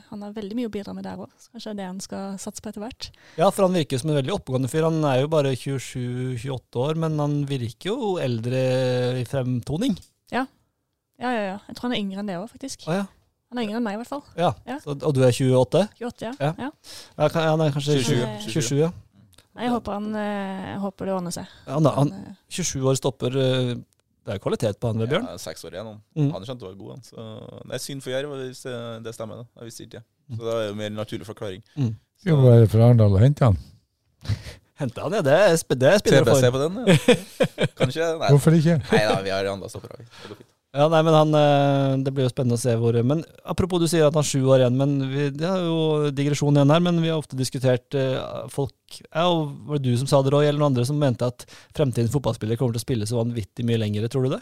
[0.07, 1.29] han har veldig mye å bidra med der òg.
[1.51, 3.11] Kanskje det er det han skal satse på etter hvert.
[3.37, 4.87] ja, for han virker som en veldig oppegående fyr.
[4.87, 8.63] Han er jo bare 27-28 år, men han virker jo eldre
[9.21, 9.93] i fremtoning.
[10.33, 10.47] Ja,
[11.21, 11.57] ja, ja.
[11.69, 12.89] Jeg tror han er yngre enn det òg, faktisk.
[12.89, 13.05] Oh, ja.
[13.53, 14.25] Han er yngre enn meg, i hvert fall.
[14.37, 14.49] ja.
[14.65, 14.79] Ja.
[14.81, 15.85] Så, og du er 28?
[15.99, 16.33] 28, ja.
[16.41, 16.51] Ja.
[16.57, 16.71] ja.
[17.21, 18.91] Ja, ja, han er kanskje 27, 27, 27 ja.
[19.59, 21.47] Nei, Jeg håper, han, eh, jeg håper det ordner seg.
[21.67, 23.73] Han, han, eh, 27 år stopper eh,
[24.25, 25.25] Det er kvalitet på han, Vebjørn.
[25.27, 25.89] Ja, seks år igjen.
[25.89, 26.29] Han, Mm.
[26.35, 27.01] han kjente å være god, han.
[27.03, 27.25] Så
[27.67, 29.41] det er synd for Jerv hvis det, det stemmer.
[29.43, 29.45] da.
[29.59, 30.03] Jeg visste ikke det.
[30.29, 30.37] Mm.
[30.37, 31.63] Så det er jo mer naturlig forklaring.
[31.75, 31.91] Mm.
[32.23, 33.57] Skal vi være fra Arendal og hente han?
[34.79, 35.21] Hente han, ja.
[35.25, 36.51] Det er, det er spillere TBC for.
[36.55, 36.77] på den?
[36.87, 37.65] Ja.
[37.81, 38.05] Kanskje?
[38.21, 38.77] Nei, Hvorfor ikke?
[38.93, 39.97] nei da, vi har andre stoppere.
[39.99, 40.05] vi.
[40.07, 40.53] Det går fint.
[40.69, 43.87] Ja, nei, men han, eh, Det blir jo spennende å se hvor Men Apropos du
[43.89, 44.77] sier at han har sju år igjen.
[44.77, 48.75] men vi, Det er jo digresjon igjen her, men vi har ofte diskutert eh, folk
[49.09, 51.45] ja, og Var det du som sa det, Roy, eller noen andre som mente at
[51.73, 54.05] fremtidens fotballspillere kommer til å spille så vanvittig mye lenger?
[54.13, 54.41] Tror du det?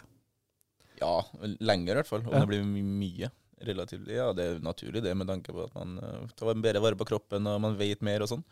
[1.00, 1.22] Ja,
[1.64, 2.24] lenger i hvert fall.
[2.26, 2.40] Og Ja.
[2.40, 3.30] det blir mye.
[3.64, 4.06] Relativt.
[4.12, 7.06] Ja, det er naturlig det, med tanke på at man eh, tar bedre vare på
[7.08, 8.44] kroppen og man vet mer og sånn.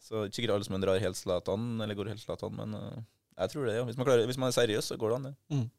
[0.00, 2.74] Så ikke alle som drar helt Zlatan, eller går helt Zlatan, men
[3.38, 3.84] jeg tror det, ja.
[3.84, 5.70] Hvis man, klarer, hvis man er seriøs, så går det an, det.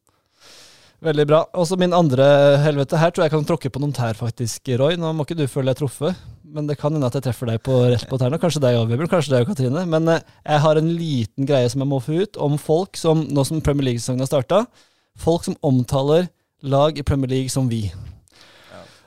[1.02, 1.40] Veldig bra.
[1.58, 2.26] Og så min andre
[2.62, 3.00] helvete.
[3.02, 5.00] Her tror jeg kan tråkke på noen tær, faktisk, Roy.
[5.02, 7.64] Nå må ikke du føle deg truffet, men det kan hende at jeg treffer deg
[7.66, 8.38] på rett på tærne.
[8.42, 9.10] Kanskje deg òg, Vebjørn.
[9.10, 9.86] Kanskje deg og Katrine.
[9.90, 13.26] Men eh, jeg har en liten greie som jeg må få ut, om folk som,
[13.34, 14.62] nå som Premier League-sesongen har starta,
[15.18, 16.30] folk som omtaler
[16.62, 17.88] lag i Premier League som vi.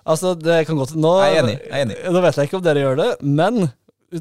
[0.05, 2.01] Altså, det kan godt nå, Jeg er enig, jeg er enig.
[2.11, 3.69] Nå vet jeg ikke om dere gjør det, men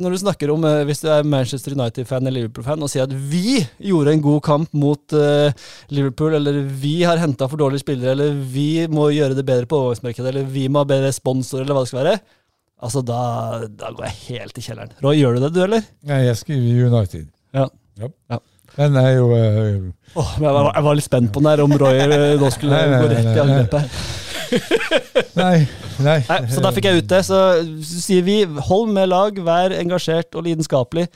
[0.01, 3.13] når du snakker om, eh, hvis du er Manchester United-fan eller Liverpool-fan, og sier at
[3.13, 5.53] vi gjorde en god kamp mot uh,
[5.93, 9.79] Liverpool, eller vi har henta for dårlige spillere, eller vi må gjøre det bedre på
[9.81, 12.15] overgangsmarkedet, eller vi må ha bedre sponsor, eller hva det skal være,
[12.83, 13.21] altså da,
[13.69, 14.97] da går jeg helt i kjelleren.
[15.03, 15.85] Roy, gjør du det, du, eller?
[16.09, 17.29] Nei, jeg skriver United.
[17.53, 17.69] Ja.
[18.01, 18.11] Ja.
[18.33, 18.41] ja.
[18.79, 19.87] jeg er jo uh,
[20.17, 22.03] oh, jeg, var, jeg var litt spent på den her, om Roy
[22.41, 24.21] nå skulle Nei, nei, gå rett i angrepet.
[25.41, 25.65] Nei.
[26.03, 26.19] nei.
[26.27, 27.21] Nei, så da fikk jeg ut det.
[27.27, 27.39] Så
[27.85, 31.07] sier vi hold med lag, vær engasjert og lidenskapelig.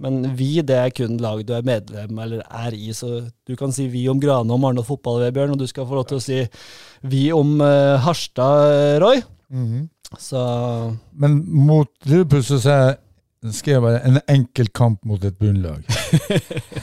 [0.00, 3.72] Men vi, det er kun lag du er medlem eller er i, så du kan
[3.74, 6.24] si vi om Grane og Arendal fotball, Vebjørn, og du skal få lov til å
[6.24, 6.38] si
[7.12, 9.20] vi om uh, Harstad, Roy.
[9.52, 9.88] Mhm.
[10.18, 10.40] Så
[11.22, 12.80] Men mot Liverpool så sier
[13.40, 15.86] jeg skal jeg bare en enkel kamp mot et bunnlag.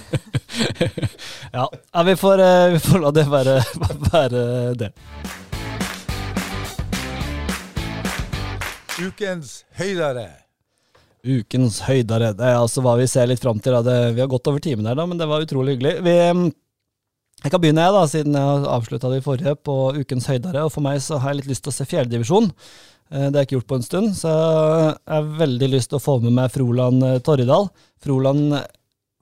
[1.57, 3.59] ja, ja vi, får, uh, vi får la det være,
[4.13, 4.45] være
[4.79, 4.89] det.
[8.97, 10.27] Ukens høydere.
[11.27, 12.31] Ukens høydere.
[12.37, 13.75] Det er altså hva vi ser litt fram til.
[13.85, 15.95] Det, vi har gått over timen her, da, men det var utrolig hyggelig.
[16.05, 16.43] Vi, mm,
[17.43, 20.65] jeg kan begynne, jeg, da, siden jeg avslutta det forrige på ukens høydere.
[20.65, 22.49] Og for meg så har jeg litt lyst til å se fjerdedivisjon.
[23.11, 25.99] Eh, Det har jeg ikke gjort på en stund, så jeg har veldig lyst til
[25.99, 27.69] å få med meg Froland eh, Torridal.
[28.03, 28.57] Froland,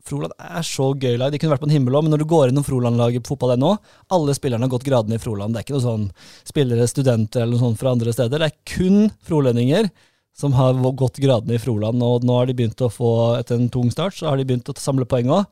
[0.06, 1.34] Froland er så gøy lag.
[1.34, 3.76] De kunne vært på en himmel òg, men når du går innom Froland-laget på fotball.no,
[4.14, 5.56] alle spillerne har gått gradene i Froland.
[5.56, 6.10] Det er ikke noen sånn
[6.46, 8.44] spillere, studenter eller noe sånt fra andre steder.
[8.44, 9.90] Det er kun frolendinger
[10.36, 13.72] som har gått gradene i Froland, og nå har de begynt å få, etter en
[13.72, 15.46] tung start, så har de begynt å samle poeng òg.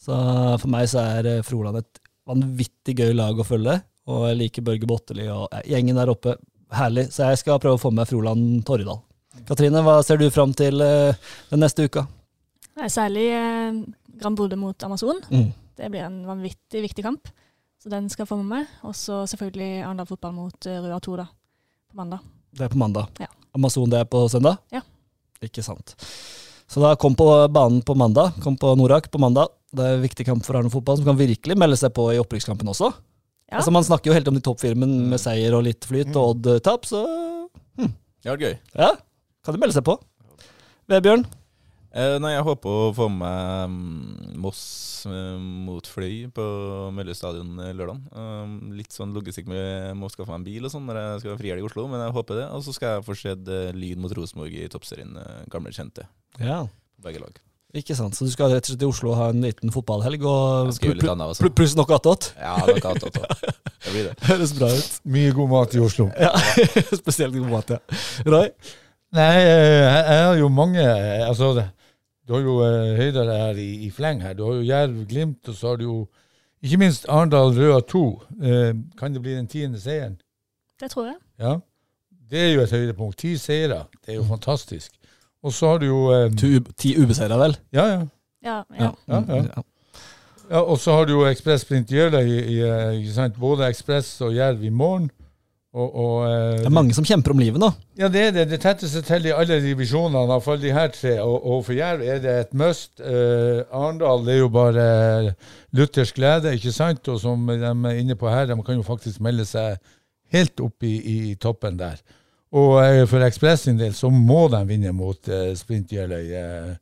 [0.00, 0.16] Så
[0.62, 3.76] for meg så er eh, Froland et vanvittig gøy lag å følge,
[4.08, 6.38] og jeg liker Børge Botteli og eh, gjengen der oppe.
[6.72, 7.08] Herlig.
[7.10, 9.02] Så jeg skal prøve å få med Froland Torridal.
[9.48, 11.18] Katrine, hva ser du fram til eh,
[11.50, 12.06] den neste uka?
[12.88, 13.80] Særlig eh,
[14.20, 15.20] Grand Bodø mot Amazon.
[15.30, 15.50] Mm.
[15.80, 17.30] Det blir en vanvittig viktig kamp,
[17.80, 18.74] så den skal jeg få med meg.
[18.86, 21.26] Og så selvfølgelig Arendal fotball mot uh, Røa 2 da,
[21.90, 22.26] på mandag.
[22.52, 23.22] Det er på mandag.
[23.22, 23.30] Ja.
[23.56, 24.60] Amazon det er på søndag?
[24.74, 24.82] Ja.
[25.42, 25.94] Ikke sant.
[26.70, 28.36] Så da kom på banen på mandag.
[28.44, 29.50] Kom på Norak på mandag.
[29.74, 32.18] Det er en viktig kamp for Arne fotball, som kan virkelig melde seg på i
[32.20, 32.92] opprykkskampen også.
[33.50, 33.58] Ja.
[33.58, 36.36] Altså Man snakker jo helt om de topp fire, med seier og litt flyt og
[36.36, 37.02] Odd-tap, så
[37.80, 38.54] Det var gøy.
[38.76, 38.92] ja,
[39.42, 39.96] kan de melde seg på.
[40.90, 41.24] Vebjørn?
[41.90, 44.60] Eh, nei, jeg håper å få med mm, Moss
[45.10, 46.44] eh, mot Fløy på
[46.94, 47.98] Mølle stadion eh, lørdag.
[48.14, 51.32] Um, litt sånn logistikk med må skaffe meg en bil og sånn når jeg skal
[51.34, 52.48] ha frihelg i Oslo, men jeg håper det.
[52.54, 55.16] Og så skal jeg få sett Lyn mot Rosenborg i toppserien.
[55.50, 56.06] Gamle kjente
[56.38, 56.60] Ja.
[57.00, 57.40] på begge lag.
[57.74, 58.14] Ikke sant.
[58.18, 60.80] Så du skal rett og slett til Oslo og ha en liten fotballhelg og pluss
[60.82, 62.32] pl pl- pluss noe attåt?
[62.38, 63.50] Ja, noe attåt også.
[63.84, 64.14] Det blir det.
[64.28, 64.96] Høres bra ut.
[65.08, 66.08] Mye god mat i Oslo.
[66.20, 66.32] Ja,
[67.02, 67.78] Spesielt god mat, ja.
[68.26, 68.50] Roy?
[69.16, 70.82] Nei, jeg jeg har jo mange
[71.26, 71.70] Altså, det-
[72.30, 74.36] du har jo eh, høyder her i, i fleng her.
[74.38, 75.96] Du har jo Jerv, Glimt, og så har du jo
[76.62, 78.02] ikke minst Arendal Røa 2.
[78.38, 78.68] Eh,
[79.00, 80.14] kan det bli den tiende seieren?
[80.80, 81.16] Det tror jeg.
[81.42, 81.56] Ja.
[82.30, 83.18] Det er jo et høydepunkt.
[83.18, 83.80] Ti seire.
[84.06, 84.92] Det er jo fantastisk.
[85.42, 87.56] Og så har du jo eh, ub- Ti ubeseira, vel?
[87.74, 88.00] Ja, ja.
[88.44, 88.92] Ja, ja.
[89.08, 89.62] Ja, ja.
[90.50, 93.40] ja og så har du jo Ekspress Sprint Jøla i, i eh, ikke sant?
[93.40, 95.10] både Ekspress og Jerv i morgen.
[95.70, 97.68] Og, og, eh, Det er mange som kjemper om livet nå.
[97.98, 98.48] Ja, det er det.
[98.50, 101.12] Det tetteste til i alle divisjonene, iallfall de her tre.
[101.22, 102.98] Og, og for Jerv er det et must.
[102.98, 104.86] Eh, Arendal er jo bare
[105.76, 107.06] luthersk glede, ikke sant?
[107.12, 109.78] Og som de er inne på her, de kan jo faktisk melde seg
[110.34, 112.00] helt opp i, i toppen der.
[112.50, 116.32] Og eh, for Ekspress sin del så må de vinne mot eh, Sprint Jeløy.
[116.34, 116.72] Eh,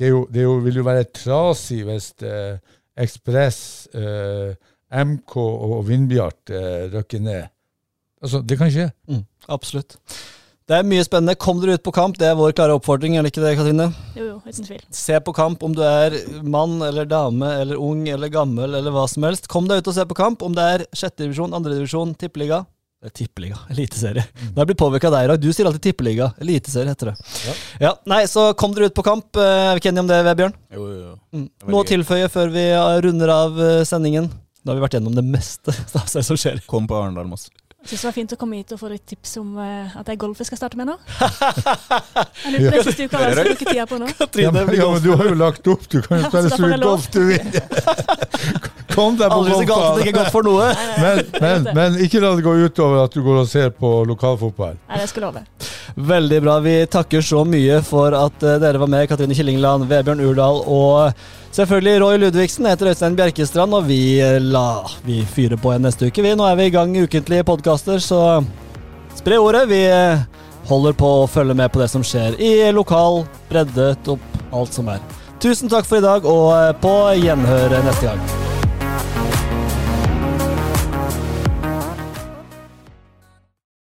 [0.00, 2.60] det jo, det jo, vil jo være trasig hvis eh,
[3.00, 3.62] Ekspress,
[3.96, 4.52] eh,
[4.90, 6.50] MK og Vindbjart
[6.90, 7.48] rykker ned.
[8.20, 8.90] Altså, det kan skje.
[9.08, 9.96] Mm, absolutt.
[10.70, 11.34] Det er mye spennende.
[11.40, 13.88] Kom dere ut på kamp, det er vår klare oppfordring, er det ikke det, Katrine?
[14.14, 14.82] Jo, jo, uten tvil.
[14.94, 16.14] Se på kamp om du er
[16.46, 19.48] mann eller dame eller ung eller gammel eller hva som helst.
[19.50, 22.60] Kom deg ut og se på kamp om det er sjette divisjon, andre divisjon, tippeliga.
[23.00, 24.22] Det er tippeliga, eliteserie.
[24.36, 25.40] Nå har jeg blitt påvirka av deg i dag.
[25.42, 26.28] Du sier alltid tippeliga.
[26.44, 27.56] Eliteserie heter det.
[27.82, 27.94] Ja.
[28.12, 29.40] Nei, så kom dere ut på kamp.
[29.40, 30.54] Eh, Er vi ikke enige om det, Vebjørn?
[30.76, 31.14] Jo, jo, jo.
[31.34, 31.48] Mm.
[31.72, 32.66] Noe å tilføye før vi
[33.08, 34.28] runder av eh, sendingen?
[34.60, 36.60] Da har vi vært gjennom det meste av det som skjer.
[36.70, 37.48] Kom på Arendal-Moss.
[37.80, 40.04] Jeg syns det var fint å komme hit og få litt tips om uh, at
[40.04, 40.96] det er golf jeg skal starte med nå.
[42.44, 44.10] Jeg lurer på det siste uka hva jeg skal bruke tida på nå.
[44.44, 47.08] Ja, men, ja, men du har jo lagt opp, du kan jo spille jeg golf
[47.14, 47.56] du vil.
[48.94, 50.02] Kom deg på Aldri det golfbanen.
[50.02, 50.68] ikke er godt for noe.
[51.00, 54.76] Men, men, men ikke la det gå utover at du går og ser på lokalfotball.
[54.90, 55.44] nei, det skal love.
[56.10, 56.56] Veldig bra.
[56.64, 59.06] Vi takker så mye for at eh, dere var med.
[59.10, 61.22] Katrine Killingland, Vebjørn Urdal og
[61.56, 62.66] selvfølgelig Roy Ludvigsen.
[62.70, 66.24] Heter Øystein Bjerkestrand, og vi la Vi fyrer på igjen neste uke.
[66.24, 68.42] Vi, nå er vi i gang ukentlige podkaster, så
[69.18, 69.66] spre ordet.
[69.70, 69.84] Vi
[70.70, 74.22] holder på å følge med på det som skjer i lokal, bredde, topp,
[74.52, 75.02] alt som er.
[75.40, 78.39] Tusen takk for i dag, og på gjenhør neste gang.